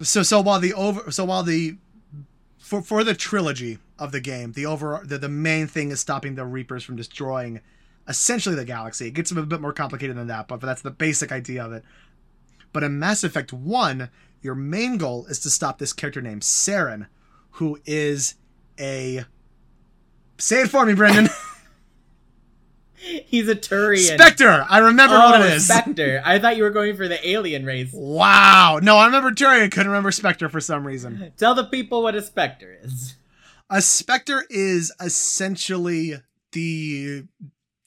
So, 0.00 0.22
so 0.22 0.40
while 0.40 0.60
the 0.60 0.74
over, 0.74 1.10
so 1.10 1.24
while 1.24 1.42
the 1.42 1.76
for 2.58 2.82
for 2.82 3.04
the 3.04 3.14
trilogy 3.14 3.78
of 3.98 4.12
the 4.12 4.20
game, 4.20 4.52
the 4.52 4.66
over 4.66 5.00
the, 5.04 5.18
the 5.18 5.28
main 5.28 5.66
thing 5.66 5.90
is 5.90 6.00
stopping 6.00 6.34
the 6.34 6.44
Reapers 6.44 6.84
from 6.84 6.96
destroying 6.96 7.60
essentially 8.08 8.54
the 8.54 8.64
galaxy. 8.64 9.08
It 9.08 9.14
gets 9.14 9.30
a 9.30 9.42
bit 9.42 9.60
more 9.60 9.72
complicated 9.72 10.16
than 10.16 10.26
that, 10.28 10.48
but 10.48 10.60
that's 10.60 10.82
the 10.82 10.90
basic 10.90 11.32
idea 11.32 11.64
of 11.64 11.72
it. 11.72 11.84
But 12.72 12.82
in 12.82 12.98
Mass 12.98 13.24
Effect 13.24 13.52
One, 13.52 14.10
your 14.42 14.54
main 14.54 14.98
goal 14.98 15.26
is 15.26 15.38
to 15.40 15.50
stop 15.50 15.78
this 15.78 15.92
character 15.92 16.20
named 16.20 16.42
Saren, 16.42 17.06
who 17.52 17.78
is 17.86 18.34
a 18.78 19.24
say 20.38 20.62
it 20.62 20.68
for 20.68 20.84
me, 20.86 20.94
Brendan. 20.94 21.28
He's 22.96 23.48
a 23.48 23.54
Turian. 23.54 24.14
Spectre. 24.14 24.66
I 24.68 24.78
remember 24.78 25.14
oh, 25.16 25.30
what 25.30 25.40
it 25.40 25.52
is. 25.52 25.68
Spectre. 25.68 26.22
I 26.24 26.38
thought 26.38 26.56
you 26.56 26.64
were 26.64 26.70
going 26.70 26.96
for 26.96 27.06
the 27.06 27.28
alien 27.28 27.64
race. 27.64 27.90
Wow. 27.92 28.80
No, 28.82 28.96
I 28.96 29.06
remember 29.06 29.30
Turian. 29.30 29.70
Couldn't 29.70 29.88
remember 29.88 30.10
Spectre 30.10 30.48
for 30.48 30.60
some 30.60 30.86
reason. 30.86 31.32
Tell 31.36 31.54
the 31.54 31.64
people 31.64 32.02
what 32.02 32.14
a 32.14 32.22
Spectre 32.22 32.76
is. 32.82 33.14
A 33.70 33.80
Spectre 33.80 34.44
is 34.50 34.92
essentially 35.00 36.14
the 36.52 37.24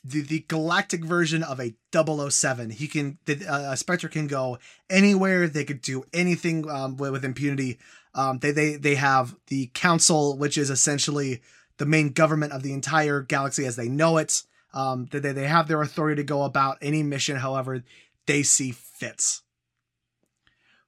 the, 0.03 0.21
the 0.21 0.45
galactic 0.47 1.03
version 1.03 1.43
of 1.43 1.59
a 1.59 1.75
007. 1.93 2.69
He 2.69 2.87
can 2.87 3.17
the, 3.25 3.45
uh, 3.45 3.73
a 3.73 3.77
Spectre 3.77 4.07
can 4.07 4.27
go 4.27 4.57
anywhere. 4.89 5.47
They 5.47 5.65
could 5.65 5.81
do 5.81 6.03
anything 6.13 6.69
um, 6.69 6.97
with, 6.97 7.11
with 7.11 7.25
impunity. 7.25 7.79
Um, 8.15 8.39
they 8.39 8.51
they 8.51 8.75
they 8.75 8.95
have 8.95 9.35
the 9.47 9.67
council, 9.73 10.37
which 10.37 10.57
is 10.57 10.69
essentially 10.69 11.41
the 11.79 11.85
main 11.85 12.09
government 12.09 12.53
of 12.53 12.61
the 12.61 12.73
entire 12.73 13.21
galaxy 13.21 13.65
as 13.65 13.75
they 13.75 13.89
know 13.89 14.17
it. 14.17 14.43
Um, 14.73 15.07
they 15.11 15.19
they 15.19 15.47
have 15.47 15.67
their 15.67 15.81
authority 15.81 16.21
to 16.21 16.25
go 16.25 16.43
about 16.43 16.77
any 16.81 17.01
mission, 17.01 17.37
however 17.37 17.83
they 18.27 18.43
see 18.43 18.71
fits. 18.71 19.41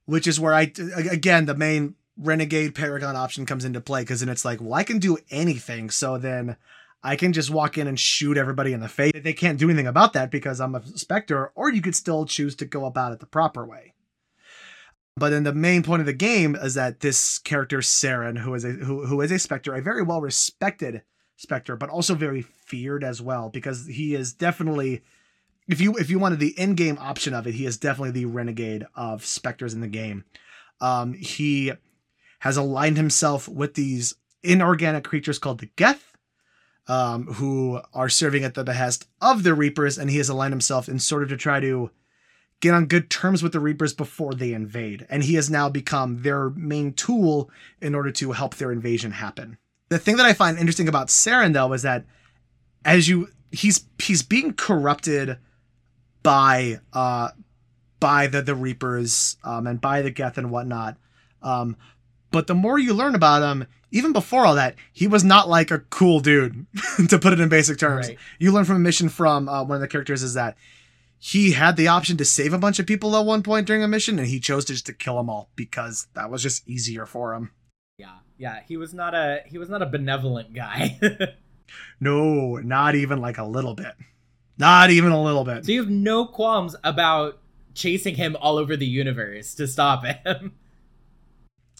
Which 0.04 0.28
is 0.28 0.38
where 0.38 0.54
I 0.54 0.72
again 1.10 1.46
the 1.46 1.56
main 1.56 1.96
renegade 2.16 2.74
paragon 2.74 3.16
option 3.16 3.46
comes 3.46 3.64
into 3.64 3.80
play 3.80 4.02
because 4.02 4.20
then 4.20 4.28
it's 4.28 4.44
like, 4.44 4.60
well, 4.60 4.74
I 4.74 4.84
can 4.84 4.98
do 4.98 5.18
anything, 5.30 5.90
so 5.90 6.18
then 6.18 6.56
I 7.02 7.16
can 7.16 7.32
just 7.32 7.50
walk 7.50 7.78
in 7.78 7.88
and 7.88 7.98
shoot 7.98 8.36
everybody 8.36 8.72
in 8.72 8.80
the 8.80 8.88
face. 8.88 9.12
They 9.14 9.32
can't 9.32 9.58
do 9.58 9.68
anything 9.68 9.88
about 9.88 10.12
that 10.12 10.30
because 10.30 10.60
I'm 10.60 10.76
a 10.76 10.86
specter, 10.86 11.50
or 11.56 11.72
you 11.72 11.82
could 11.82 11.96
still 11.96 12.26
choose 12.26 12.54
to 12.56 12.64
go 12.64 12.84
about 12.84 13.12
it 13.12 13.18
the 13.18 13.26
proper 13.26 13.66
way. 13.66 13.91
But 15.16 15.30
then 15.30 15.44
the 15.44 15.52
main 15.52 15.82
point 15.82 16.00
of 16.00 16.06
the 16.06 16.12
game 16.12 16.56
is 16.56 16.74
that 16.74 17.00
this 17.00 17.38
character 17.38 17.78
Saren, 17.78 18.38
who 18.38 18.54
is 18.54 18.64
a 18.64 18.70
who, 18.70 19.06
who 19.06 19.20
is 19.20 19.30
a 19.30 19.38
specter, 19.38 19.74
a 19.74 19.82
very 19.82 20.02
well 20.02 20.20
respected 20.20 21.02
specter, 21.36 21.76
but 21.76 21.90
also 21.90 22.14
very 22.14 22.42
feared 22.42 23.04
as 23.04 23.20
well 23.20 23.50
because 23.50 23.86
he 23.86 24.14
is 24.14 24.32
definitely 24.32 25.02
if 25.68 25.80
you 25.80 25.94
if 25.96 26.10
you 26.10 26.18
wanted 26.18 26.40
the 26.40 26.58
in-game 26.58 26.98
option 26.98 27.34
of 27.34 27.46
it, 27.46 27.54
he 27.54 27.66
is 27.66 27.76
definitely 27.76 28.12
the 28.12 28.24
renegade 28.24 28.86
of 28.94 29.24
specters 29.24 29.74
in 29.74 29.80
the 29.80 29.88
game. 29.88 30.24
Um, 30.80 31.12
he 31.12 31.72
has 32.40 32.56
aligned 32.56 32.96
himself 32.96 33.48
with 33.48 33.74
these 33.74 34.14
inorganic 34.42 35.04
creatures 35.04 35.38
called 35.38 35.60
the 35.60 35.70
Geth, 35.76 36.16
um, 36.88 37.26
who 37.34 37.80
are 37.94 38.08
serving 38.08 38.44
at 38.44 38.54
the 38.54 38.64
behest 38.64 39.06
of 39.20 39.44
the 39.44 39.54
Reapers, 39.54 39.98
and 39.98 40.10
he 40.10 40.16
has 40.16 40.28
aligned 40.28 40.52
himself 40.52 40.88
in 40.88 40.98
sort 40.98 41.22
of 41.22 41.28
to 41.28 41.36
try 41.36 41.60
to 41.60 41.90
get 42.62 42.72
on 42.72 42.86
good 42.86 43.10
terms 43.10 43.42
with 43.42 43.52
the 43.52 43.60
Reapers 43.60 43.92
before 43.92 44.32
they 44.32 44.54
invade. 44.54 45.04
And 45.10 45.24
he 45.24 45.34
has 45.34 45.50
now 45.50 45.68
become 45.68 46.22
their 46.22 46.48
main 46.50 46.94
tool 46.94 47.50
in 47.82 47.94
order 47.94 48.10
to 48.12 48.32
help 48.32 48.54
their 48.54 48.72
invasion 48.72 49.10
happen. 49.10 49.58
The 49.90 49.98
thing 49.98 50.16
that 50.16 50.24
I 50.24 50.32
find 50.32 50.56
interesting 50.56 50.88
about 50.88 51.08
Saren, 51.08 51.52
though, 51.52 51.72
is 51.74 51.82
that 51.82 52.06
as 52.84 53.08
you 53.08 53.28
he's 53.50 53.84
he's 53.98 54.22
being 54.22 54.54
corrupted 54.54 55.36
by 56.22 56.80
uh 56.94 57.30
by 58.00 58.28
the 58.28 58.40
the 58.40 58.54
Reapers 58.54 59.36
um, 59.44 59.66
and 59.66 59.80
by 59.80 60.00
the 60.00 60.10
Geth 60.10 60.38
and 60.38 60.50
whatnot. 60.50 60.96
Um, 61.42 61.76
but 62.30 62.46
the 62.46 62.54
more 62.54 62.78
you 62.78 62.94
learn 62.94 63.14
about 63.14 63.42
him, 63.42 63.66
even 63.90 64.12
before 64.12 64.46
all 64.46 64.54
that, 64.54 64.76
he 64.92 65.06
was 65.06 65.24
not 65.24 65.48
like 65.48 65.70
a 65.70 65.80
cool 65.80 66.20
dude, 66.20 66.66
to 67.08 67.18
put 67.18 67.32
it 67.32 67.40
in 67.40 67.48
basic 67.48 67.78
terms. 67.78 68.08
Right. 68.08 68.18
You 68.38 68.52
learn 68.52 68.64
from 68.64 68.76
a 68.76 68.80
mission 68.80 69.08
from 69.08 69.48
uh, 69.48 69.64
one 69.64 69.76
of 69.76 69.80
the 69.80 69.88
characters 69.88 70.22
is 70.22 70.34
that 70.34 70.56
he 71.24 71.52
had 71.52 71.76
the 71.76 71.86
option 71.86 72.16
to 72.16 72.24
save 72.24 72.52
a 72.52 72.58
bunch 72.58 72.80
of 72.80 72.86
people 72.86 73.14
at 73.16 73.24
one 73.24 73.44
point 73.44 73.64
during 73.64 73.84
a 73.84 73.86
mission, 73.86 74.18
and 74.18 74.26
he 74.26 74.40
chose 74.40 74.64
to 74.64 74.72
just 74.72 74.86
to 74.86 74.92
kill 74.92 75.16
them 75.18 75.30
all 75.30 75.50
because 75.54 76.08
that 76.14 76.28
was 76.28 76.42
just 76.42 76.68
easier 76.68 77.06
for 77.06 77.32
him. 77.32 77.52
Yeah, 77.96 78.16
yeah. 78.38 78.58
He 78.66 78.76
was 78.76 78.92
not 78.92 79.14
a 79.14 79.42
he 79.46 79.56
was 79.56 79.68
not 79.68 79.82
a 79.82 79.86
benevolent 79.86 80.52
guy. 80.52 80.98
No, 82.00 82.56
not 82.56 82.96
even 82.96 83.20
like 83.20 83.38
a 83.38 83.44
little 83.44 83.74
bit. 83.74 83.94
Not 84.58 84.90
even 84.90 85.10
a 85.12 85.22
little 85.22 85.44
bit. 85.44 85.64
so 85.64 85.72
you 85.72 85.80
have 85.80 85.88
no 85.90 86.26
qualms 86.26 86.76
about 86.84 87.38
chasing 87.74 88.14
him 88.16 88.36
all 88.40 88.58
over 88.58 88.76
the 88.76 88.84
universe 88.84 89.54
to 89.54 89.66
stop 89.66 90.04
him. 90.26 90.52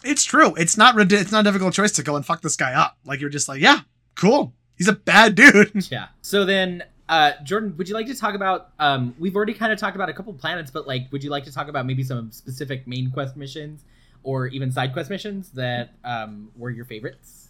It's 0.03 0.23
true. 0.23 0.55
It's 0.55 0.77
not 0.77 0.95
it's 1.11 1.31
not 1.31 1.41
a 1.41 1.43
difficult 1.43 1.73
choice 1.73 1.91
to 1.93 2.03
go 2.03 2.15
and 2.15 2.25
fuck 2.25 2.41
this 2.41 2.55
guy 2.55 2.73
up. 2.73 2.97
Like 3.05 3.19
you're 3.19 3.29
just 3.29 3.47
like, 3.47 3.61
yeah, 3.61 3.81
cool. 4.15 4.53
He's 4.77 4.87
a 4.87 4.93
bad 4.93 5.35
dude. 5.35 5.71
yeah. 5.91 6.07
So 6.21 6.45
then, 6.45 6.83
uh, 7.13 7.33
Jordan, 7.43 7.77
would 7.77 7.87
you 7.87 7.93
like 7.93 8.07
to 8.07 8.15
talk 8.15 8.33
about? 8.33 8.71
Um, 8.79 9.13
we've 9.19 9.35
already 9.35 9.53
kind 9.53 9.71
of 9.71 9.77
talked 9.77 9.95
about 9.95 10.09
a 10.09 10.13
couple 10.13 10.33
planets, 10.33 10.71
but 10.71 10.87
like, 10.87 11.11
would 11.11 11.23
you 11.23 11.29
like 11.29 11.43
to 11.43 11.53
talk 11.53 11.67
about 11.67 11.85
maybe 11.85 12.01
some 12.01 12.31
specific 12.31 12.87
main 12.87 13.11
quest 13.11 13.37
missions 13.37 13.83
or 14.23 14.47
even 14.47 14.71
side 14.71 14.93
quest 14.93 15.11
missions 15.11 15.51
that 15.51 15.91
um, 16.03 16.49
were 16.57 16.71
your 16.71 16.85
favorites? 16.85 17.49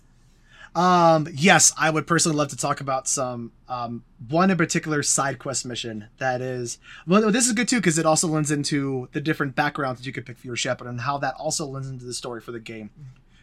Um, 0.75 1.29
yes, 1.33 1.71
I 1.77 1.91
would 1.91 2.05
personally 2.07 2.37
love 2.37 2.49
to 2.49 2.57
talk 2.57 2.81
about 2.81 3.07
some 3.07 3.53
um 3.69 4.03
one 4.27 4.51
in 4.51 4.57
particular 4.57 5.01
side 5.01 5.39
quest 5.39 5.65
mission 5.65 6.09
that 6.17 6.41
is 6.41 6.77
well 7.07 7.31
this 7.31 7.45
is 7.47 7.53
good 7.53 7.67
too 7.67 7.77
because 7.77 7.97
it 7.97 8.05
also 8.05 8.27
lends 8.27 8.51
into 8.51 9.07
the 9.13 9.21
different 9.21 9.55
backgrounds 9.55 10.01
that 10.01 10.07
you 10.07 10.11
could 10.11 10.25
pick 10.25 10.37
for 10.39 10.47
your 10.47 10.57
Shepard 10.57 10.87
and 10.87 10.99
how 10.99 11.17
that 11.19 11.35
also 11.35 11.65
lends 11.65 11.87
into 11.87 12.03
the 12.03 12.13
story 12.13 12.41
for 12.41 12.51
the 12.51 12.59
game. 12.59 12.89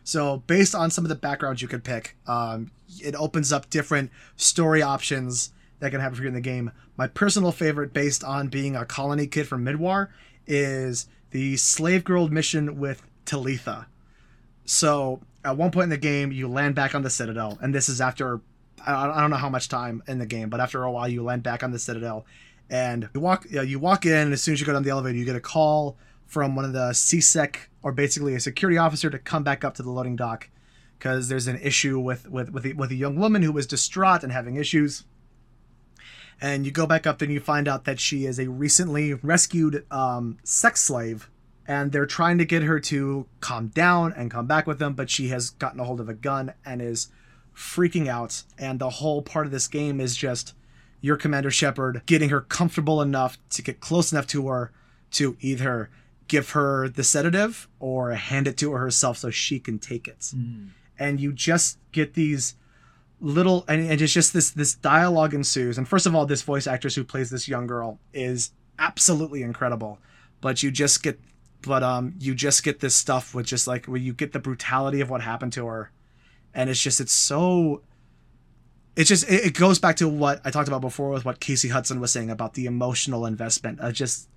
So 0.04 0.42
based 0.46 0.74
on 0.74 0.90
some 0.90 1.04
of 1.04 1.08
the 1.08 1.14
backgrounds 1.14 1.62
you 1.62 1.68
could 1.68 1.84
pick, 1.84 2.16
um, 2.26 2.72
it 2.98 3.14
opens 3.14 3.52
up 3.52 3.70
different 3.70 4.10
story 4.36 4.82
options 4.82 5.52
that 5.80 5.90
can 5.90 6.00
happen 6.00 6.16
for 6.16 6.22
you 6.22 6.28
in 6.28 6.34
the 6.34 6.40
game. 6.40 6.70
My 6.96 7.06
personal 7.06 7.52
favorite, 7.52 7.92
based 7.92 8.22
on 8.22 8.48
being 8.48 8.76
a 8.76 8.84
colony 8.84 9.26
kid 9.26 9.48
from 9.48 9.64
Mindoir, 9.64 10.10
is 10.46 11.08
the 11.30 11.56
slave 11.56 12.04
girl 12.04 12.28
mission 12.28 12.78
with 12.78 13.02
Talitha. 13.24 13.86
So 14.64 15.20
at 15.44 15.56
one 15.56 15.70
point 15.70 15.84
in 15.84 15.90
the 15.90 15.98
game, 15.98 16.32
you 16.32 16.48
land 16.48 16.74
back 16.74 16.94
on 16.94 17.02
the 17.02 17.10
Citadel, 17.10 17.58
and 17.60 17.74
this 17.74 17.88
is 17.88 18.00
after 18.00 18.40
I 18.86 19.20
don't 19.20 19.30
know 19.30 19.36
how 19.36 19.50
much 19.50 19.68
time 19.68 20.02
in 20.06 20.18
the 20.18 20.26
game, 20.26 20.48
but 20.48 20.58
after 20.58 20.82
a 20.84 20.90
while, 20.90 21.08
you 21.08 21.22
land 21.22 21.42
back 21.42 21.62
on 21.62 21.70
the 21.70 21.78
Citadel, 21.78 22.24
and 22.70 23.08
you 23.14 23.20
walk 23.20 23.44
you, 23.50 23.56
know, 23.56 23.62
you 23.62 23.78
walk 23.78 24.06
in, 24.06 24.12
and 24.12 24.32
as 24.32 24.42
soon 24.42 24.54
as 24.54 24.60
you 24.60 24.66
go 24.66 24.72
down 24.72 24.82
the 24.82 24.90
elevator, 24.90 25.18
you 25.18 25.24
get 25.24 25.36
a 25.36 25.40
call 25.40 25.96
from 26.26 26.54
one 26.54 26.64
of 26.64 26.72
the 26.72 26.92
C-Sec 26.92 27.68
or 27.82 27.92
basically 27.92 28.34
a 28.34 28.40
security 28.40 28.78
officer 28.78 29.10
to 29.10 29.18
come 29.18 29.42
back 29.42 29.64
up 29.64 29.74
to 29.74 29.82
the 29.82 29.90
loading 29.90 30.14
dock 30.14 30.48
because 30.98 31.28
there's 31.28 31.48
an 31.48 31.58
issue 31.60 31.98
with 31.98 32.30
with 32.30 32.50
with, 32.50 32.72
with 32.74 32.90
a 32.90 32.94
young 32.94 33.16
woman 33.16 33.42
who 33.42 33.52
was 33.52 33.66
distraught 33.66 34.22
and 34.22 34.32
having 34.32 34.56
issues. 34.56 35.04
And 36.40 36.64
you 36.64 36.72
go 36.72 36.86
back 36.86 37.06
up 37.06 37.20
and 37.20 37.32
you 37.32 37.40
find 37.40 37.68
out 37.68 37.84
that 37.84 38.00
she 38.00 38.24
is 38.24 38.38
a 38.38 38.48
recently 38.48 39.14
rescued 39.14 39.84
um, 39.90 40.38
sex 40.42 40.82
slave 40.82 41.30
and 41.66 41.92
they're 41.92 42.06
trying 42.06 42.38
to 42.38 42.44
get 42.44 42.62
her 42.62 42.80
to 42.80 43.26
calm 43.40 43.68
down 43.68 44.12
and 44.14 44.30
come 44.30 44.46
back 44.46 44.66
with 44.66 44.78
them 44.78 44.94
but 44.94 45.10
she 45.10 45.28
has 45.28 45.50
gotten 45.50 45.78
a 45.78 45.84
hold 45.84 46.00
of 46.00 46.08
a 46.08 46.14
gun 46.14 46.52
and 46.64 46.80
is 46.80 47.08
freaking 47.54 48.08
out 48.08 48.42
and 48.58 48.78
the 48.78 48.90
whole 48.90 49.20
part 49.22 49.44
of 49.46 49.52
this 49.52 49.68
game 49.68 50.00
is 50.00 50.16
just 50.16 50.54
your 51.00 51.16
commander 51.16 51.50
shepard 51.50 52.02
getting 52.06 52.30
her 52.30 52.40
comfortable 52.40 53.02
enough 53.02 53.38
to 53.50 53.60
get 53.62 53.78
close 53.78 54.10
enough 54.10 54.26
to 54.26 54.48
her 54.48 54.72
to 55.10 55.36
either 55.40 55.90
give 56.30 56.50
her 56.50 56.88
the 56.88 57.02
sedative 57.02 57.68
or 57.80 58.12
hand 58.12 58.46
it 58.46 58.56
to 58.56 58.70
her 58.72 58.78
herself 58.78 59.18
so 59.18 59.30
she 59.30 59.58
can 59.58 59.78
take 59.80 60.06
it. 60.06 60.32
And 60.96 61.20
you 61.20 61.32
just 61.32 61.78
get 61.90 62.14
these 62.14 62.54
little 63.20 63.64
and, 63.68 63.82
and 63.90 64.00
it's 64.00 64.12
just 64.12 64.32
this 64.32 64.50
this 64.50 64.74
dialogue 64.74 65.34
ensues. 65.34 65.78
And 65.78 65.86
first 65.86 66.06
of 66.06 66.14
all 66.14 66.26
this 66.26 66.42
voice 66.42 66.66
actress 66.66 66.94
who 66.94 67.04
plays 67.04 67.30
this 67.30 67.48
young 67.48 67.66
girl 67.66 67.98
is 68.12 68.52
absolutely 68.78 69.42
incredible. 69.42 69.98
But 70.40 70.62
you 70.62 70.70
just 70.70 71.02
get 71.02 71.20
but 71.62 71.82
um 71.82 72.14
you 72.18 72.34
just 72.34 72.64
get 72.64 72.80
this 72.80 72.96
stuff 72.96 73.34
with 73.34 73.46
just 73.46 73.66
like 73.66 73.86
where 73.86 74.00
you 74.00 74.12
get 74.12 74.32
the 74.32 74.38
brutality 74.38 75.00
of 75.00 75.10
what 75.10 75.20
happened 75.20 75.52
to 75.54 75.66
her. 75.66 75.90
And 76.54 76.70
it's 76.70 76.80
just 76.80 77.00
it's 77.00 77.12
so 77.12 77.82
it's 78.96 79.08
just 79.08 79.28
it, 79.28 79.46
it 79.46 79.54
goes 79.54 79.78
back 79.78 79.96
to 79.96 80.08
what 80.08 80.40
i 80.44 80.50
talked 80.50 80.68
about 80.68 80.80
before 80.80 81.10
with 81.10 81.24
what 81.24 81.40
casey 81.40 81.68
hudson 81.68 82.00
was 82.00 82.10
saying 82.10 82.30
about 82.30 82.54
the 82.54 82.66
emotional 82.66 83.26
investment. 83.26 83.80
I 83.82 83.90
just 83.92 84.28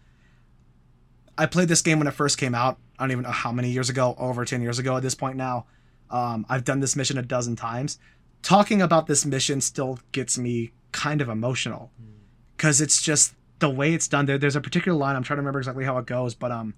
i 1.37 1.45
played 1.45 1.69
this 1.69 1.81
game 1.81 1.99
when 1.99 2.07
it 2.07 2.13
first 2.13 2.37
came 2.37 2.53
out 2.53 2.77
i 2.99 3.03
don't 3.03 3.11
even 3.11 3.23
know 3.23 3.31
how 3.31 3.51
many 3.51 3.69
years 3.69 3.89
ago 3.89 4.13
over 4.19 4.43
10 4.43 4.61
years 4.61 4.77
ago 4.77 4.97
at 4.97 5.03
this 5.03 5.15
point 5.15 5.37
now. 5.37 5.67
Um, 6.09 6.45
i've 6.49 6.65
done 6.65 6.81
this 6.81 6.97
mission 6.97 7.17
a 7.17 7.23
dozen 7.23 7.55
times 7.55 7.97
talking 8.43 8.81
about 8.81 9.07
this 9.07 9.25
mission 9.25 9.61
still 9.61 9.99
gets 10.11 10.37
me 10.37 10.71
kind 10.91 11.21
of 11.21 11.29
emotional. 11.29 11.91
Because 12.55 12.79
it's 12.79 13.01
just 13.01 13.33
the 13.59 13.69
way 13.69 13.93
it's 13.93 14.07
done 14.07 14.25
there. 14.25 14.37
There's 14.37 14.55
a 14.55 14.61
particular 14.61 14.97
line 14.97 15.15
i'm 15.15 15.23
trying 15.23 15.37
to 15.37 15.41
remember 15.41 15.59
exactly 15.59 15.85
how 15.85 15.97
it 15.97 16.05
goes 16.05 16.35
but 16.35 16.51
um 16.51 16.75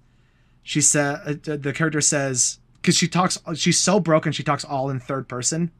she 0.62 0.80
said 0.80 1.48
uh, 1.48 1.56
the 1.56 1.72
character 1.72 2.00
says 2.00 2.58
because 2.80 2.96
she 2.96 3.08
talks 3.08 3.38
she's 3.54 3.78
so 3.78 4.00
broken 4.00 4.32
she 4.32 4.42
talks 4.42 4.64
all 4.64 4.88
in 4.88 5.00
third 5.00 5.28
person. 5.28 5.70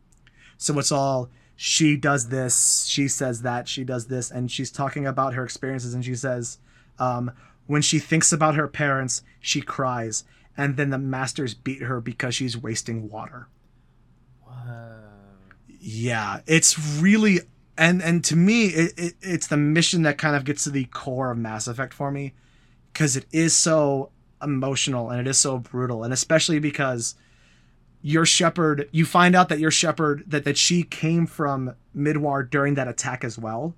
So 0.58 0.78
it's 0.78 0.92
all 0.92 1.30
she 1.54 1.96
does 1.96 2.28
this 2.28 2.84
she 2.86 3.08
says 3.08 3.42
that 3.42 3.66
she 3.68 3.84
does 3.84 4.06
this 4.06 4.30
and 4.30 4.50
she's 4.50 4.70
talking 4.70 5.06
about 5.06 5.34
her 5.34 5.44
experiences 5.44 5.94
and 5.94 6.04
she 6.04 6.14
says 6.14 6.58
um, 6.98 7.30
when 7.66 7.82
she 7.82 7.98
thinks 7.98 8.32
about 8.32 8.54
her 8.54 8.68
parents 8.68 9.22
she 9.40 9.60
cries 9.60 10.24
and 10.56 10.76
then 10.76 10.90
the 10.90 10.98
masters 10.98 11.54
beat 11.54 11.82
her 11.82 12.00
because 12.00 12.34
she's 12.34 12.56
wasting 12.56 13.08
water. 13.08 13.48
Whoa. 14.44 15.05
Yeah 15.88 16.40
it's 16.46 16.78
really 17.00 17.40
and 17.78 18.02
and 18.02 18.24
to 18.24 18.34
me 18.34 18.66
it, 18.66 18.92
it 18.98 19.14
it's 19.22 19.46
the 19.46 19.56
mission 19.56 20.02
that 20.02 20.18
kind 20.18 20.34
of 20.34 20.44
gets 20.44 20.64
to 20.64 20.70
the 20.70 20.84
core 20.86 21.30
of 21.30 21.38
mass 21.38 21.68
effect 21.68 21.94
for 21.94 22.10
me 22.10 22.32
because 22.92 23.16
it 23.16 23.26
is 23.30 23.54
so 23.54 24.10
emotional 24.42 25.10
and 25.10 25.20
it 25.20 25.26
is 25.28 25.38
so 25.38 25.58
brutal 25.58 26.02
and 26.02 26.12
especially 26.12 26.58
because 26.58 27.14
your 28.02 28.26
Shepard 28.26 28.88
you 28.90 29.04
find 29.04 29.36
out 29.36 29.48
that 29.48 29.58
your 29.60 29.70
Shepard 29.70 30.24
that 30.26 30.44
that 30.44 30.58
she 30.58 30.82
came 30.82 31.26
from 31.26 31.74
Mindoir 31.94 32.42
during 32.42 32.74
that 32.74 32.88
attack 32.88 33.22
as 33.22 33.38
well 33.38 33.74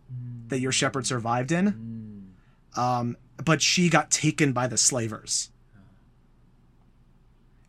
that 0.48 0.60
your 0.60 0.72
Shepard 0.72 1.06
survived 1.06 1.52
in 1.52 2.32
Mm. 2.76 2.78
um, 2.82 3.16
but 3.44 3.60
she 3.62 3.88
got 3.90 4.10
taken 4.10 4.52
by 4.52 4.66
the 4.66 4.76
slavers. 4.78 5.50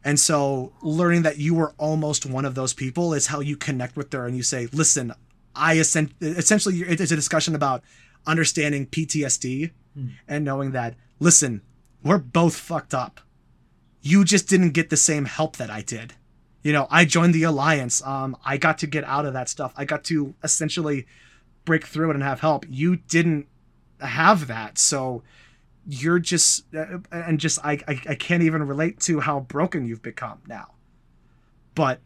And 0.10 0.20
so 0.20 0.74
learning 0.82 1.22
that 1.22 1.38
you 1.38 1.54
were 1.54 1.76
almost 1.78 2.26
one 2.26 2.44
of 2.46 2.56
those 2.56 2.74
people 2.74 3.14
is 3.14 3.28
how 3.28 3.42
you 3.42 3.56
connect 3.56 3.96
with 3.96 4.12
her 4.14 4.26
and 4.26 4.36
you 4.36 4.42
say, 4.42 4.66
listen, 4.74 5.14
I 5.56 5.78
essen- 5.78 6.14
essentially, 6.20 6.80
it's 6.82 7.12
a 7.12 7.16
discussion 7.16 7.54
about 7.54 7.84
understanding 8.26 8.88
PTSD 8.88 9.70
Hmm. 9.94 10.08
and 10.28 10.44
knowing 10.44 10.72
that, 10.72 10.96
listen, 11.20 11.62
we're 12.04 12.18
both 12.18 12.56
fucked 12.56 12.94
up. 12.96 13.22
You 14.02 14.24
just 14.24 14.48
didn't 14.50 14.72
get 14.72 14.90
the 14.90 14.98
same 14.98 15.26
help 15.26 15.58
that 15.58 15.70
I 15.70 15.82
did. 15.82 16.14
You 16.64 16.74
know, 16.74 16.88
I 16.90 17.06
joined 17.06 17.36
the 17.36 17.44
alliance. 17.44 18.02
Um, 18.04 18.36
I 18.44 18.58
got 18.58 18.80
to 18.80 18.88
get 18.88 19.04
out 19.04 19.26
of 19.28 19.34
that 19.34 19.48
stuff. 19.48 19.74
I 19.78 19.86
got 19.86 20.04
to 20.06 20.34
essentially 20.44 21.06
break 21.66 21.86
through 21.86 22.10
it 22.10 22.16
and 22.16 22.24
have 22.24 22.40
help. 22.40 22.66
You 22.68 22.96
didn't 22.96 23.48
have 24.00 24.48
that. 24.48 24.78
So 24.80 25.22
you're 25.88 26.20
just 26.20 26.66
uh, 26.76 27.00
and 27.12 27.40
just 27.40 27.64
I, 27.66 27.74
I 27.88 28.02
I 28.10 28.16
can't 28.16 28.44
even 28.44 28.64
relate 28.64 29.00
to 29.02 29.22
how 29.22 29.40
broken 29.40 29.86
you've 29.86 30.02
become 30.02 30.40
now. 30.48 30.74
But 31.76 32.02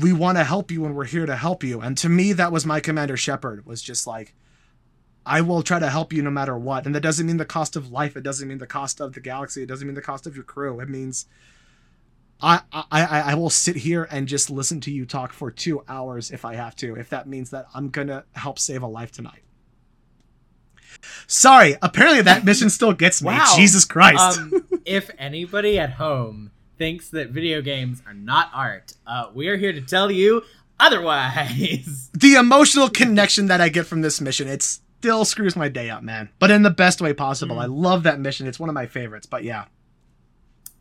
we 0.00 0.12
want 0.12 0.36
to 0.36 0.44
help 0.44 0.70
you 0.70 0.84
and 0.84 0.94
we're 0.94 1.04
here 1.04 1.26
to 1.26 1.36
help 1.36 1.64
you. 1.64 1.80
And 1.80 1.96
to 1.98 2.08
me 2.08 2.32
that 2.34 2.52
was 2.52 2.66
my 2.66 2.80
commander 2.80 3.16
Shepard 3.16 3.64
was 3.64 3.80
just 3.82 4.06
like 4.06 4.34
I 5.24 5.40
will 5.40 5.62
try 5.62 5.78
to 5.78 5.90
help 5.90 6.12
you 6.12 6.22
no 6.22 6.30
matter 6.30 6.56
what. 6.56 6.86
And 6.86 6.94
that 6.94 7.02
doesn't 7.02 7.26
mean 7.26 7.36
the 7.36 7.44
cost 7.44 7.76
of 7.76 7.90
life. 7.90 8.16
It 8.16 8.22
doesn't 8.22 8.48
mean 8.48 8.58
the 8.58 8.66
cost 8.66 9.00
of 9.00 9.12
the 9.12 9.20
galaxy. 9.20 9.62
It 9.62 9.66
doesn't 9.66 9.86
mean 9.86 9.94
the 9.94 10.02
cost 10.02 10.26
of 10.26 10.34
your 10.34 10.44
crew. 10.44 10.80
It 10.80 10.88
means 10.88 11.26
I, 12.40 12.60
I, 12.72 13.02
I 13.02 13.34
will 13.34 13.50
sit 13.50 13.76
here 13.76 14.06
and 14.10 14.28
just 14.28 14.48
listen 14.48 14.80
to 14.82 14.92
you 14.92 15.04
talk 15.04 15.32
for 15.32 15.50
two 15.50 15.82
hours 15.88 16.30
if 16.30 16.44
I 16.44 16.54
have 16.54 16.76
to, 16.76 16.94
if 16.94 17.10
that 17.10 17.26
means 17.26 17.50
that 17.50 17.66
I'm 17.74 17.90
gonna 17.90 18.24
help 18.32 18.58
save 18.58 18.82
a 18.82 18.86
life 18.86 19.10
tonight. 19.10 19.42
Sorry, 21.26 21.76
apparently 21.82 22.22
that 22.22 22.44
mission 22.44 22.70
still 22.70 22.92
gets 22.92 23.22
me. 23.22 23.28
Wow. 23.28 23.52
Jesus 23.56 23.84
Christ. 23.84 24.38
Um, 24.38 24.66
if 24.84 25.10
anybody 25.18 25.78
at 25.78 25.92
home 25.92 26.50
thinks 26.76 27.10
that 27.10 27.30
video 27.30 27.60
games 27.62 28.02
are 28.06 28.14
not 28.14 28.50
art, 28.54 28.94
uh, 29.06 29.30
we 29.34 29.48
are 29.48 29.56
here 29.56 29.72
to 29.72 29.80
tell 29.80 30.10
you 30.10 30.42
otherwise. 30.80 32.10
the 32.14 32.34
emotional 32.34 32.88
connection 32.88 33.46
that 33.46 33.60
I 33.60 33.68
get 33.68 33.86
from 33.86 34.00
this 34.02 34.20
mission, 34.20 34.48
it 34.48 34.62
still 34.62 35.24
screws 35.24 35.56
my 35.56 35.68
day 35.68 35.90
up, 35.90 36.02
man. 36.02 36.28
But 36.38 36.50
in 36.50 36.62
the 36.62 36.70
best 36.70 37.00
way 37.00 37.12
possible. 37.12 37.56
Mm. 37.56 37.62
I 37.62 37.66
love 37.66 38.02
that 38.04 38.20
mission. 38.20 38.46
It's 38.46 38.58
one 38.60 38.68
of 38.68 38.74
my 38.74 38.86
favorites. 38.86 39.26
But 39.26 39.44
yeah. 39.44 39.66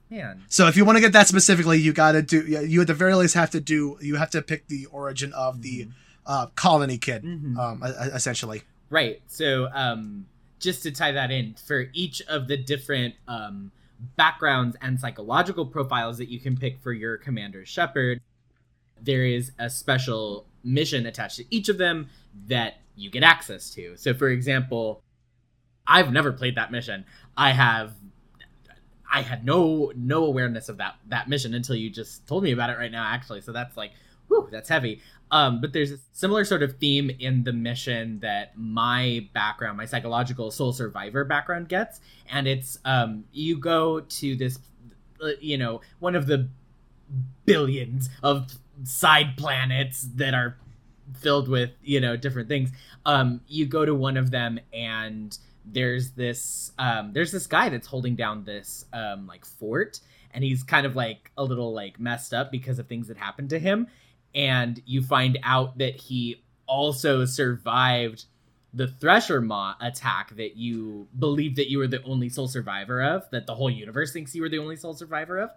Man, 0.09 0.45
So 0.47 0.67
if 0.67 0.77
you 0.77 0.85
want 0.85 0.95
to 0.95 1.01
get 1.01 1.11
that 1.13 1.27
specifically, 1.27 1.79
you 1.79 1.91
got 1.91 2.13
to 2.13 2.21
do. 2.21 2.41
You 2.41 2.79
at 2.81 2.87
the 2.87 2.93
very 2.93 3.13
least 3.13 3.33
have 3.33 3.49
to 3.51 3.59
do. 3.59 3.97
You 4.01 4.15
have 4.15 4.29
to 4.31 4.41
pick 4.41 4.67
the 4.69 4.85
origin 4.85 5.33
of 5.33 5.61
the 5.61 5.89
uh, 6.25 6.45
colony 6.55 6.97
kid, 6.97 7.23
Mhm. 7.23 7.57
um, 7.57 7.83
essentially. 7.83 8.63
Right. 8.89 9.21
So, 9.27 9.69
um, 9.73 10.27
just 10.59 10.83
to 10.83 10.91
tie 10.91 11.11
that 11.11 11.29
in, 11.31 11.53
for 11.53 11.85
each 11.93 12.21
of 12.23 12.47
the 12.47 12.57
different 12.57 13.13
um, 13.27 13.71
backgrounds 14.15 14.75
and 14.81 14.99
psychological 14.99 15.65
profiles 15.65 16.17
that 16.17 16.29
you 16.29 16.39
can 16.39 16.57
pick 16.57 16.79
for 16.79 16.93
your 16.93 17.17
commander 17.17 17.65
Shepard, 17.65 18.21
there 18.99 19.25
is 19.25 19.51
a 19.59 19.69
special 19.69 20.47
mission 20.63 21.05
attached 21.05 21.37
to 21.37 21.45
each 21.49 21.69
of 21.69 21.77
them 21.77 22.09
that 22.47 22.75
you 22.95 23.11
get 23.11 23.23
access 23.23 23.69
to. 23.71 23.95
So, 23.97 24.13
for 24.13 24.29
example, 24.29 25.01
I've 25.85 26.11
never 26.11 26.31
played 26.31 26.55
that 26.55 26.71
mission. 26.71 27.05
I 27.35 27.51
have 27.51 27.93
I 29.11 29.21
had 29.21 29.45
no 29.45 29.91
no 29.95 30.25
awareness 30.25 30.69
of 30.69 30.77
that 30.77 30.95
that 31.07 31.29
mission 31.29 31.53
until 31.53 31.75
you 31.75 31.89
just 31.89 32.27
told 32.27 32.43
me 32.43 32.51
about 32.51 32.69
it 32.69 32.77
right 32.77 32.91
now 32.91 33.05
actually. 33.05 33.41
So 33.41 33.51
that's 33.51 33.77
like 33.77 33.91
whew, 34.27 34.49
that's 34.51 34.69
heavy. 34.69 35.01
Um, 35.31 35.59
but 35.59 35.73
there's 35.73 35.91
a 35.91 35.97
similar 36.13 36.45
sort 36.45 36.63
of 36.63 36.77
theme 36.77 37.09
in 37.19 37.43
the 37.43 37.53
mission 37.53 38.19
that 38.21 38.57
my 38.57 39.27
background, 39.33 39.77
my 39.77 39.85
psychological 39.85 40.51
soul 40.51 40.71
survivor 40.71 41.25
background 41.25 41.67
gets, 41.67 41.99
and 42.29 42.47
it's 42.47 42.79
um, 42.85 43.25
you 43.31 43.57
go 43.57 43.99
to 43.99 44.35
this, 44.35 44.59
uh, 45.21 45.31
you 45.41 45.57
know, 45.57 45.81
one 45.99 46.15
of 46.15 46.27
the 46.27 46.47
billions 47.45 48.09
of 48.23 48.51
side 48.83 49.35
planets 49.37 50.07
that 50.15 50.33
are 50.33 50.57
filled 51.19 51.47
with 51.49 51.71
you 51.81 51.99
know 51.99 52.15
different 52.15 52.47
things. 52.47 52.71
Um, 53.05 53.41
you 53.47 53.65
go 53.65 53.85
to 53.85 53.95
one 53.95 54.17
of 54.17 54.31
them 54.31 54.59
and 54.73 55.37
there's 55.65 56.11
this 56.11 56.71
um, 56.79 57.11
there's 57.13 57.31
this 57.31 57.47
guy 57.47 57.69
that's 57.69 57.87
holding 57.87 58.15
down 58.15 58.43
this 58.43 58.85
um, 58.93 59.27
like 59.27 59.45
fort. 59.45 59.99
And 60.33 60.43
he's 60.43 60.61
kind 60.61 60.85
of 60.85 60.95
like 60.95 61.31
a 61.37 61.43
little 61.43 61.73
like 61.73 61.99
messed 61.99 62.33
up 62.33 62.51
because 62.51 62.77
of 62.79 62.87
things 62.87 63.07
that 63.07 63.17
happened 63.17 63.49
to 63.51 63.59
him 63.59 63.87
and 64.37 64.81
you 64.85 65.01
find 65.01 65.39
out 65.43 65.79
that 65.79 65.95
he 65.95 66.43
also 66.67 67.25
survived 67.25 68.25
the 68.73 68.87
Thresher 68.87 69.41
Maw 69.41 69.73
attack 69.81 70.35
that 70.35 70.55
you 70.55 71.07
believe 71.17 71.55
that 71.55 71.71
you 71.71 71.79
were 71.79 71.87
the 71.87 72.03
only 72.03 72.29
sole 72.29 72.47
survivor 72.47 73.01
of, 73.01 73.27
that 73.31 73.47
the 73.47 73.55
whole 73.55 73.71
universe 73.71 74.13
thinks 74.13 74.35
you 74.35 74.43
were 74.43 74.49
the 74.49 74.59
only 74.59 74.75
sole 74.75 74.93
survivor 74.93 75.39
of, 75.39 75.49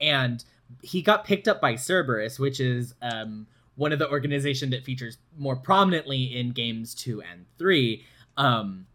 and 0.00 0.44
he 0.80 1.02
got 1.02 1.26
picked 1.26 1.46
up 1.46 1.60
by 1.60 1.74
Cerberus, 1.74 2.38
which 2.38 2.58
is 2.58 2.94
um, 3.02 3.46
one 3.74 3.92
of 3.92 3.98
the 3.98 4.08
organization 4.08 4.70
that 4.70 4.84
features 4.84 5.18
more 5.36 5.56
prominently 5.56 6.22
in 6.22 6.52
games 6.52 6.94
two 6.94 7.20
and 7.20 7.44
three. 7.58 8.06
Um, 8.38 8.86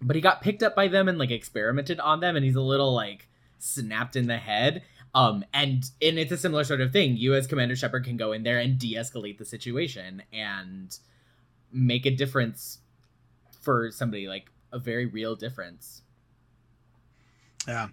but 0.00 0.16
he 0.16 0.22
got 0.22 0.42
picked 0.42 0.64
up 0.64 0.74
by 0.74 0.88
them 0.88 1.08
and 1.08 1.18
like 1.18 1.30
experimented 1.30 2.00
on 2.00 2.18
them, 2.18 2.34
and 2.34 2.44
he's 2.44 2.56
a 2.56 2.60
little 2.60 2.92
like 2.92 3.28
snapped 3.60 4.16
in 4.16 4.26
the 4.26 4.38
head. 4.38 4.82
Um, 5.14 5.44
and 5.52 5.84
and 6.00 6.18
it's 6.18 6.32
a 6.32 6.38
similar 6.38 6.64
sort 6.64 6.80
of 6.80 6.92
thing. 6.92 7.16
You 7.16 7.34
as 7.34 7.46
Commander 7.46 7.76
Shepard 7.76 8.04
can 8.04 8.16
go 8.16 8.32
in 8.32 8.42
there 8.42 8.58
and 8.58 8.78
de-escalate 8.78 9.38
the 9.38 9.44
situation 9.44 10.22
and 10.32 10.96
make 11.70 12.06
a 12.06 12.10
difference 12.10 12.78
for 13.60 13.90
somebody, 13.90 14.26
like 14.26 14.50
a 14.72 14.78
very 14.78 15.06
real 15.06 15.36
difference. 15.36 16.02
Yeah. 17.66 17.88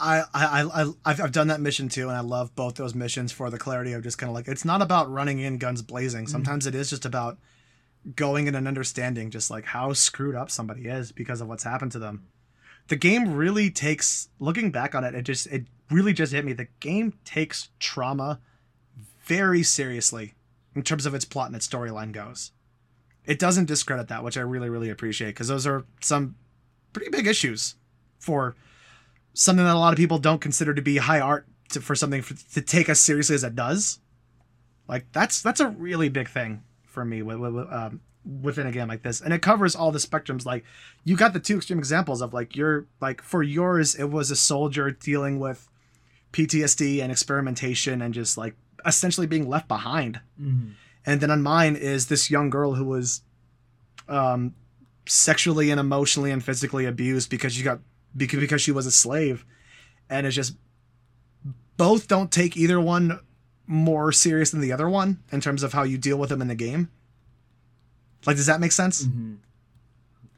I, 0.00 0.22
I, 0.32 0.62
I, 0.62 0.92
I've, 1.04 1.20
I've 1.20 1.32
done 1.32 1.48
that 1.48 1.60
mission 1.60 1.88
too, 1.88 2.08
and 2.08 2.16
I 2.16 2.20
love 2.20 2.54
both 2.54 2.76
those 2.76 2.94
missions 2.94 3.32
for 3.32 3.50
the 3.50 3.58
clarity 3.58 3.92
of 3.92 4.02
just 4.02 4.18
kind 4.18 4.30
of 4.30 4.34
like 4.34 4.46
it's 4.46 4.64
not 4.64 4.80
about 4.80 5.10
running 5.10 5.40
in 5.40 5.58
guns 5.58 5.82
blazing. 5.82 6.24
Mm-hmm. 6.24 6.30
Sometimes 6.30 6.66
mm-hmm. 6.66 6.76
it 6.76 6.80
is 6.80 6.90
just 6.90 7.04
about 7.04 7.38
going 8.14 8.46
in 8.46 8.54
and 8.54 8.68
understanding 8.68 9.30
just 9.30 9.50
like 9.50 9.64
how 9.64 9.92
screwed 9.92 10.36
up 10.36 10.50
somebody 10.50 10.86
is 10.86 11.10
because 11.10 11.40
of 11.40 11.48
what's 11.48 11.64
happened 11.64 11.92
to 11.92 11.98
them. 11.98 12.26
The 12.86 12.96
game 12.96 13.34
really 13.34 13.70
takes 13.70 14.28
looking 14.38 14.70
back 14.70 14.94
on 14.94 15.04
it, 15.04 15.14
it 15.14 15.22
just 15.22 15.46
it 15.48 15.66
really 15.90 16.12
just 16.12 16.32
hit 16.32 16.44
me. 16.44 16.52
The 16.52 16.68
game 16.80 17.14
takes 17.24 17.68
trauma 17.78 18.40
very 19.24 19.62
seriously 19.62 20.34
in 20.74 20.82
terms 20.82 21.06
of 21.06 21.14
its 21.14 21.24
plot 21.24 21.48
and 21.48 21.56
its 21.56 21.66
storyline 21.66 22.12
goes. 22.12 22.52
It 23.26 23.38
doesn't 23.38 23.66
discredit 23.66 24.08
that, 24.08 24.24
which 24.24 24.38
I 24.38 24.40
really, 24.40 24.70
really 24.70 24.90
appreciate 24.90 25.28
because 25.28 25.48
those 25.48 25.66
are 25.66 25.84
some 26.00 26.36
pretty 26.92 27.10
big 27.10 27.26
issues 27.26 27.74
for 28.18 28.56
something 29.34 29.64
that 29.64 29.74
a 29.74 29.78
lot 29.78 29.92
of 29.92 29.98
people 29.98 30.18
don't 30.18 30.40
consider 30.40 30.74
to 30.74 30.82
be 30.82 30.96
high 30.96 31.20
art 31.20 31.46
to, 31.70 31.80
for 31.80 31.94
something 31.94 32.22
for, 32.22 32.34
to 32.54 32.62
take 32.62 32.88
as 32.88 33.00
seriously 33.00 33.34
as 33.34 33.44
it 33.44 33.54
does. 33.54 34.00
Like 34.88 35.06
that's 35.12 35.42
that's 35.42 35.60
a 35.60 35.68
really 35.68 36.08
big 36.08 36.28
thing 36.28 36.62
for 36.82 37.04
me 37.04 37.20
with, 37.22 37.38
with, 37.38 37.70
um, 37.70 38.00
within 38.42 38.66
a 38.66 38.72
game 38.72 38.88
like 38.88 39.02
this, 39.02 39.20
and 39.20 39.34
it 39.34 39.42
covers 39.42 39.76
all 39.76 39.92
the 39.92 39.98
spectrums. 39.98 40.46
Like 40.46 40.64
you 41.04 41.16
got 41.16 41.34
the 41.34 41.40
two 41.40 41.58
extreme 41.58 41.78
examples 41.78 42.22
of 42.22 42.32
like 42.32 42.56
your 42.56 42.86
like 43.00 43.20
for 43.20 43.42
yours, 43.42 43.94
it 43.94 44.10
was 44.10 44.30
a 44.30 44.36
soldier 44.36 44.90
dealing 44.90 45.38
with 45.38 45.68
PTSD 46.32 47.02
and 47.02 47.10
experimentation 47.12 48.02
and 48.02 48.12
just 48.14 48.36
like 48.38 48.54
essentially 48.86 49.26
being 49.26 49.48
left 49.48 49.68
behind. 49.68 50.20
Mm-hmm. 50.40 50.70
And 51.06 51.20
then 51.20 51.30
on 51.30 51.42
mine 51.42 51.74
is 51.76 52.06
this 52.08 52.30
young 52.30 52.50
girl 52.50 52.74
who 52.74 52.84
was 52.84 53.22
um, 54.08 54.54
sexually 55.06 55.70
and 55.70 55.80
emotionally 55.80 56.30
and 56.30 56.44
physically 56.44 56.84
abused 56.84 57.30
because 57.30 57.54
she 57.54 57.62
got 57.62 57.80
because 58.16 58.60
she 58.62 58.72
was 58.72 58.86
a 58.86 58.90
slave, 58.90 59.44
and 60.10 60.26
it's 60.26 60.34
just 60.36 60.56
both 61.76 62.08
don't 62.08 62.30
take 62.32 62.56
either 62.56 62.80
one 62.80 63.20
more 63.66 64.10
serious 64.12 64.50
than 64.50 64.60
the 64.60 64.72
other 64.72 64.88
one 64.88 65.18
in 65.30 65.40
terms 65.40 65.62
of 65.62 65.72
how 65.72 65.82
you 65.82 65.98
deal 65.98 66.16
with 66.18 66.30
them 66.30 66.40
in 66.42 66.48
the 66.48 66.54
game. 66.54 66.90
Like, 68.26 68.36
does 68.36 68.46
that 68.46 68.60
make 68.60 68.72
sense? 68.72 69.04
Mm-hmm. 69.04 69.34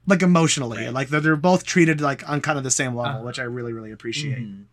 Like 0.07 0.23
emotionally, 0.23 0.85
Right. 0.85 0.93
like 0.93 1.09
they're, 1.09 1.21
they're 1.21 1.37
both 1.37 1.65
treated 1.65 2.01
like 2.01 2.29
on 2.29 2.41
kind 2.41 2.59
of 2.59 2.65
the 2.65 2.71
same 2.71 2.95
level, 2.95 3.21
Uh, 3.21 3.25
which 3.25 3.39
I 3.39 3.45
really 3.45 3.73
really 3.73 3.93
appreciate. 3.93 4.39
Mhm. 4.41 4.65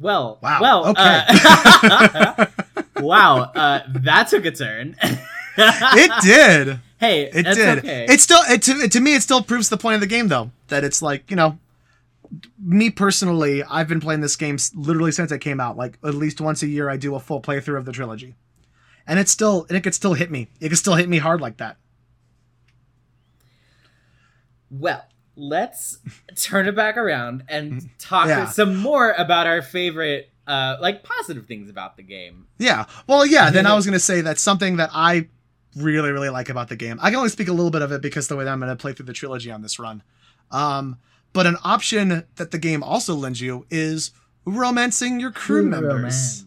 Well, 0.00 0.38
Wow, 0.42 0.58
well, 0.60 0.86
okay. 0.88 1.22
uh, 1.28 2.46
wow, 3.00 3.40
uh, 3.54 3.80
that 4.00 4.28
took 4.28 4.44
a 4.44 4.50
turn. 4.52 4.96
it 5.56 6.22
did. 6.22 6.80
Hey, 6.98 7.24
It 7.24 7.42
that's 7.44 7.56
did. 7.56 7.78
Okay. 7.78 8.06
It 8.08 8.20
still 8.20 8.40
it 8.48 8.62
to, 8.62 8.88
to 8.88 9.00
me 9.00 9.14
it 9.14 9.22
still 9.22 9.42
proves 9.42 9.68
the 9.68 9.76
point 9.76 9.94
of 9.94 10.00
the 10.00 10.06
game 10.06 10.28
though 10.28 10.50
that 10.68 10.84
it's 10.84 11.00
like 11.02 11.30
you 11.30 11.36
know 11.36 11.58
me 12.62 12.90
personally 12.90 13.62
I've 13.64 13.88
been 13.88 14.00
playing 14.00 14.20
this 14.20 14.36
game 14.36 14.56
literally 14.74 15.12
since 15.12 15.32
it 15.32 15.38
came 15.40 15.60
out 15.60 15.76
like 15.76 15.98
at 16.04 16.14
least 16.14 16.40
once 16.40 16.62
a 16.62 16.66
year 16.68 16.88
I 16.90 16.96
do 16.96 17.14
a 17.14 17.20
full 17.20 17.40
playthrough 17.40 17.78
of 17.78 17.84
the 17.84 17.92
trilogy 17.92 18.34
and 19.06 19.18
it's 19.18 19.30
still 19.30 19.64
and 19.68 19.76
it 19.78 19.82
could 19.82 19.94
still 19.94 20.14
hit 20.14 20.30
me 20.30 20.48
it 20.60 20.68
could 20.68 20.78
still 20.78 20.94
hit 20.94 21.08
me 21.08 21.18
hard 21.18 21.40
like 21.40 21.56
that 21.58 21.76
Well, 24.70 25.04
let's 25.38 25.98
turn 26.34 26.66
it 26.68 26.74
back 26.76 26.96
around 26.96 27.44
and 27.48 27.88
talk 27.98 28.26
Yeah. 28.26 28.46
some 28.46 28.76
more 28.76 29.12
about 29.12 29.46
our 29.46 29.62
favorite, 29.62 30.30
uh, 30.46 30.76
like 30.80 31.02
positive 31.04 31.46
things 31.46 31.70
about 31.70 31.96
the 31.96 32.02
game. 32.02 32.46
yeah 32.58 32.86
well 33.06 33.24
yeah 33.24 33.50
then 33.50 33.64
I 33.66 33.74
was 33.74 33.86
gonna 33.86 33.98
say 34.00 34.20
that's 34.20 34.42
something 34.42 34.76
that 34.78 34.90
I 34.92 35.28
really 35.76 36.10
really 36.10 36.28
like 36.30 36.48
about 36.48 36.68
the 36.68 36.76
game 36.76 36.98
I 37.00 37.10
can 37.10 37.16
only 37.18 37.28
speak 37.28 37.48
a 37.48 37.52
little 37.52 37.70
bit 37.70 37.82
of 37.82 37.92
it 37.92 38.00
because 38.02 38.26
the 38.28 38.34
way 38.36 38.44
that 38.44 38.50
I'm 38.50 38.58
gonna 38.60 38.74
play 38.74 38.92
through 38.94 39.06
the 39.06 39.12
trilogy 39.12 39.50
on 39.50 39.62
this 39.62 39.78
run 39.78 40.02
um 40.50 40.96
but 41.34 41.46
an 41.46 41.56
option 41.62 42.24
that 42.36 42.50
the 42.50 42.58
game 42.58 42.82
also 42.82 43.14
lends 43.14 43.40
you 43.40 43.66
is 43.70 44.10
romancing 44.46 45.20
your 45.20 45.30
crew 45.30 45.62
members. 45.62 46.44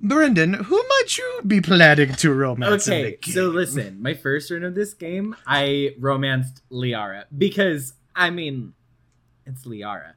Brendan, 0.00 0.54
who 0.54 0.76
might 0.76 1.18
you 1.18 1.40
be 1.46 1.60
planning 1.60 2.14
to 2.14 2.32
romance? 2.34 2.88
in 2.88 2.94
Okay, 2.94 3.02
the 3.12 3.16
game? 3.18 3.34
so 3.34 3.46
listen, 3.48 4.02
my 4.02 4.14
first 4.14 4.50
run 4.50 4.64
of 4.64 4.74
this 4.74 4.94
game, 4.94 5.36
I 5.46 5.94
romanced 6.00 6.62
Liara 6.70 7.24
because 7.36 7.92
I 8.14 8.30
mean, 8.30 8.74
it's 9.46 9.64
Liara. 9.64 10.12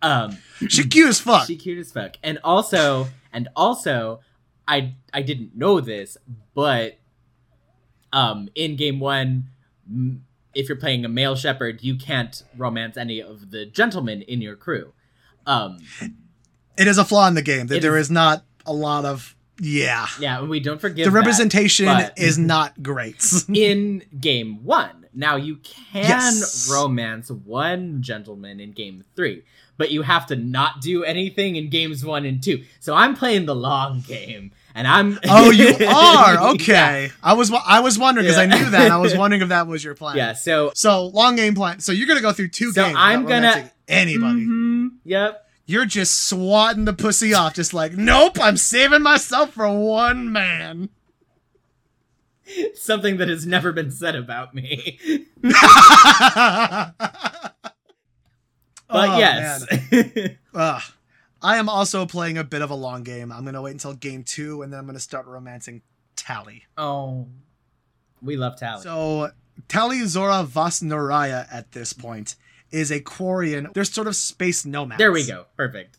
Um, 0.00 0.38
she 0.68 0.84
cute 0.86 1.08
as 1.08 1.20
fuck. 1.20 1.46
she 1.46 1.56
cute 1.56 1.78
as 1.78 1.90
fuck, 1.90 2.16
and 2.22 2.38
also, 2.44 3.08
and 3.32 3.48
also, 3.56 4.20
I 4.66 4.94
I 5.12 5.22
didn't 5.22 5.56
know 5.56 5.80
this, 5.80 6.16
but 6.54 6.98
um, 8.12 8.48
in 8.54 8.76
game 8.76 9.00
one, 9.00 9.48
if 10.54 10.68
you're 10.68 10.78
playing 10.78 11.04
a 11.04 11.08
male 11.08 11.34
Shepard, 11.34 11.82
you 11.82 11.96
can't 11.96 12.42
romance 12.56 12.96
any 12.96 13.20
of 13.20 13.50
the 13.50 13.66
gentlemen 13.66 14.22
in 14.22 14.40
your 14.40 14.56
crew. 14.56 14.92
Um, 15.46 15.78
it 16.76 16.86
is 16.86 16.98
a 16.98 17.04
flaw 17.04 17.26
in 17.26 17.34
the 17.34 17.42
game 17.42 17.66
that 17.68 17.82
there 17.82 17.96
is- 17.96 18.06
is 18.06 18.10
not 18.10 18.44
a 18.66 18.72
lot 18.72 19.04
of 19.04 19.34
yeah. 19.60 20.06
yeah, 20.20 20.42
we 20.42 20.60
don't 20.60 20.80
forgive 20.80 21.04
the 21.06 21.10
representation 21.10 21.86
but- 21.86 22.16
is 22.16 22.38
not 22.38 22.82
great. 22.82 23.24
in 23.52 24.04
game 24.20 24.62
one. 24.64 24.97
Now 25.14 25.36
you 25.36 25.56
can 25.56 26.02
Yes. 26.04 26.68
romance 26.70 27.30
one 27.30 28.02
gentleman 28.02 28.60
in 28.60 28.72
game 28.72 29.04
three, 29.16 29.42
but 29.76 29.90
you 29.90 30.02
have 30.02 30.26
to 30.26 30.36
not 30.36 30.80
do 30.80 31.04
anything 31.04 31.56
in 31.56 31.68
games 31.70 32.04
one 32.04 32.24
and 32.24 32.42
two. 32.42 32.64
So 32.80 32.94
I'm 32.94 33.14
playing 33.16 33.46
the 33.46 33.54
long 33.54 34.00
game, 34.00 34.52
and 34.74 34.86
I'm. 34.86 35.18
oh, 35.28 35.50
you 35.50 35.68
are 35.88 36.54
okay. 36.54 37.10
I 37.22 37.32
was 37.34 37.50
I 37.52 37.80
was 37.80 37.98
wondering 37.98 38.26
because 38.26 38.38
I 38.38 38.46
knew 38.46 38.70
that. 38.70 38.90
I 38.90 38.96
was 38.98 39.16
wondering 39.16 39.42
if 39.42 39.48
that 39.48 39.66
was 39.66 39.82
your 39.84 39.94
plan. 39.94 40.16
Yeah. 40.16 40.32
So. 40.34 40.72
So 40.74 41.06
long 41.06 41.36
game 41.36 41.54
plan. 41.54 41.80
So 41.80 41.92
you're 41.92 42.06
gonna 42.08 42.20
go 42.20 42.32
through 42.32 42.48
two 42.48 42.72
So 42.72 42.84
games. 42.84 42.96
I'm 42.98 43.24
gonna- 43.26 43.70
anybody. 43.88 44.44
Mhm, 44.46 44.88
Yep. 45.04 45.44
You're 45.66 45.84
just 45.84 46.26
swatting 46.28 46.86
the 46.86 46.94
pussy 46.94 47.34
off, 47.34 47.52
just 47.54 47.74
like 47.74 47.92
nope. 47.92 48.38
I'm 48.40 48.56
saving 48.56 49.02
myself 49.02 49.52
for 49.52 49.68
one 49.70 50.32
man. 50.32 50.88
Something 52.74 53.16
that 53.18 53.28
has 53.28 53.46
never 53.46 53.72
been 53.72 53.90
said 53.90 54.14
about 54.16 54.54
me. 54.54 54.98
But 58.90 59.10
Oh, 59.10 59.18
yes. 59.18 59.66
I 61.42 61.56
am 61.58 61.68
also 61.68 62.06
playing 62.06 62.38
a 62.38 62.44
bit 62.44 62.62
of 62.62 62.70
a 62.70 62.74
long 62.74 63.02
game. 63.02 63.30
I'm 63.30 63.44
gonna 63.44 63.60
wait 63.60 63.72
until 63.72 63.92
game 63.92 64.24
two, 64.24 64.62
and 64.62 64.72
then 64.72 64.80
I'm 64.80 64.86
gonna 64.86 64.98
start 64.98 65.26
romancing 65.26 65.82
Tali. 66.16 66.64
oh. 66.76 67.26
We 68.20 68.36
love 68.36 68.58
Tali. 68.58 68.82
So 68.82 69.30
Tali'Zorah 69.68 70.44
Vas 70.46 70.80
Noraya 70.80 71.46
at 71.52 71.70
this 71.72 71.92
point 71.92 72.34
is 72.72 72.90
a 72.90 72.98
Quarian. 73.00 73.72
They're 73.74 73.84
sort 73.84 74.08
of 74.08 74.16
space 74.16 74.64
nomads. 74.64 74.98
There 74.98 75.12
we 75.12 75.24
go. 75.24 75.44
Perfect. 75.56 75.98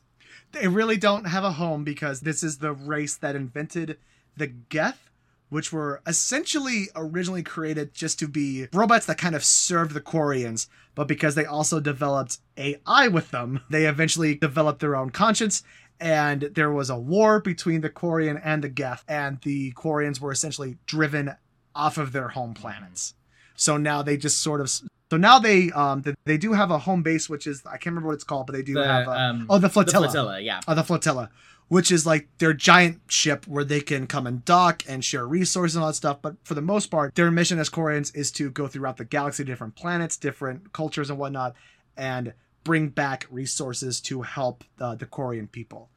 They 0.51 0.67
really 0.67 0.97
don't 0.97 1.25
have 1.25 1.43
a 1.45 1.53
home 1.53 1.83
because 1.85 2.21
this 2.21 2.43
is 2.43 2.57
the 2.57 2.73
race 2.73 3.15
that 3.17 3.35
invented 3.37 3.97
the 4.35 4.47
Geth, 4.47 5.08
which 5.49 5.73
were 5.73 6.01
essentially 6.07 6.87
originally 6.95 7.43
created 7.43 7.93
just 7.93 8.19
to 8.19 8.27
be 8.27 8.67
robots 8.71 9.05
that 9.07 9.17
kind 9.17 9.35
of 9.35 9.43
served 9.43 9.93
the 9.93 10.01
Quarians, 10.01 10.67
but 10.95 11.07
because 11.07 11.35
they 11.35 11.45
also 11.45 11.79
developed 11.79 12.39
AI 12.57 13.07
with 13.07 13.31
them, 13.31 13.61
they 13.69 13.85
eventually 13.85 14.35
developed 14.35 14.79
their 14.79 14.95
own 14.95 15.09
conscience. 15.09 15.63
And 15.99 16.43
there 16.53 16.71
was 16.71 16.89
a 16.89 16.97
war 16.97 17.41
between 17.41 17.81
the 17.81 17.89
Quarian 17.89 18.39
and 18.43 18.63
the 18.63 18.69
Geth, 18.69 19.03
and 19.07 19.41
the 19.41 19.73
Quarians 19.73 20.21
were 20.21 20.31
essentially 20.31 20.77
driven 20.85 21.35
off 21.75 21.97
of 21.97 22.13
their 22.13 22.29
home 22.29 22.53
planets. 22.53 23.15
So 23.55 23.75
now 23.75 24.01
they 24.01 24.15
just 24.15 24.41
sort 24.41 24.61
of 24.61 24.71
so 25.09 25.17
now 25.17 25.39
they 25.39 25.71
um 25.71 26.03
they 26.25 26.37
do 26.37 26.53
have 26.53 26.71
a 26.71 26.77
home 26.79 27.01
base, 27.03 27.29
which 27.29 27.47
is 27.47 27.63
I 27.65 27.71
can't 27.71 27.87
remember 27.87 28.07
what 28.07 28.13
it's 28.15 28.23
called, 28.23 28.47
but 28.47 28.53
they 28.53 28.61
do 28.61 28.73
The, 28.75 28.85
have 28.85 29.07
a, 29.07 29.11
um, 29.11 29.45
oh 29.49 29.57
the 29.57 29.69
flotilla, 29.69 30.07
The 30.07 30.13
flotilla, 30.13 30.39
yeah. 30.41 30.59
oh 30.67 30.75
the 30.75 30.83
flotilla, 30.83 31.29
which 31.67 31.91
is 31.91 32.05
like 32.05 32.27
their 32.37 32.53
giant 32.53 33.01
ship 33.07 33.47
where 33.47 33.63
they 33.63 33.81
can 33.81 34.05
come 34.05 34.27
and 34.27 34.45
dock 34.45 34.83
and 34.87 35.03
share 35.03 35.25
resources 35.25 35.75
and 35.75 35.83
all 35.83 35.89
that 35.89 35.95
stuff. 35.95 36.21
But 36.21 36.35
for 36.43 36.53
the 36.53 36.61
most 36.61 36.87
part, 36.87 37.15
their 37.15 37.31
mission 37.31 37.57
as 37.57 37.69
Quarians 37.69 38.15
is 38.15 38.31
to 38.33 38.51
go 38.51 38.67
throughout 38.67 38.97
the 38.97 39.05
galaxy, 39.05 39.43
different 39.43 39.75
planets, 39.75 40.15
different 40.15 40.73
cultures 40.73 41.09
and 41.09 41.17
whatnot, 41.17 41.55
and 41.97 42.33
bring 42.63 42.89
back 42.89 43.25
resources 43.31 43.99
to 44.01 44.21
help 44.21 44.63
uh, 44.79 44.93
the 44.93 45.07
Quarian 45.07 45.51
people, 45.51 45.89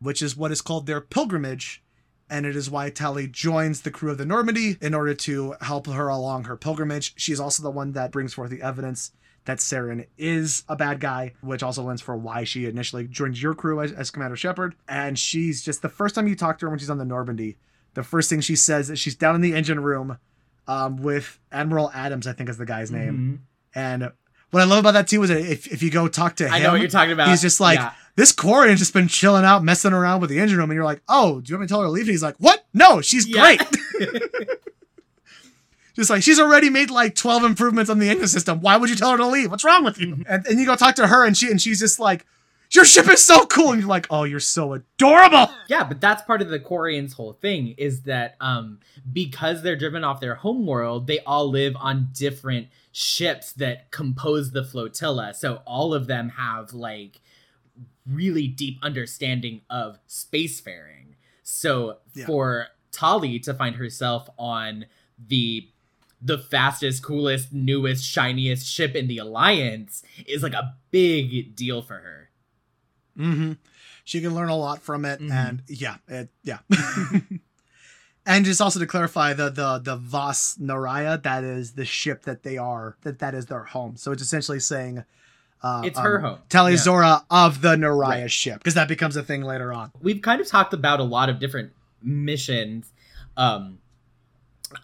which 0.00 0.22
is 0.22 0.36
what 0.36 0.50
is 0.50 0.60
called 0.60 0.86
their 0.86 1.00
pilgrimage 1.00 1.83
and 2.30 2.46
it 2.46 2.56
is 2.56 2.70
why 2.70 2.90
Tali 2.90 3.26
joins 3.26 3.82
the 3.82 3.90
crew 3.90 4.10
of 4.10 4.18
the 4.18 4.24
Normandy 4.26 4.76
in 4.80 4.94
order 4.94 5.14
to 5.14 5.54
help 5.60 5.86
her 5.86 6.08
along 6.08 6.44
her 6.44 6.56
pilgrimage. 6.56 7.12
She's 7.16 7.38
also 7.40 7.62
the 7.62 7.70
one 7.70 7.92
that 7.92 8.10
brings 8.12 8.34
forth 8.34 8.50
the 8.50 8.62
evidence 8.62 9.12
that 9.44 9.58
Saren 9.58 10.06
is 10.16 10.64
a 10.68 10.74
bad 10.76 11.00
guy, 11.00 11.34
which 11.42 11.62
also 11.62 11.82
lends 11.82 12.00
for 12.00 12.16
why 12.16 12.44
she 12.44 12.64
initially 12.64 13.06
joined 13.06 13.40
your 13.40 13.54
crew 13.54 13.80
as, 13.82 13.92
as 13.92 14.10
Commander 14.10 14.36
Shepard. 14.36 14.74
And 14.88 15.18
she's 15.18 15.62
just 15.62 15.82
the 15.82 15.90
first 15.90 16.14
time 16.14 16.26
you 16.26 16.34
talk 16.34 16.58
to 16.60 16.66
her 16.66 16.70
when 16.70 16.78
she's 16.78 16.88
on 16.88 16.96
the 16.98 17.04
Normandy, 17.04 17.58
the 17.92 18.02
first 18.02 18.30
thing 18.30 18.40
she 18.40 18.56
says 18.56 18.88
is 18.88 18.98
she's 18.98 19.14
down 19.14 19.34
in 19.34 19.42
the 19.42 19.54
engine 19.54 19.80
room 19.80 20.18
um, 20.66 20.96
with 20.96 21.38
Admiral 21.52 21.90
Adams, 21.92 22.26
I 22.26 22.32
think 22.32 22.48
is 22.48 22.56
the 22.56 22.64
guy's 22.64 22.90
name. 22.90 23.42
Mhm. 23.74 23.78
And 24.02 24.12
what 24.50 24.62
I 24.62 24.64
love 24.64 24.78
about 24.78 24.92
that 24.92 25.08
too 25.08 25.22
is 25.24 25.28
that 25.28 25.40
if, 25.40 25.66
if 25.70 25.82
you 25.82 25.90
go 25.90 26.08
talk 26.08 26.36
to 26.36 26.46
him, 26.46 26.54
I 26.54 26.60
know 26.60 26.72
what 26.72 26.80
you're 26.80 26.88
talking 26.88 27.12
about. 27.12 27.28
he's 27.28 27.42
just 27.42 27.60
like, 27.60 27.78
Yeah. 27.78 27.92
This 28.16 28.32
Quarian's 28.32 28.78
just 28.78 28.92
been 28.94 29.08
chilling 29.08 29.44
out, 29.44 29.64
messing 29.64 29.92
around 29.92 30.20
with 30.20 30.30
the 30.30 30.38
engine 30.38 30.58
room, 30.58 30.70
and 30.70 30.76
you're 30.76 30.84
like, 30.84 31.02
oh, 31.08 31.40
do 31.40 31.50
you 31.50 31.56
want 31.56 31.62
me 31.62 31.66
to 31.66 31.72
tell 31.72 31.80
her 31.80 31.86
to 31.86 31.90
leave? 31.90 32.02
And 32.04 32.10
he's 32.10 32.22
like, 32.22 32.36
what? 32.38 32.64
No, 32.72 33.00
she's 33.00 33.26
Yeah. 33.26 33.56
great. 33.56 33.60
just 35.96 36.10
like 36.10 36.22
she's 36.22 36.40
already 36.40 36.70
made 36.70 36.90
like 36.90 37.14
12 37.14 37.44
improvements 37.44 37.88
on 37.90 37.98
the 37.98 38.08
engine 38.08 38.26
system. 38.28 38.60
Why 38.60 38.76
would 38.76 38.90
you 38.90 38.96
tell 38.96 39.12
her 39.12 39.16
to 39.16 39.26
leave? 39.26 39.50
What's 39.50 39.64
wrong 39.64 39.84
with 39.84 39.96
Mm-hmm. 39.98 40.20
you? 40.20 40.24
And, 40.28 40.46
and 40.46 40.58
you 40.60 40.66
go 40.66 40.76
talk 40.76 40.94
to 40.96 41.06
her, 41.06 41.24
and 41.24 41.36
she 41.36 41.50
and 41.50 41.60
she's 41.60 41.78
just 41.80 41.98
like, 42.00 42.26
your 42.72 42.84
ship 42.84 43.08
is 43.08 43.24
so 43.24 43.46
cool, 43.46 43.70
and 43.70 43.80
you're 43.80 43.88
like, 43.88 44.06
oh, 44.10 44.24
you're 44.24 44.40
so 44.40 44.72
adorable. 44.72 45.48
Yeah, 45.68 45.84
but 45.84 46.00
that's 46.00 46.22
part 46.22 46.42
of 46.42 46.48
the 46.48 46.58
Quarians' 46.58 47.14
whole 47.14 47.32
thing 47.34 47.74
is 47.78 48.02
that 48.02 48.36
um 48.40 48.80
because 49.12 49.62
they're 49.62 49.76
driven 49.76 50.02
off 50.02 50.20
their 50.20 50.34
home 50.36 50.66
world, 50.66 51.06
they 51.06 51.20
all 51.20 51.48
live 51.48 51.76
on 51.76 52.08
different 52.12 52.68
ships 52.90 53.52
that 53.54 53.90
compose 53.92 54.50
the 54.52 54.64
flotilla. 54.64 55.34
So 55.34 55.62
all 55.66 55.94
of 55.94 56.06
them 56.08 56.30
have 56.30 56.72
like 56.72 57.20
really 58.06 58.46
deep 58.46 58.78
understanding 58.82 59.62
of 59.70 59.98
spacefaring. 60.08 61.14
So 61.42 61.98
Yeah. 62.14 62.26
for 62.26 62.66
Tali 62.92 63.38
to 63.40 63.54
find 63.54 63.76
herself 63.76 64.28
on 64.38 64.86
the 65.18 65.68
the 66.22 66.38
fastest, 66.38 67.02
coolest, 67.02 67.52
newest, 67.52 68.02
shiniest 68.02 68.66
ship 68.66 68.94
in 68.94 69.08
the 69.08 69.18
alliance 69.18 70.02
is 70.26 70.42
like 70.42 70.54
a 70.54 70.74
big 70.90 71.54
deal 71.54 71.82
for 71.82 71.94
her. 71.98 72.30
Mm-hmm. 73.18 73.52
She 74.04 74.22
can 74.22 74.34
learn 74.34 74.48
a 74.48 74.56
lot 74.56 74.80
from 74.80 75.04
it, 75.04 75.20
Mhm. 75.20 75.30
and 75.30 75.62
yeah, 75.66 75.96
it, 76.08 76.30
yeah. 76.42 76.60
and 78.26 78.44
just 78.44 78.60
also 78.60 78.80
to 78.80 78.86
clarify, 78.86 79.34
the 79.34 79.50
the 79.50 79.78
the 79.78 79.96
Vas 79.96 80.56
Naraya, 80.60 81.22
that 81.22 81.44
is 81.44 81.72
the 81.72 81.84
ship 81.84 82.22
that 82.22 82.42
they 82.42 82.56
are, 82.56 82.96
that 83.02 83.18
that 83.18 83.34
is 83.34 83.46
their 83.46 83.64
home. 83.64 83.96
So 83.96 84.10
it's 84.12 84.22
essentially 84.22 84.60
saying, 84.60 85.04
uh, 85.64 85.82
It's 85.84 85.98
her 85.98 86.18
home. 86.20 86.38
Tali'Zorah 86.50 87.24
of 87.30 87.60
the 87.62 87.74
Naraya 87.76 87.98
Right. 87.98 88.30
ship, 88.30 88.58
because 88.58 88.74
that 88.74 88.86
becomes 88.86 89.16
a 89.16 89.22
thing 89.22 89.42
later 89.42 89.72
on. 89.72 89.90
we've 90.00 90.22
kind 90.22 90.40
of 90.40 90.46
talked 90.46 90.72
about 90.74 91.00
a 91.00 91.04
lot 91.04 91.28
of 91.28 91.38
different 91.40 91.72
missions. 92.02 92.92
Um, 93.36 93.78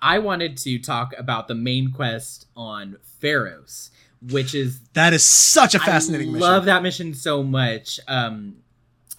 I 0.03 0.18
wanted 0.20 0.57
to 0.59 0.78
talk 0.78 1.12
about 1.18 1.49
the 1.49 1.55
main 1.55 1.91
quest 1.93 2.47
on 2.57 2.97
Feros, 3.22 3.91
which 4.31 4.55
is 4.55 4.81
That 4.95 5.12
is 5.12 5.22
such 5.24 5.74
a 5.74 5.78
fascinating 5.81 6.28
I 6.31 6.33
mission. 6.33 6.49
love 6.49 6.64
that 6.66 6.83
mission 6.83 7.12
so 7.14 7.43
much. 7.43 8.01
Um, 8.09 8.57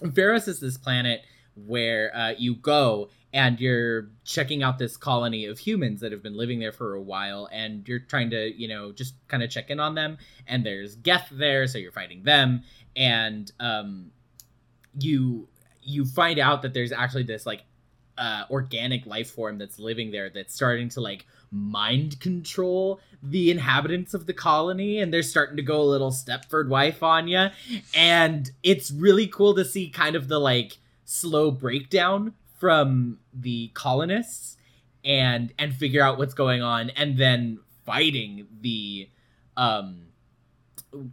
Feros 0.02 0.48
is 0.48 0.60
this 0.60 0.76
planet 0.76 1.22
where 1.54 2.14
uh, 2.16 2.34
you 2.38 2.54
go 2.56 3.08
and 3.32 3.60
you're 3.60 4.10
checking 4.24 4.62
out 4.62 4.78
this 4.78 4.96
colony 4.96 5.46
of 5.46 5.58
humans 5.58 6.00
that 6.00 6.12
have 6.12 6.22
been 6.22 6.36
living 6.36 6.60
there 6.60 6.72
for 6.72 6.94
a 6.94 7.00
while, 7.00 7.48
and 7.50 7.86
you're 7.88 7.98
trying 7.98 8.30
to, 8.30 8.52
you 8.54 8.68
know, 8.68 8.92
just 8.92 9.14
kind 9.28 9.42
of 9.42 9.50
check 9.50 9.70
in 9.70 9.80
on 9.80 9.94
them. 9.94 10.18
And 10.46 10.64
there's 10.66 10.96
Geth 10.96 11.28
there, 11.32 11.66
so 11.66 11.78
you're 11.78 11.92
fighting 11.92 12.22
them, 12.24 12.62
and 12.94 13.50
um, 13.58 14.10
you 14.98 15.48
you 15.82 16.04
find 16.04 16.38
out 16.38 16.62
that 16.62 16.74
there's 16.74 16.92
actually 16.92 17.24
this 17.24 17.46
like 17.46 17.64
uh, 18.18 18.44
organic 18.50 19.06
life 19.06 19.30
form 19.30 19.58
that's 19.58 19.78
living 19.78 20.10
there 20.10 20.30
that's 20.30 20.54
starting 20.54 20.88
to 20.90 21.00
like 21.00 21.26
mind 21.50 22.20
control 22.20 23.00
the 23.22 23.50
inhabitants 23.50 24.14
of 24.14 24.26
the 24.26 24.32
colony 24.32 24.98
and 24.98 25.12
they're 25.12 25.22
starting 25.22 25.56
to 25.56 25.62
go 25.62 25.80
a 25.80 25.84
little 25.84 26.10
Stepford 26.10 26.68
wife 26.68 27.02
on 27.02 27.26
you 27.26 27.48
and 27.94 28.50
it's 28.62 28.90
really 28.90 29.26
cool 29.26 29.54
to 29.54 29.64
see 29.64 29.88
kind 29.88 30.14
of 30.14 30.28
the 30.28 30.38
like 30.38 30.78
slow 31.04 31.50
breakdown 31.50 32.34
from 32.62 33.18
the 33.34 33.72
colonists 33.74 34.56
and 35.04 35.52
and 35.58 35.74
figure 35.74 36.00
out 36.00 36.16
what's 36.16 36.32
going 36.32 36.62
on 36.62 36.90
and 36.90 37.18
then 37.18 37.58
fighting 37.84 38.46
the 38.60 39.08
um 39.56 40.02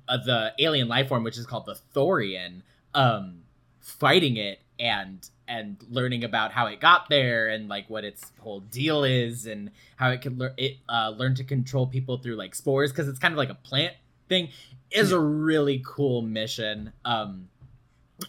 uh, 0.08 0.18
the 0.18 0.54
alien 0.60 0.88
life 0.88 1.08
form 1.08 1.24
which 1.24 1.40
is 1.40 1.48
called 1.48 1.66
the 1.66 1.76
Thorian 1.96 2.62
um 2.94 3.40
fighting 3.80 4.38
it 4.38 4.60
and 4.80 5.28
and 5.48 5.84
learning 5.90 6.24
about 6.24 6.52
how 6.52 6.68
it 6.68 6.80
got 6.80 7.10
there 7.10 7.48
and 7.48 7.68
like 7.68 7.90
what 7.90 8.04
its 8.06 8.32
whole 8.42 8.60
deal 8.60 9.04
is 9.04 9.48
and 9.48 9.72
how 9.96 10.12
it 10.12 10.22
can 10.22 10.38
learn 10.38 10.54
it 10.56 10.78
uh, 10.88 11.10
learn 11.18 11.34
to 11.34 11.44
control 11.44 11.88
people 11.88 12.20
through 12.20 12.36
like 12.36 12.54
spores 12.54 12.92
because 12.92 13.08
it's 13.08 13.18
kind 13.18 13.34
of 13.34 13.40
like 13.40 13.50
a 13.50 13.56
plant 13.56 13.96
thing 14.28 14.50
is 14.92 15.12
a 15.12 15.20
really 15.20 15.82
cool 15.84 16.22
mission. 16.22 16.94
Um 17.06 17.50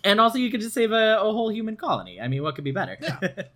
and 0.04 0.20
also 0.20 0.38
you 0.38 0.50
could 0.50 0.60
just 0.60 0.74
save 0.74 0.92
a, 0.92 1.16
a 1.18 1.32
whole 1.32 1.50
human 1.50 1.76
colony 1.76 2.20
i 2.20 2.28
mean 2.28 2.42
what 2.42 2.54
could 2.54 2.64
be 2.64 2.72
better 2.72 2.96
Yeah. 3.00 3.18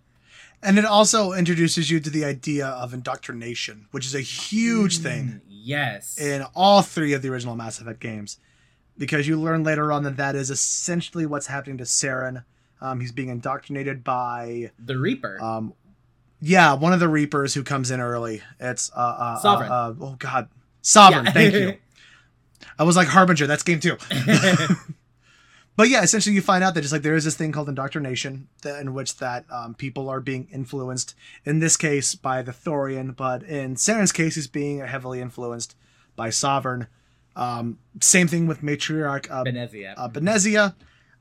And 0.63 0.79
it 0.79 0.85
also 0.85 1.33
introduces 1.33 1.91
you 1.91 1.99
to 1.99 2.09
the 2.09 2.25
idea 2.25 2.65
of 2.65 2.91
indoctrination, 2.93 3.87
which 3.91 4.05
is 4.05 4.15
a 4.15 4.21
huge 4.21 4.97
thing 4.99 5.25
Mm, 5.25 5.41
yes 5.47 6.17
in 6.19 6.43
all 6.55 6.81
three 6.81 7.13
of 7.13 7.21
the 7.21 7.29
original 7.29 7.55
Mass 7.55 7.79
Effect 7.79 7.99
games, 7.99 8.39
because 8.97 9.27
you 9.27 9.39
learn 9.39 9.63
later 9.63 9.91
on 9.91 10.03
that 10.03 10.17
that 10.17 10.33
is 10.35 10.49
essentially 10.49 11.25
what's 11.27 11.47
happening 11.47 11.77
to 11.77 11.83
Saren. 11.83 12.45
Um, 12.81 12.99
he's 12.99 13.11
being 13.11 13.29
indoctrinated 13.29 14.03
by, 14.03 14.71
the 14.79 14.97
reaper 14.97 15.39
um, 15.41 15.73
yeah, 16.41 16.73
one 16.73 16.93
of 16.93 16.99
the 16.99 17.09
Reapers 17.09 17.53
who 17.53 17.63
comes 17.63 17.91
in 17.91 17.99
early. 17.99 18.41
It's 18.59 18.91
uh, 18.95 18.99
uh, 18.99 19.37
Sovereign. 19.37 19.71
Uh, 19.71 19.75
uh, 19.75 19.93
oh 20.01 20.15
God, 20.17 20.49
Sovereign. 20.81 21.25
Yeah. 21.25 21.31
Thank 21.31 21.53
you. 21.53 21.77
I 22.79 22.83
was 22.83 22.95
like 22.95 23.07
Harbinger. 23.09 23.45
That's 23.45 23.63
game 23.63 23.79
two. 23.79 23.97
But 25.77 25.89
yeah, 25.89 26.03
essentially, 26.03 26.35
you 26.35 26.41
find 26.41 26.63
out 26.63 26.73
that 26.73 26.81
just 26.81 26.93
like 26.93 27.01
there 27.01 27.15
is 27.15 27.25
this 27.25 27.35
thing 27.35 27.51
called 27.51 27.67
indoctrination, 27.67 28.47
that, 28.61 28.79
in 28.79 28.93
which 28.93 29.17
that 29.17 29.45
um, 29.51 29.73
people 29.73 30.07
are 30.09 30.21
being 30.21 30.47
influenced. 30.51 31.15
In 31.43 31.59
this 31.59 31.75
case, 31.75 32.15
by 32.15 32.41
the 32.41 32.53
Thorian, 32.53 33.15
but 33.15 33.43
in 33.43 33.75
Saren's 33.75 34.13
case, 34.13 34.35
he's 34.35 34.47
being 34.47 34.79
heavily 34.79 35.19
influenced 35.19 35.75
by 36.15 36.29
Sovereign. 36.29 36.87
Um, 37.35 37.79
same 38.01 38.29
thing 38.29 38.47
with 38.47 38.61
Matriarch 38.61 39.29
uh, 39.29 39.43
Benezia. 39.43 39.93
uh, 39.97 40.07
Benezia, 40.07 40.75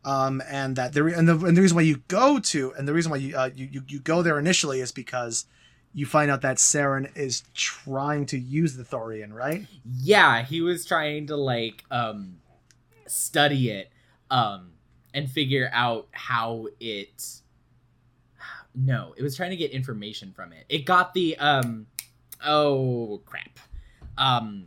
um, 0.05 0.41
and 0.49 0.77
that 0.77 0.93
the 0.93 1.03
re- 1.03 1.15
and 1.15 1.29
the 1.29 1.37
and 1.45 1.57
the 1.57 1.61
reason 1.61 1.75
why 1.75 1.83
you 1.83 2.03
go 2.07 2.39
to 2.39 2.73
and 2.75 2.87
the 2.87 2.95
reason 2.95 3.11
why 3.11 3.17
you 3.17 3.37
uh, 3.37 3.51
you, 3.53 3.69
you 3.73 3.83
you 3.89 3.99
go 3.99 4.23
there 4.23 4.39
initially 4.39 4.81
is 4.81 4.93
because 4.93 5.47
you 5.93 6.07
find 6.07 6.31
out 6.31 6.43
that 6.43 6.59
Saren 6.59 7.11
is 7.17 7.43
trying 7.55 8.27
to 8.27 8.39
use 8.39 8.77
the 8.77 8.85
Thorian, 8.85 9.33
right? 9.33 9.67
yeah 9.85 10.45
he 10.45 10.61
was 10.61 10.85
trying 10.85 11.27
to 11.27 11.37
like 11.37 11.85
um 11.91 12.37
study 13.07 13.71
it 13.71 13.91
um 14.31 14.71
and 15.13 15.31
figure 15.31 15.71
out 15.73 16.09
how 16.13 16.67
it 16.81 17.41
no 18.75 19.15
it 19.17 19.23
was 19.23 19.37
trying 19.37 19.51
to 19.51 19.57
get 19.57 19.71
information 19.71 20.33
from 20.33 20.53
it 20.53 20.65
it 20.69 20.85
got 20.85 21.15
the 21.15 21.37
um 21.39 21.87
oh 22.45 23.21
crap 23.25 23.59
um 24.19 24.65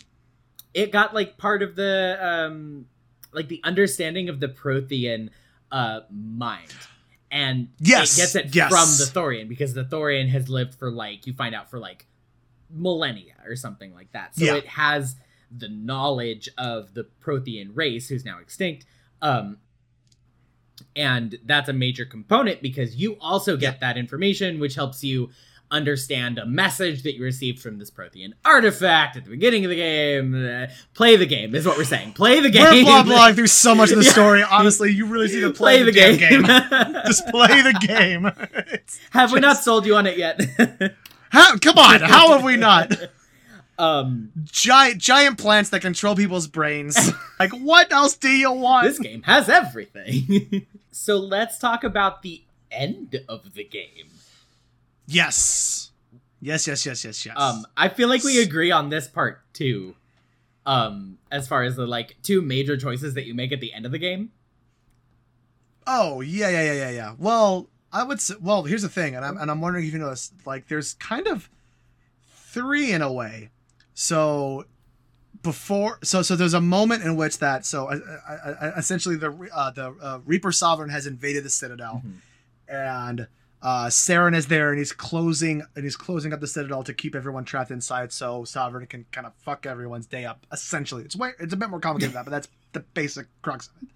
it 0.73 0.91
got 0.91 1.13
like 1.13 1.37
part 1.37 1.61
of 1.61 1.75
the 1.75 2.17
um 2.21 2.85
like 3.33 3.47
the 3.49 3.59
understanding 3.63 4.29
of 4.29 4.39
the 4.39 4.47
prothean 4.47 5.29
uh 5.71 6.01
mind 6.09 6.71
and 7.29 7.67
Yes, 7.79 8.17
it 8.17 8.21
gets 8.21 8.35
it 8.35 8.55
yes. 8.55 8.69
from 8.69 8.87
the 9.05 9.11
thorian 9.19 9.49
because 9.49 9.73
the 9.73 9.83
thorian 9.83 10.29
has 10.29 10.47
lived 10.47 10.75
for 10.75 10.89
like 10.89 11.27
you 11.27 11.33
find 11.33 11.53
out 11.53 11.69
for 11.69 11.77
like 11.77 12.05
millennia 12.69 13.33
or 13.45 13.55
something 13.55 13.93
like 13.93 14.11
that. 14.13 14.35
So 14.35 14.43
Yeah. 14.45 14.55
it 14.55 14.65
has 14.67 15.15
the 15.55 15.69
knowledge 15.69 16.49
of 16.57 16.93
the 16.93 17.07
Prothean 17.23 17.69
race 17.73 18.09
who's 18.09 18.25
now 18.25 18.39
extinct. 18.39 18.85
Um, 19.21 19.57
and 20.95 21.37
that's 21.45 21.69
a 21.69 21.73
major 21.73 22.05
component 22.05 22.61
because 22.61 22.95
you 22.95 23.17
also 23.21 23.55
get 23.57 23.79
that 23.81 23.97
information, 23.97 24.59
which 24.59 24.75
helps 24.75 25.03
you 25.03 25.29
understand 25.69 26.39
a 26.39 26.45
message 26.45 27.03
that 27.03 27.15
you 27.15 27.23
received 27.23 27.59
from 27.59 27.77
this 27.77 27.91
Prothean 27.91 28.31
artifact 28.45 29.17
at 29.17 29.25
the 29.25 29.29
beginning 29.29 29.65
of 29.65 29.69
the 29.69 29.75
game. 29.75 30.33
Uh, 30.33 30.67
play 30.93 31.17
the 31.17 31.25
game 31.25 31.53
is 31.53 31.65
what 31.65 31.77
we're 31.77 31.83
saying. 31.83 32.13
Play 32.13 32.39
the 32.39 32.49
game. 32.49 32.85
We're 32.85 33.03
blah 33.03 33.33
through 33.33 33.47
so 33.47 33.75
much 33.75 33.91
of 33.91 33.97
the 33.97 34.03
Yeah. 34.05 34.11
story. 34.11 34.43
Honestly, 34.43 34.91
you 34.91 35.05
really 35.05 35.27
need 35.27 35.41
to 35.41 35.51
play, 35.51 35.83
the, 35.83 35.91
damn 35.91 36.17
game. 36.17 36.43
Just 37.05 37.27
play 37.27 37.61
the 37.61 37.73
game. 37.85 38.31
Have 39.11 39.33
we 39.33 39.39
not 39.41 39.57
sold 39.57 39.85
you 39.85 39.95
on 39.95 40.07
it 40.07 40.17
yet? 40.17 40.39
How, 41.29 41.57
come 41.57 41.77
on, 41.77 41.99
how 41.99 42.31
have 42.31 42.43
we 42.45 42.55
not? 42.55 42.93
Um, 43.79 44.31
Giant 44.45 44.99
giant 44.99 45.37
plants 45.37 45.69
that 45.71 45.81
control 45.81 46.15
people's 46.15 46.47
brains. 46.47 46.97
Like, 47.39 47.51
what 47.51 47.91
else 47.93 48.17
do 48.17 48.29
you 48.29 48.51
want? 48.51 48.87
this 48.87 48.97
game 48.97 49.21
has 49.21 49.47
everything. 49.47 50.65
so 50.91 51.17
let's 51.17 51.59
talk 51.59 51.83
about 51.83 52.23
the 52.23 52.41
end 52.71 53.21
of 53.29 53.53
the 53.53 53.63
game. 53.63 54.09
Yes. 55.05 55.91
Yes, 56.41 56.65
yes, 56.67 56.83
yes, 56.83 57.05
yes, 57.05 57.23
yes. 57.25 57.35
Um, 57.37 57.67
I 57.77 57.89
feel 57.89 58.09
like 58.09 58.23
we 58.23 58.41
agree 58.41 58.71
on 58.71 58.89
this 58.89 59.07
part 59.07 59.41
too. 59.53 59.95
Um, 60.65 61.19
as 61.31 61.47
far 61.47 61.61
as 61.61 61.75
the 61.75 61.85
like 61.85 62.17
two 62.23 62.41
major 62.41 62.75
choices 62.75 63.13
that 63.13 63.25
you 63.27 63.35
make 63.35 63.51
at 63.51 63.61
the 63.61 63.71
end 63.71 63.85
of 63.85 63.91
the 63.91 63.99
game. 63.99 64.31
oh, 65.85 66.21
yeah, 66.21 66.49
yeah, 66.49 66.63
yeah, 66.63 66.73
yeah, 66.73 66.89
yeah. 66.89 67.15
Well, 67.19 67.69
I 67.93 68.03
would 68.03 68.19
say, 68.19 68.33
well, 68.41 68.63
here's 68.63 68.81
the 68.81 68.89
thing, 68.89 69.15
and 69.15 69.23
I'm, 69.23 69.37
and 69.37 69.49
I'm 69.51 69.61
wondering 69.61 69.85
if 69.85 69.93
you 69.93 69.99
know 69.99 70.09
this. 70.09 70.31
Like, 70.45 70.67
there's 70.67 70.95
kind 70.95 71.27
of 71.27 71.49
three 72.29 72.91
in 72.91 73.01
a 73.03 73.11
way. 73.13 73.51
So, 73.99 74.65
before, 75.41 75.97
so, 76.03 76.21
so 76.21 76.35
there's 76.35 76.53
a 76.53 76.61
moment 76.61 77.03
in 77.03 77.15
which 77.15 77.39
that, 77.39 77.65
so 77.65 77.87
uh, 77.87 77.97
uh, 78.29 78.31
uh, 78.31 78.71
essentially 78.77 79.15
the, 79.15 79.49
uh, 79.51 79.71
the 79.71 79.95
uh, 79.99 80.19
Reaper 80.23 80.51
Sovereign 80.51 80.91
has 80.91 81.07
invaded 81.07 81.43
the 81.43 81.49
Citadel. 81.49 82.03
and 82.69 83.27
uh 83.63 83.87
Saren 83.87 84.35
is 84.35 84.45
there 84.47 84.69
and 84.69 84.77
he's 84.77 84.91
closing 84.91 85.63
and 85.75 85.83
he's 85.83 85.95
closing 85.95 86.31
up 86.31 86.39
the 86.39 86.47
citadel 86.47 86.83
to 86.83 86.93
keep 86.93 87.15
everyone 87.15 87.43
trapped 87.43 87.71
inside 87.71 88.11
so 88.11 88.43
Sovereign 88.43 88.85
can 88.85 89.05
kind 89.11 89.25
of 89.25 89.33
fuck 89.33 89.65
everyone's 89.65 90.05
day 90.05 90.25
up 90.25 90.45
essentially. 90.51 91.03
It's 91.03 91.15
way 91.15 91.31
it's 91.39 91.53
a 91.53 91.57
bit 91.57 91.71
more 91.71 91.79
complicated 91.79 92.13
than 92.13 92.19
that 92.19 92.25
but 92.25 92.31
that's 92.31 92.49
the 92.73 92.81
basic 92.81 93.25
crux 93.41 93.69
of 93.69 93.81
it. 93.81 93.89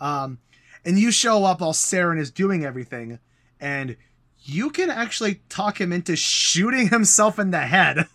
Um 0.00 0.38
and 0.84 0.96
you 0.96 1.10
show 1.10 1.44
up 1.44 1.60
while 1.60 1.72
Saren 1.72 2.20
is 2.20 2.30
doing 2.30 2.64
everything 2.64 3.18
and 3.58 3.96
you 4.42 4.70
can 4.70 4.90
actually 4.90 5.40
talk 5.48 5.80
him 5.80 5.92
into 5.92 6.14
shooting 6.14 6.88
himself 6.90 7.40
in 7.40 7.50
the 7.50 7.62
head 7.62 8.06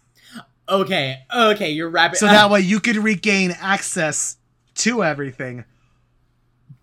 Okay, 0.67 1.19
okay, 1.35 1.71
you're 1.71 1.89
rapid. 1.89 2.17
so 2.17 2.25
that 2.25 2.49
way 2.49 2.61
you 2.61 2.79
could 2.79 2.97
regain 2.97 3.51
access 3.59 4.37
to 4.75 5.03
everything 5.03 5.63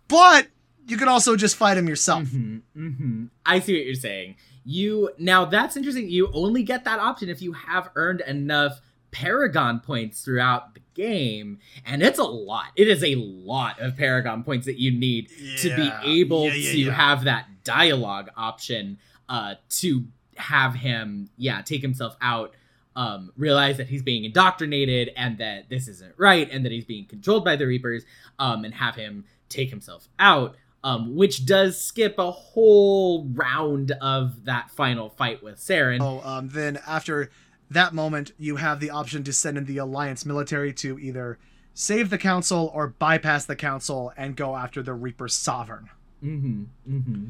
but 0.08 0.46
you 0.86 0.96
can 0.96 1.08
also 1.08 1.36
just 1.36 1.56
fight 1.56 1.76
him 1.76 1.88
yourself 1.88 2.28
hmm 2.28 2.58
hmm 2.74 3.24
I 3.46 3.58
see 3.60 3.74
what 3.76 3.84
you're 3.84 3.94
saying. 3.94 4.36
You 4.64 5.10
now 5.18 5.44
that's 5.44 5.76
interesting. 5.76 6.08
You 6.08 6.30
only 6.32 6.62
get 6.62 6.84
that 6.84 6.98
option 7.00 7.28
if 7.28 7.42
you 7.42 7.52
have 7.52 7.90
earned 7.96 8.20
enough 8.20 8.80
Paragon 9.10 9.80
points 9.80 10.22
throughout 10.24 10.74
the 10.74 10.80
game, 10.94 11.58
and 11.84 12.02
it's 12.02 12.18
a 12.18 12.24
lot. 12.24 12.66
It 12.76 12.88
is 12.88 13.02
a 13.02 13.16
lot 13.16 13.80
of 13.80 13.96
Paragon 13.96 14.44
points 14.44 14.66
that 14.66 14.78
you 14.78 14.90
need 14.92 15.28
to 15.58 15.74
be 15.74 15.90
able 16.20 16.46
Yeah, 16.46 16.54
yeah, 16.54 16.70
to 16.72 16.78
yeah. 16.78 16.92
have 16.92 17.24
that 17.24 17.46
dialogue 17.64 18.30
option 18.36 18.98
uh, 19.28 19.56
to 19.70 20.04
have 20.36 20.74
him, 20.74 21.28
yeah, 21.36 21.60
take 21.62 21.82
himself 21.82 22.16
out. 22.22 22.54
Um, 22.94 23.32
realize 23.38 23.78
that 23.78 23.88
he's 23.88 24.02
being 24.02 24.24
indoctrinated 24.24 25.12
and 25.16 25.38
that 25.38 25.70
this 25.70 25.88
isn't 25.88 26.12
right 26.18 26.46
and 26.50 26.62
that 26.66 26.72
he's 26.72 26.84
being 26.84 27.06
controlled 27.06 27.42
by 27.42 27.56
the 27.56 27.66
Reapers, 27.66 28.04
um, 28.38 28.66
and 28.66 28.74
have 28.74 28.96
him 28.96 29.24
take 29.48 29.70
himself 29.70 30.08
out 30.18 30.56
um, 30.84 31.14
which 31.14 31.46
does 31.46 31.80
skip 31.80 32.18
a 32.18 32.30
whole 32.30 33.26
round 33.32 33.92
of 34.00 34.44
that 34.44 34.70
final 34.70 35.10
fight 35.10 35.42
with 35.42 35.58
Saren. 35.58 36.00
Um, 36.24 36.48
then 36.48 36.78
after 36.86 37.30
that 37.70 37.94
moment, 37.94 38.32
you 38.38 38.56
have 38.56 38.80
the 38.80 38.90
option 38.90 39.24
to 39.24 39.32
send 39.32 39.56
in 39.56 39.64
the 39.66 39.78
Alliance 39.78 40.26
military 40.26 40.72
to 40.74 40.98
either 40.98 41.38
save 41.74 42.10
the 42.10 42.18
Council 42.18 42.70
or 42.74 42.88
bypass 42.88 43.44
the 43.44 43.56
Council 43.56 44.12
and 44.16 44.36
go 44.36 44.56
after 44.56 44.82
the 44.82 44.92
Reaper 44.92 45.28
Sovereign. 45.28 45.88
Mm-hmm. 46.22 46.64
Mm-hmm. 46.88 47.26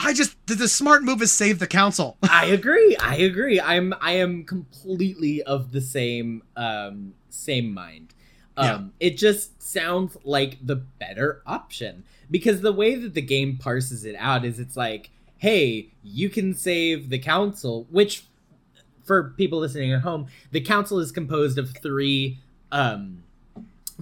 I 0.00 0.12
just 0.12 0.34
the, 0.46 0.54
the 0.54 0.68
smart 0.68 1.02
move 1.02 1.20
is 1.22 1.30
save 1.30 1.58
the 1.58 1.66
Council. 1.66 2.16
I 2.22 2.46
agree. 2.46 2.96
I 2.96 3.16
agree. 3.16 3.60
I'm 3.60 3.94
I 4.00 4.12
am 4.12 4.44
completely 4.44 5.42
of 5.42 5.72
the 5.72 5.80
same 5.80 6.42
um 6.56 7.14
same 7.28 7.72
mind. 7.72 8.14
Um 8.56 8.92
it 8.98 9.16
just 9.16 9.62
sounds 9.62 10.16
like 10.24 10.58
the 10.64 10.76
better 10.76 11.42
option 11.46 12.04
because 12.30 12.60
the 12.60 12.72
way 12.72 12.94
that 12.94 13.14
the 13.14 13.22
game 13.22 13.56
parses 13.56 14.04
it 14.04 14.16
out 14.16 14.44
is 14.44 14.58
it's 14.58 14.76
like, 14.76 15.10
"Hey, 15.38 15.90
you 16.02 16.30
can 16.30 16.54
save 16.54 17.10
the 17.10 17.18
council," 17.18 17.86
which 17.90 18.24
for 19.04 19.30
people 19.36 19.58
listening 19.58 19.92
at 19.92 20.02
home, 20.02 20.26
the 20.50 20.60
council 20.60 20.98
is 20.98 21.12
composed 21.12 21.58
of 21.58 21.70
3 21.76 22.38
um 22.72 23.22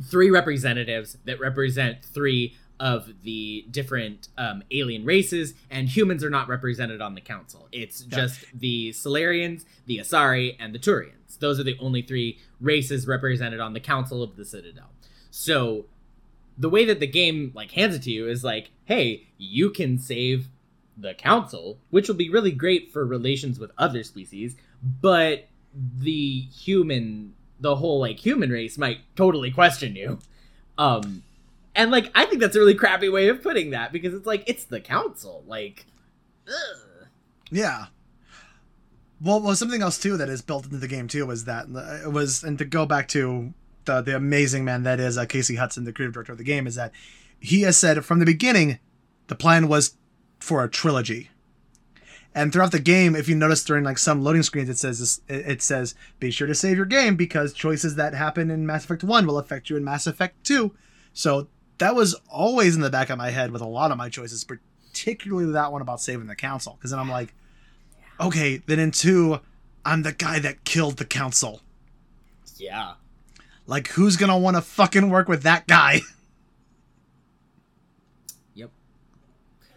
three 0.03 0.31
representatives 0.31 1.17
that 1.25 1.41
represent 1.41 2.05
three 2.05 2.55
of 2.81 3.23
the 3.23 3.67
different 3.71 4.29
um, 4.39 4.63
alien 4.71 5.05
races, 5.05 5.55
and 5.71 5.89
humans 5.89 6.23
are 6.23 6.31
not 6.31 6.49
represented 6.49 7.01
on 7.01 7.15
the 7.15 7.21
council. 7.21 7.69
It's 7.73 8.03
just 8.03 8.45
the 8.55 8.91
Salarians, 8.91 9.65
the 9.87 9.99
Asari, 9.99 10.57
and 10.59 10.75
the 10.75 10.79
Turians. 10.79 11.39
Those 11.41 11.59
are 11.59 11.65
the 11.65 11.77
only 11.81 12.03
three 12.03 12.39
races 12.61 13.07
represented 13.07 13.61
on 13.61 13.73
the 13.73 13.81
council 13.81 14.23
of 14.23 14.37
the 14.37 14.45
Citadel. 14.45 14.91
So 15.31 15.87
the 16.57 16.69
way 16.69 16.85
that 16.85 17.01
the 17.01 17.07
game 17.07 17.53
like 17.55 17.73
hands 17.73 17.95
it 17.95 18.03
to 18.03 18.11
you 18.11 18.29
is 18.29 18.43
like, 18.43 18.71
hey, 18.85 19.29
you 19.39 19.71
can 19.71 19.99
save 19.99 20.49
the 20.97 21.15
council, 21.15 21.79
which 21.91 22.09
will 22.09 22.17
be 22.17 22.29
really 22.29 22.51
great 22.51 22.93
for 22.93 23.07
relations 23.07 23.59
with 23.59 23.71
other 23.79 24.03
species, 24.03 24.57
but 25.01 25.49
the 25.75 26.41
human 26.41 27.35
the 27.61 27.77
whole 27.77 28.01
like 28.01 28.19
human 28.19 28.51
race 28.51 28.79
might 28.79 28.99
totally 29.17 29.51
question 29.51 29.95
you. 29.95 30.19
Um 30.77 31.23
and 31.79 31.93
like 31.93 32.11
I 32.15 32.27
think 32.27 32.41
that's 32.41 32.57
a 32.57 32.59
really 32.59 32.75
crappy 32.75 33.09
way 33.09 33.29
of 33.29 33.41
putting 33.41 33.71
that 33.71 33.93
because 33.93 34.13
it's 34.13 34.27
like 34.27 34.43
it's 34.47 34.65
the 34.65 34.81
council. 34.81 35.45
Like 35.47 35.87
ugh. 36.47 37.07
yeah. 37.51 37.87
Well, 39.21 39.41
well, 39.41 39.55
something 39.55 39.81
else 39.81 39.99
too 39.99 40.17
that 40.17 40.29
is 40.29 40.43
built 40.43 40.67
into 40.67 40.77
the 40.77 40.89
game 40.89 41.09
too 41.09 41.25
was 41.25 41.45
that 41.45 41.67
uh, 41.75 42.09
it 42.09 42.13
was, 42.13 42.45
and 42.45 42.59
to 42.59 42.65
go 42.65 42.85
back 42.85 43.09
to 43.09 43.55
the 43.85 44.03
the 44.03 44.17
amazing 44.17 44.65
man 44.65 44.83
that 44.83 45.01
is 45.01 45.17
uh, 45.17 45.25
Casey 45.25 45.55
Hudson, 45.55 45.85
the 45.85 45.93
creative 45.93 46.13
director 46.13 46.33
of 46.33 46.39
the 46.39 46.45
game, 46.45 46.67
is 46.67 46.75
that 46.75 46.93
he 47.41 47.63
has 47.63 47.77
said 47.77 48.05
from 48.05 48.19
the 48.19 48.27
beginning 48.27 48.81
the 49.29 49.37
plan 49.37 49.69
was 49.69 49.97
for 50.41 50.65
a 50.65 50.69
trilogy. 50.69 51.31
And 52.35 52.53
throughout 52.53 52.73
the 52.73 52.81
game, 52.81 53.17
if 53.17 53.29
you 53.29 53.35
notice 53.35 53.65
during 53.65 53.85
like 53.85 53.99
some 53.99 54.23
loading 54.23 54.43
screens, 54.43 54.69
it 54.69 54.79
says 54.79 55.21
it 55.29 55.63
says 55.63 55.95
be 56.19 56.33
sure 56.33 56.49
to 56.49 56.55
save 56.57 56.77
your 56.77 56.87
game 56.87 57.15
because 57.15 57.53
choices 57.53 57.95
that 57.95 58.15
happen 58.15 58.51
in 58.51 58.67
Mass 58.67 58.85
Effect 58.85 59.05
One 59.05 59.27
will 59.27 59.39
affect 59.39 59.71
you 59.71 59.77
in 59.77 59.85
Mass 59.85 60.09
Effect 60.09 60.45
Two. 60.45 60.75
So 61.13 61.49
that 61.79 61.95
was 61.95 62.15
always 62.29 62.75
in 62.75 62.83
the 62.83 62.91
back 62.91 63.11
of 63.11 63.19
my 63.19 63.31
head 63.31 63.51
with 63.51 63.63
a 63.63 63.67
lot 63.67 63.91
of 63.91 63.99
my 63.99 64.09
choices, 64.09 64.45
particularly 64.45 65.53
that 65.53 65.73
one 65.73 65.81
about 65.83 66.01
saving 66.01 66.27
the 66.27 66.37
council. 66.37 66.75
Because 66.79 66.91
then 66.91 67.01
I'm 67.01 67.09
like, 67.09 67.35
okay, 68.21 68.59
then 68.67 68.79
in 68.79 68.91
two, 68.91 69.41
I'm 69.85 70.03
the 70.03 70.13
guy 70.13 70.39
that 70.41 70.65
killed 70.65 70.97
the 70.97 71.05
council. 71.05 71.61
yeah. 72.57 72.95
Like, 73.67 73.89
who's 73.89 74.17
gonna 74.17 74.39
want 74.39 74.57
to 74.57 74.63
fucking 74.63 75.11
work 75.11 75.29
with 75.29 75.43
that 75.43 75.67
guy? 75.67 76.01
Yep. 78.55 78.71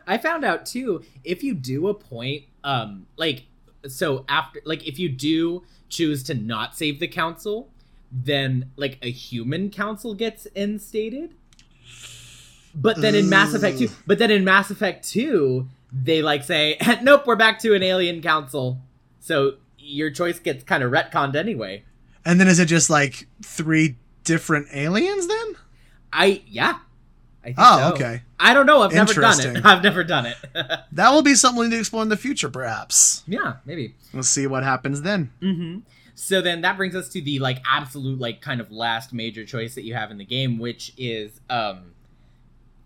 I 0.08 0.18
found 0.18 0.44
out 0.44 0.66
too 0.66 1.04
if 1.24 1.44
you 1.44 1.54
do 1.54 1.88
a 1.88 1.94
point 1.94 2.46
um 2.64 3.06
like 3.16 3.44
so 3.88 4.26
after 4.28 4.60
like 4.66 4.88
if 4.88 4.98
you 4.98 5.08
do 5.08 5.62
choose 5.88 6.24
to 6.24 6.34
not 6.34 6.76
save 6.76 7.00
the 7.00 7.08
council 7.08 7.70
then 8.12 8.72
like 8.76 8.98
a 9.02 9.12
human 9.12 9.70
council 9.70 10.14
gets 10.14 10.48
instated. 10.56 11.36
But 12.74 13.02
then 13.02 13.16
in 13.16 13.30
Mass 13.30 13.54
Effect 13.54 13.80
2, 13.80 13.90
but 14.08 14.18
then 14.18 14.32
in 14.32 14.44
Mass 14.46 14.72
Effect 14.72 15.08
2 15.10 15.68
they 15.94 16.22
like 16.22 16.44
say 16.44 16.78
nope, 17.02 17.28
we're 17.28 17.36
back 17.36 17.60
to 17.60 17.74
an 17.74 17.84
alien 17.84 18.22
council. 18.22 18.80
So 19.20 19.56
your 19.78 20.10
choice 20.10 20.40
gets 20.40 20.64
kind 20.64 20.84
of 20.84 20.92
retconned 20.92 21.36
anyway. 21.36 21.84
And 22.24 22.40
then 22.40 22.48
is 22.48 22.60
it 22.60 22.68
just 22.68 22.90
like 22.90 23.28
three 23.44 23.98
different 24.24 24.68
aliens 24.72 25.28
then? 25.28 25.56
I 26.14 26.44
yeah. 26.48 26.78
I 27.44 27.48
think 27.48 27.58
Oh, 27.60 27.90
so. 27.90 27.96
okay. 27.96 28.22
I 28.40 28.54
don't 28.54 28.66
know. 28.68 28.84
I've 28.84 28.94
never 28.94 29.14
done 29.14 29.40
it. 29.42 29.66
I've 29.66 29.84
never 29.84 30.04
done 30.04 30.28
it. 30.28 30.38
That 30.94 31.10
will 31.12 31.24
be 31.24 31.36
something 31.36 31.60
we 31.60 31.66
need 31.68 31.76
to 31.76 31.80
explore 31.80 32.04
in 32.04 32.10
the 32.10 32.18
future, 32.18 32.50
perhaps. 32.50 33.24
yeah, 33.28 33.56
maybe. 33.66 33.96
We'll 34.14 34.24
see 34.24 34.46
what 34.48 34.64
happens 34.64 35.02
then. 35.02 35.32
Mm-hmm. 35.42 35.80
So 36.24 36.40
then 36.40 36.62
that 36.62 36.78
brings 36.78 36.96
us 36.96 37.10
to 37.10 37.22
the 37.22 37.40
like 37.40 37.64
absolute 37.68 38.20
like 38.20 38.42
kind 38.42 38.62
of 38.62 38.72
last 38.72 39.12
major 39.12 39.44
choice 39.44 39.74
that 39.74 39.84
you 39.84 39.96
have 39.96 40.12
in 40.12 40.20
the 40.20 40.24
game, 40.26 40.60
which 40.60 40.94
is 40.96 41.42
um 41.50 41.94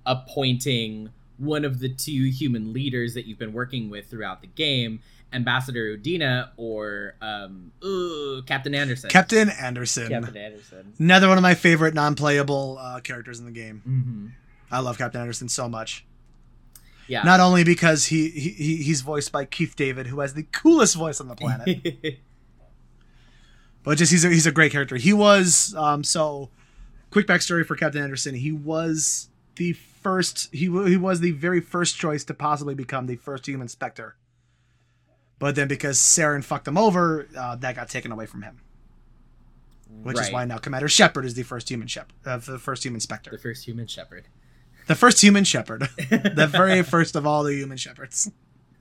appointing 0.06 1.10
one 1.38 1.66
of 1.66 1.80
the 1.80 1.90
two 1.90 2.30
human 2.30 2.72
leaders 2.72 3.14
that 3.14 3.26
you've 3.26 3.38
been 3.38 3.52
working 3.52 3.90
with 3.90 4.10
throughout 4.10 4.40
the 4.40 4.48
game 4.48 5.02
Ambassador 5.34 5.98
Udina 5.98 6.52
or 6.56 7.16
um, 7.22 7.74
ooh, 7.84 8.42
Captain 8.46 8.74
Anderson. 8.74 9.10
Captain 9.10 9.50
Anderson. 9.50 10.08
Captain 10.08 10.38
Anderson. 10.38 10.94
Another 10.98 11.28
one 11.28 11.38
of 11.38 11.42
my 11.42 11.56
favorite 11.56 11.94
non-playable 11.94 12.78
uh, 12.80 13.02
characters 13.02 13.40
in 13.40 13.46
the 13.46 13.52
game. 13.52 13.82
Mm-hmm. 13.86 14.28
I 14.72 14.80
love 14.80 14.98
Captain 14.98 15.20
Anderson 15.20 15.50
so 15.50 15.68
much. 15.68 16.06
Yeah. 17.10 17.24
Not 17.24 17.42
only 17.42 17.66
because 17.66 18.06
he, 18.06 18.30
he 18.30 18.50
he- 18.52 18.84
he's 18.84 19.02
voiced 19.02 19.34
by 19.34 19.44
Keith 19.44 19.76
David, 19.76 20.08
who 20.08 20.22
has 20.22 20.36
the 20.36 20.44
coolest 20.44 20.96
voice 20.96 21.20
on 21.20 21.28
the 21.28 21.36
planet, 21.36 21.80
but 23.86 23.98
just 23.98 24.12
he's 24.12 24.26
a, 24.26 24.30
he's 24.30 24.48
a 24.48 24.52
great 24.52 24.72
character. 24.72 24.96
He 24.98 25.14
was 25.14 25.74
um 25.78 26.04
so 26.04 26.50
quick 27.12 27.28
backstory 27.28 27.66
for 27.66 27.76
Captain 27.76 28.02
Anderson. 28.02 28.36
He 28.36 28.52
was 28.52 29.30
the 29.56 29.74
first 29.74 30.50
he 30.52 30.66
he 30.66 30.98
was 30.98 31.22
the 31.22 31.32
very 31.32 31.62
first 31.62 31.98
choice 31.98 32.24
to 32.26 32.34
possibly 32.34 32.76
become 32.76 33.06
the 33.06 33.16
first 33.16 33.46
human 33.46 33.68
Spectre. 33.68 34.16
But 35.40 35.56
then 35.56 35.68
because 35.68 35.98
Saren 35.98 36.44
fucked 36.44 36.68
him 36.68 36.78
over, 36.78 37.28
uh, 37.38 37.56
that 37.58 37.76
got 37.76 37.90
taken 37.90 38.12
away 38.12 38.26
from 38.26 38.42
him. 38.42 38.62
Which 40.04 40.20
is 40.20 40.32
why 40.32 40.46
now 40.46 40.58
Commander 40.58 40.90
Shepard 40.90 41.26
is 41.26 41.36
the 41.36 41.44
first 41.44 41.70
human 41.70 41.88
Shep- 41.88 42.12
uh, 42.26 42.38
the 42.38 42.60
first 42.60 42.84
human 42.84 42.98
the 42.98 43.02
Spectre. 43.02 43.38
first 43.38 43.66
human 43.66 43.88
shepherd. 43.88 44.26
The 44.88 44.96
first 44.96 45.22
human 45.22 45.44
Shepherd. 45.46 45.82
the 45.98 46.48
very 46.52 46.84
first 46.84 47.16
of 47.16 47.26
all 47.26 47.44
the 47.44 47.54
human 47.54 47.78
shepherds. 47.78 48.30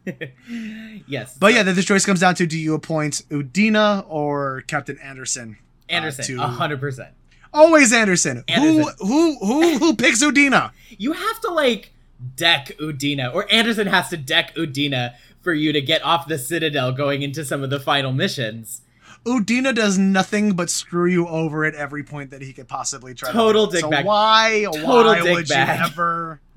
yes. 1.06 1.36
But 1.38 1.54
yeah, 1.54 1.62
the, 1.62 1.72
the 1.72 1.82
choice 1.82 2.04
comes 2.04 2.20
down 2.20 2.34
to 2.36 2.46
do 2.46 2.58
you 2.58 2.74
appoint 2.74 3.22
Udina 3.30 4.04
or 4.08 4.62
Captain 4.66 4.98
Anderson? 4.98 5.56
uh, 5.88 5.92
Anderson, 5.92 6.38
hundred 6.38 6.80
percent. 6.80 7.10
Always 7.52 7.92
Anderson. 7.92 8.42
Anderson. 8.48 8.94
Who 8.98 9.06
who 9.06 9.38
who 9.38 9.78
who 9.78 9.96
picks 9.96 10.22
Udina? 10.22 10.72
You 10.96 11.12
have 11.12 11.40
to 11.40 11.50
like 11.50 11.92
deck 12.36 12.68
Udina, 12.78 13.34
or 13.34 13.50
Anderson 13.52 13.88
has 13.88 14.10
to 14.10 14.16
deck 14.16 14.54
Udina 14.54 15.14
for 15.42 15.52
you 15.52 15.72
to 15.72 15.80
get 15.80 16.04
off 16.04 16.28
the 16.28 16.38
Citadel 16.38 16.92
going 16.92 17.22
into 17.22 17.44
some 17.44 17.64
of 17.64 17.70
the 17.70 17.80
final 17.80 18.12
missions. 18.12 18.82
Udina 19.24 19.74
does 19.74 19.98
nothing 19.98 20.52
but 20.52 20.70
screw 20.70 21.10
you 21.10 21.26
over 21.26 21.64
at 21.64 21.74
every 21.74 22.04
point 22.04 22.30
that 22.30 22.42
he 22.42 22.52
could 22.52 22.68
possibly 22.68 23.12
try. 23.12 23.32
Total 23.32 23.66
to 23.66 23.76
dickbag. 23.76 24.02
So 24.02 24.06
why 24.06 24.66
Total 24.72 24.86
why 25.04 25.22
would 25.22 25.46
dickbag. 25.46 25.78
you 25.78 25.84
ever? 25.84 26.40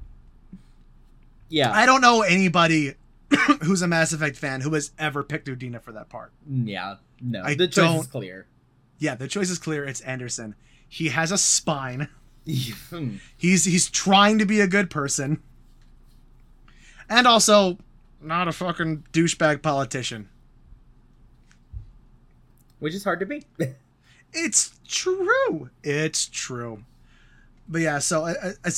Yeah, 1.49 1.71
I 1.71 1.85
don't 1.85 2.01
know 2.01 2.23
anybody 2.23 2.93
who's 3.63 3.81
a 3.81 3.87
Mass 3.87 4.13
Effect 4.13 4.37
fan 4.37 4.61
who 4.61 4.73
has 4.73 4.91
ever 4.99 5.23
picked 5.23 5.47
Udina 5.47 5.81
for 5.81 5.91
that 5.93 6.09
part. 6.09 6.31
yeah, 6.49 6.95
no. 7.21 7.41
I 7.43 7.55
the 7.55 7.67
choice 7.67 7.89
is 7.89 7.95
don't- 8.07 8.11
clear. 8.11 8.47
Yeah, 8.99 9.15
the 9.15 9.27
choice 9.27 9.49
is 9.49 9.59
clear. 9.59 9.85
It's 9.85 10.01
Anderson. 10.01 10.55
He 10.89 11.09
has 11.09 11.31
a 11.31 11.37
spine. 11.37 12.07
He's 12.45 13.65
he's 13.65 13.89
trying 13.89 14.39
to 14.39 14.45
be 14.45 14.61
a 14.61 14.67
good 14.67 14.89
person, 14.89 15.41
and 17.09 17.27
also 17.27 17.77
not 18.21 18.47
a 18.47 18.53
fucking 18.53 19.03
douchebag 19.11 19.61
politician. 19.61 20.29
Which 22.79 22.93
is 22.93 23.03
hard 23.03 23.19
to 23.19 23.25
be. 23.25 23.43
It's 24.33 24.77
true. 24.87 25.69
It's 25.83 26.25
true. 26.27 26.83
But 27.67 27.79
yeah, 27.81 27.99
so 27.99 28.25
uh, 28.25 28.33
uh, 28.63 28.69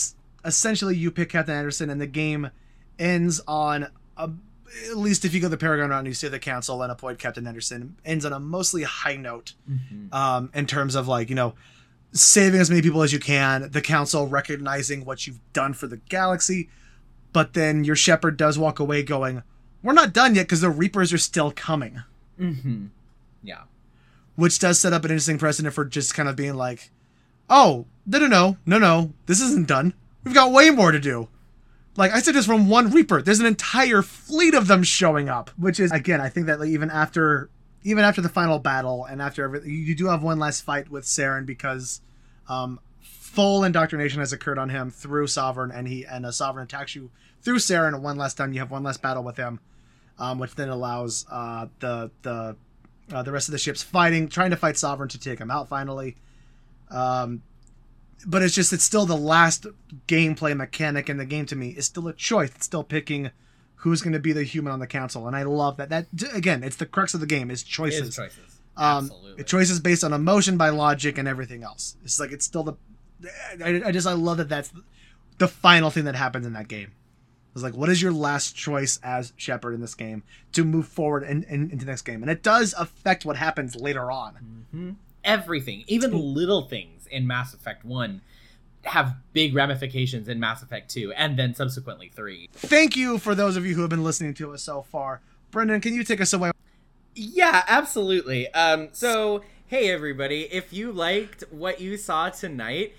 essentially, 0.46 0.96
you 0.96 1.10
pick 1.10 1.30
Captain 1.30 1.56
Anderson, 1.56 1.90
and 1.90 2.00
the 2.00 2.08
game 2.08 2.52
ends 3.00 3.42
on 3.48 3.88
a. 4.16 4.30
At 4.90 4.98
least 4.98 5.26
if 5.26 5.34
you 5.34 5.40
go 5.40 5.48
the 5.48 5.58
Paragon 5.58 5.90
route 5.90 6.00
and 6.00 6.08
you 6.08 6.14
see 6.14 6.28
the 6.28 6.40
council 6.40 6.82
and 6.84 6.92
appoint 6.92 7.18
Captain 7.20 7.46
Anderson, 7.48 7.96
ends 8.06 8.26
on 8.26 8.34
a 8.34 8.40
mostly 8.40 8.84
high 8.84 9.16
note. 9.16 9.54
um, 10.12 10.50
in 10.54 10.66
terms 10.68 10.96
of 10.96 11.08
like 11.08 11.30
you 11.30 11.36
know 11.36 11.54
saving 12.12 12.60
as 12.60 12.70
many 12.70 12.82
people 12.82 13.04
as 13.04 13.14
you 13.14 13.20
can 13.20 13.70
the 13.72 13.82
council 13.82 14.26
recognizing 14.28 15.06
what 15.06 15.28
you've 15.28 15.40
done 15.54 15.74
for 15.74 15.86
the 15.86 15.98
galaxy 16.10 16.68
but 17.34 17.54
then 17.54 17.84
your 17.84 17.96
Shepard 17.96 18.36
does 18.36 18.58
walk 18.58 18.80
away 18.80 19.04
going 19.04 19.44
we're 19.84 19.94
not 19.94 20.12
done 20.12 20.34
yet 20.34 20.44
because 20.48 20.62
the 20.62 20.72
reapers 20.72 21.14
are 21.14 21.20
still 21.20 21.52
coming 21.52 22.02
hmm 22.38 22.88
Yeah. 23.44 23.64
which 24.36 24.58
does 24.58 24.80
set 24.80 24.92
up 24.92 25.06
an 25.06 25.12
interesting 25.12 25.38
precedent 25.38 25.76
for 25.76 25.86
just 25.86 26.16
kind 26.16 26.28
of 26.28 26.36
being 26.36 26.56
like 26.56 26.90
oh 27.48 27.86
no 28.08 28.18
no 28.18 28.28
no 28.28 28.58
no 28.66 28.78
no 28.80 29.14
this 29.28 29.40
isn't 29.40 29.68
done 29.68 29.94
we've 30.24 30.34
got 30.34 30.52
way 30.52 30.72
more 30.72 30.92
to 30.92 31.00
do 31.00 31.28
like 32.00 32.12
i 32.12 32.20
said 32.20 32.34
just 32.34 32.48
from 32.48 32.70
one 32.70 32.90
reaper. 32.92 33.22
There's 33.22 33.40
an 33.40 33.46
entire 33.46 34.02
fleet 34.02 34.56
of 34.56 34.68
them 34.68 34.82
showing 34.82 35.30
up 35.30 35.52
which 35.58 35.80
is 35.80 35.92
again 35.92 36.22
i 36.22 36.30
think 36.30 36.48
that 36.48 36.60
like, 36.60 36.70
even 36.70 36.90
after 36.90 37.50
even 37.84 38.04
after 38.04 38.22
the 38.22 38.30
final 38.30 38.58
battle 38.58 39.06
and 39.06 39.22
after 39.22 39.44
everything 39.44 39.70
you 39.70 39.94
do 39.94 40.08
have 40.08 40.24
one 40.24 40.40
last 40.40 40.62
fight 40.62 40.90
with 40.90 41.06
Saren 41.06 41.46
because 41.46 42.02
um, 42.48 42.80
full 43.00 43.64
indoctrination 43.64 44.20
has 44.20 44.34
occurred 44.34 44.58
on 44.58 44.70
him 44.70 44.90
through 44.90 45.28
Sovereign 45.28 45.72
and 45.72 45.88
he 45.88 46.06
and 46.06 46.26
a 46.26 46.32
Sovereign 46.32 46.64
attacks 46.64 46.96
you 46.96 47.12
through 47.42 47.58
Saren 47.58 48.02
one 48.02 48.18
last 48.18 48.36
time 48.36 48.54
you 48.54 48.60
have 48.60 48.72
one 48.72 48.84
last 48.84 49.02
battle 49.02 49.24
with 49.24 49.38
him 49.38 49.60
um, 50.18 50.40
which 50.40 50.56
then 50.56 50.70
allows 50.70 51.26
uh, 51.32 51.68
the 51.80 52.12
the 52.22 52.56
uh, 53.12 53.24
the 53.24 53.32
rest 53.32 53.48
of 53.48 53.54
the 53.54 53.58
ships 53.58 53.82
fighting 53.82 54.28
trying 54.28 54.52
to 54.52 54.56
fight 54.56 54.78
Sovereign 54.78 55.10
to 55.10 55.20
take 55.20 55.40
him 55.40 55.52
out 55.52 55.68
finally. 55.68 56.16
Um, 56.92 57.42
but 58.26 58.42
it's 58.42 58.54
just 58.56 58.74
it's 58.74 58.84
still 58.84 59.06
the 59.06 59.16
last 59.18 59.66
gameplay 60.08 60.56
mechanic 60.56 61.10
in 61.10 61.18
the 61.18 61.26
game 61.26 61.46
to 61.48 61.56
me 61.56 61.70
is 61.70 61.86
still 61.86 62.08
a 62.08 62.14
choice. 62.14 62.50
It's 62.56 62.66
still 62.66 62.84
picking 62.84 63.32
who's 63.76 64.02
going 64.02 64.14
to 64.14 64.20
be 64.20 64.34
the 64.34 64.44
human 64.44 64.74
on 64.74 64.80
the 64.80 64.88
council 64.88 65.26
and 65.28 65.36
i 65.38 65.44
love 65.44 65.78
that. 65.78 65.90
That 65.90 66.08
again 66.34 66.64
it's 66.64 66.76
the 66.76 66.86
crux 66.86 67.14
of 67.14 67.22
the 67.22 67.26
game 67.26 67.50
is 67.50 67.64
choices 67.64 68.10
is 68.10 68.16
choices. 68.16 68.60
um 68.76 69.06
Absolutely. 69.06 69.44
choices 69.46 69.80
based 69.80 70.04
on 70.04 70.12
emotion 70.12 70.58
by 70.58 70.70
logic 70.70 71.18
and 71.18 71.28
everything 71.30 71.64
else. 71.64 71.96
It's 72.04 72.20
like 72.20 72.32
it's 72.34 72.44
still 72.46 72.64
the 72.64 72.74
i, 73.64 73.82
I 73.86 73.92
just 73.92 74.06
i 74.08 74.14
love 74.14 74.38
that 74.38 74.50
that's 74.50 74.72
the 75.38 75.48
final 75.48 75.90
thing 75.90 76.04
that 76.06 76.16
happens 76.16 76.46
in 76.46 76.52
that 76.54 76.68
game. 76.68 76.92
It's 77.54 77.64
like 77.64 77.74
what 77.74 77.88
is 77.90 78.02
your 78.02 78.12
last 78.12 78.54
choice 78.56 79.00
as 79.02 79.32
Shepard 79.38 79.74
in 79.74 79.80
this 79.82 79.96
game 79.96 80.24
to 80.52 80.66
move 80.66 80.88
forward 80.88 81.24
in, 81.24 81.44
into 81.46 81.78
the 81.78 81.86
next 81.86 82.02
game? 82.02 82.22
And 82.22 82.30
it 82.30 82.44
does 82.44 82.76
affect 82.78 83.24
what 83.26 83.38
happens 83.38 83.76
later 83.78 84.12
on. 84.12 84.66
Mhm. 84.76 84.96
Everything, 85.24 85.84
even 85.88 86.12
little 86.12 86.68
things 86.68 86.99
in 87.12 87.28
Mass 87.28 87.54
Effect 87.54 87.84
1, 87.86 88.22
have 88.86 89.16
big 89.34 89.54
ramifications 89.54 90.28
in 90.28 90.40
Mass 90.40 90.64
Effect 90.64 90.90
2 90.90 91.12
and 91.14 91.38
then 91.38 91.54
subsequently 91.54 92.10
3. 92.16 92.50
thank 92.54 92.96
you 92.96 93.18
for 93.18 93.36
those 93.36 93.58
of 93.58 93.66
you 93.66 93.76
who 93.76 93.82
have 93.82 93.90
been 93.90 94.04
listening 94.04 94.34
to 94.34 94.54
us 94.54 94.64
so 94.64 94.82
far 94.82 95.22
brendan 95.52 95.82
can 95.82 95.94
you 95.94 96.04
take 96.04 96.22
us 96.22 96.32
away 96.34 96.52
Yeah, 97.16 97.64
absolutely. 97.68 98.48
Um, 98.54 98.90
so, 98.94 99.44
hey 99.68 99.90
everybody, 99.90 100.44
if 100.44 100.72
you 100.72 100.92
liked 100.94 101.44
what 101.52 101.82
you 101.82 101.98
saw 101.98 102.30
tonight, 102.30 102.94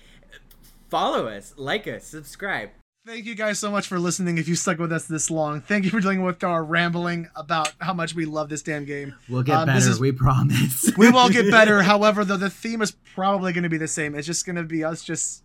follow 0.89 1.27
us, 1.27 1.53
like 1.57 1.87
us, 1.87 2.05
subscribe. 2.05 2.69
Thank 3.03 3.25
you 3.25 3.33
guys 3.33 3.57
so 3.57 3.71
much 3.71 3.87
for 3.87 3.97
listening. 3.97 4.37
If 4.37 4.47
you 4.47 4.53
stuck 4.55 4.77
with 4.77 4.91
us 4.91 5.05
this 5.07 5.31
long, 5.31 5.59
thank 5.61 5.85
you 5.85 5.89
for 5.89 5.99
dealing 5.99 6.21
with 6.21 6.43
our 6.43 6.63
rambling 6.63 7.29
about 7.35 7.73
how 7.81 7.93
much 7.93 8.13
we 8.13 8.25
love 8.25 8.47
this 8.47 8.61
damn 8.61 8.85
game. 8.85 9.15
We'll 9.27 9.41
get 9.41 9.55
Um, 9.57 9.65
better, 9.65 9.89
is- 9.89 9.99
we 9.99 10.11
promise. 10.11 10.91
We 10.97 11.09
will 11.09 11.29
get 11.29 11.49
better. 11.51 11.81
However, 11.81 12.23
though, 12.23 12.37
the 12.37 12.51
theme 12.51 12.79
is 12.79 12.91
probably 13.15 13.53
going 13.53 13.63
to 13.63 13.69
be 13.69 13.79
the 13.79 13.87
same. 13.87 14.13
It's 14.13 14.27
just 14.27 14.45
going 14.45 14.55
to 14.57 14.63
be 14.63 14.83
us 14.83 15.03
just 15.03 15.43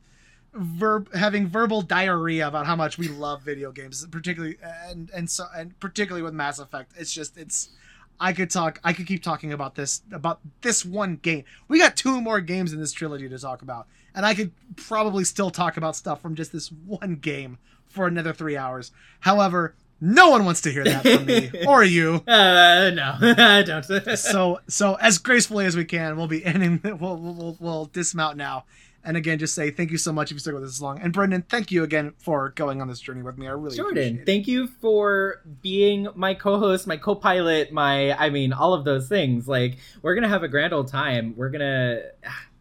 verb 0.53 1.15
having 1.15 1.47
verbal 1.47 1.81
diarrhea 1.81 2.47
about 2.47 2.67
how 2.67 2.77
much 2.77 2.99
we 2.99 3.09
love 3.09 3.41
video 3.43 3.73
games, 3.73 4.07
particularly 4.11 4.59
and 4.63 5.11
and 5.15 5.31
so 5.31 5.47
and 5.57 5.79
particularly 5.81 6.23
with 6.23 6.35
Mass 6.35 6.59
Effect. 6.59 6.93
It's 6.99 7.13
just 7.13 7.39
it's. 7.39 7.71
I 8.19 8.33
could 8.33 8.49
talk. 8.51 8.81
I 8.85 8.93
could 8.95 9.07
keep 9.07 9.23
talking 9.23 9.53
about 9.53 9.75
this 9.77 10.03
about 10.13 10.41
this 10.63 10.85
one 10.87 11.17
game. 11.17 11.45
We 11.69 11.79
got 11.79 11.97
two 11.97 12.21
more 12.21 12.41
games 12.43 12.73
in 12.75 12.81
this 12.81 12.93
trilogy 12.93 13.29
to 13.31 13.39
talk 13.39 13.61
about, 13.61 13.87
and 14.17 14.27
I 14.27 14.35
could 14.35 14.51
probably 14.77 15.23
still 15.25 15.51
talk 15.51 15.77
about 15.77 15.95
stuff 15.95 16.21
from 16.23 16.35
just 16.35 16.51
this 16.53 16.73
one 16.73 17.17
game 17.17 17.59
for 17.89 18.07
another 18.07 18.33
three 18.33 18.57
hours. 18.57 18.91
However, 19.21 19.75
no 20.01 20.31
one 20.31 20.45
wants 20.45 20.63
to 20.63 20.73
hear 20.73 20.85
that 20.85 21.03
from 21.03 21.27
me 21.27 21.51
or 21.67 21.85
you 21.85 22.17
uh, 22.27 22.91
no, 22.95 23.17
I 23.39 23.63
don't. 23.63 23.85
so 24.19 24.61
so 24.69 24.95
as 24.95 25.19
gracefully 25.19 25.67
as 25.67 25.77
we 25.77 25.85
can, 25.85 26.17
we'll 26.17 26.27
be 26.27 26.45
ending. 26.45 26.81
We'll, 26.83 27.17
we'll 27.17 27.57
we'll 27.61 27.85
dismount 27.87 28.37
now, 28.37 28.65
and 29.05 29.17
again, 29.17 29.39
just 29.39 29.55
say 29.55 29.71
thank 29.71 29.91
you 29.91 29.97
so 29.99 30.13
much 30.13 30.31
if 30.31 30.35
you 30.35 30.39
stuck 30.41 30.55
with 30.55 30.65
us 30.65 30.71
this 30.71 30.81
long. 30.83 31.01
And 31.01 31.13
Brendan, 31.13 31.43
thank 31.43 31.71
you 31.71 31.83
again 31.83 32.13
for 32.19 32.51
going 32.51 32.83
on 32.83 32.89
this 32.89 33.01
journey 33.01 33.23
with 33.23 33.39
me. 33.39 33.47
I 33.47 33.53
really 33.53 33.77
Jordan, 33.77 33.97
appreciate 33.97 34.21
it. 34.21 34.27
thank 34.27 34.49
you 34.49 34.67
for 34.67 35.41
being 35.63 36.09
my 36.15 36.35
co-host, 36.35 36.87
my 36.87 36.99
co-pilot, 36.99 37.73
my 37.73 38.13
I 38.19 38.29
mean 38.29 38.53
all 38.53 38.75
of 38.75 38.85
those 38.85 39.09
things. 39.09 39.49
Like 39.49 39.79
we're 40.03 40.15
going 40.15 40.25
to 40.25 40.29
have 40.29 40.43
a 40.43 40.49
grand 40.49 40.75
old 40.75 40.89
time. 40.89 41.33
We're 41.37 41.51
going 41.51 41.61
to 41.61 42.03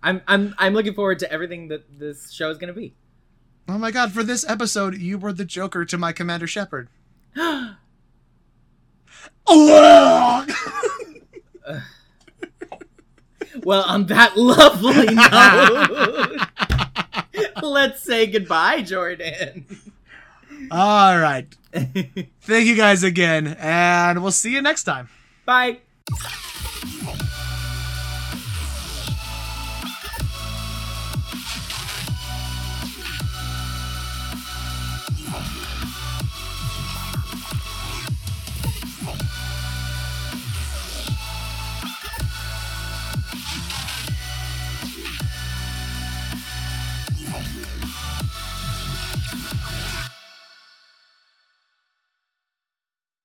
I'm 0.05 0.21
I'm 0.27 0.53
I'm 0.59 0.73
looking 0.73 0.93
forward 0.93 1.19
to 1.19 1.31
everything 1.31 1.69
that 1.69 1.99
this 1.99 2.31
show 2.31 2.51
is 2.51 2.59
going 2.59 2.73
to 2.73 2.79
be. 2.79 2.93
Oh 3.67 3.79
my 3.79 3.89
god! 3.89 4.11
For 4.11 4.23
this 4.23 4.47
episode, 4.47 4.97
you 4.97 5.17
were 5.17 5.33
the 5.33 5.45
Joker 5.45 5.83
to 5.83 5.97
my 5.97 6.13
Commander 6.13 6.47
Shepard. 6.47 6.89
Oh! 9.47 10.45
Well, 13.63 13.83
on 13.83 14.07
that 14.07 14.35
lovely 14.35 15.05
note, 17.35 17.63
let's 17.63 18.03
say 18.03 18.27
goodbye, 18.27 18.81
Jordan. 18.81 19.65
All 20.71 21.19
right. 21.19 21.47
Thank 21.73 22.67
you 22.67 22.75
guys 22.75 23.03
again, 23.03 23.55
and 23.59 24.21
we'll 24.21 24.31
see 24.31 24.51
you 24.51 24.61
next 24.61 24.83
time. 24.83 25.09
Bye. 25.45 25.79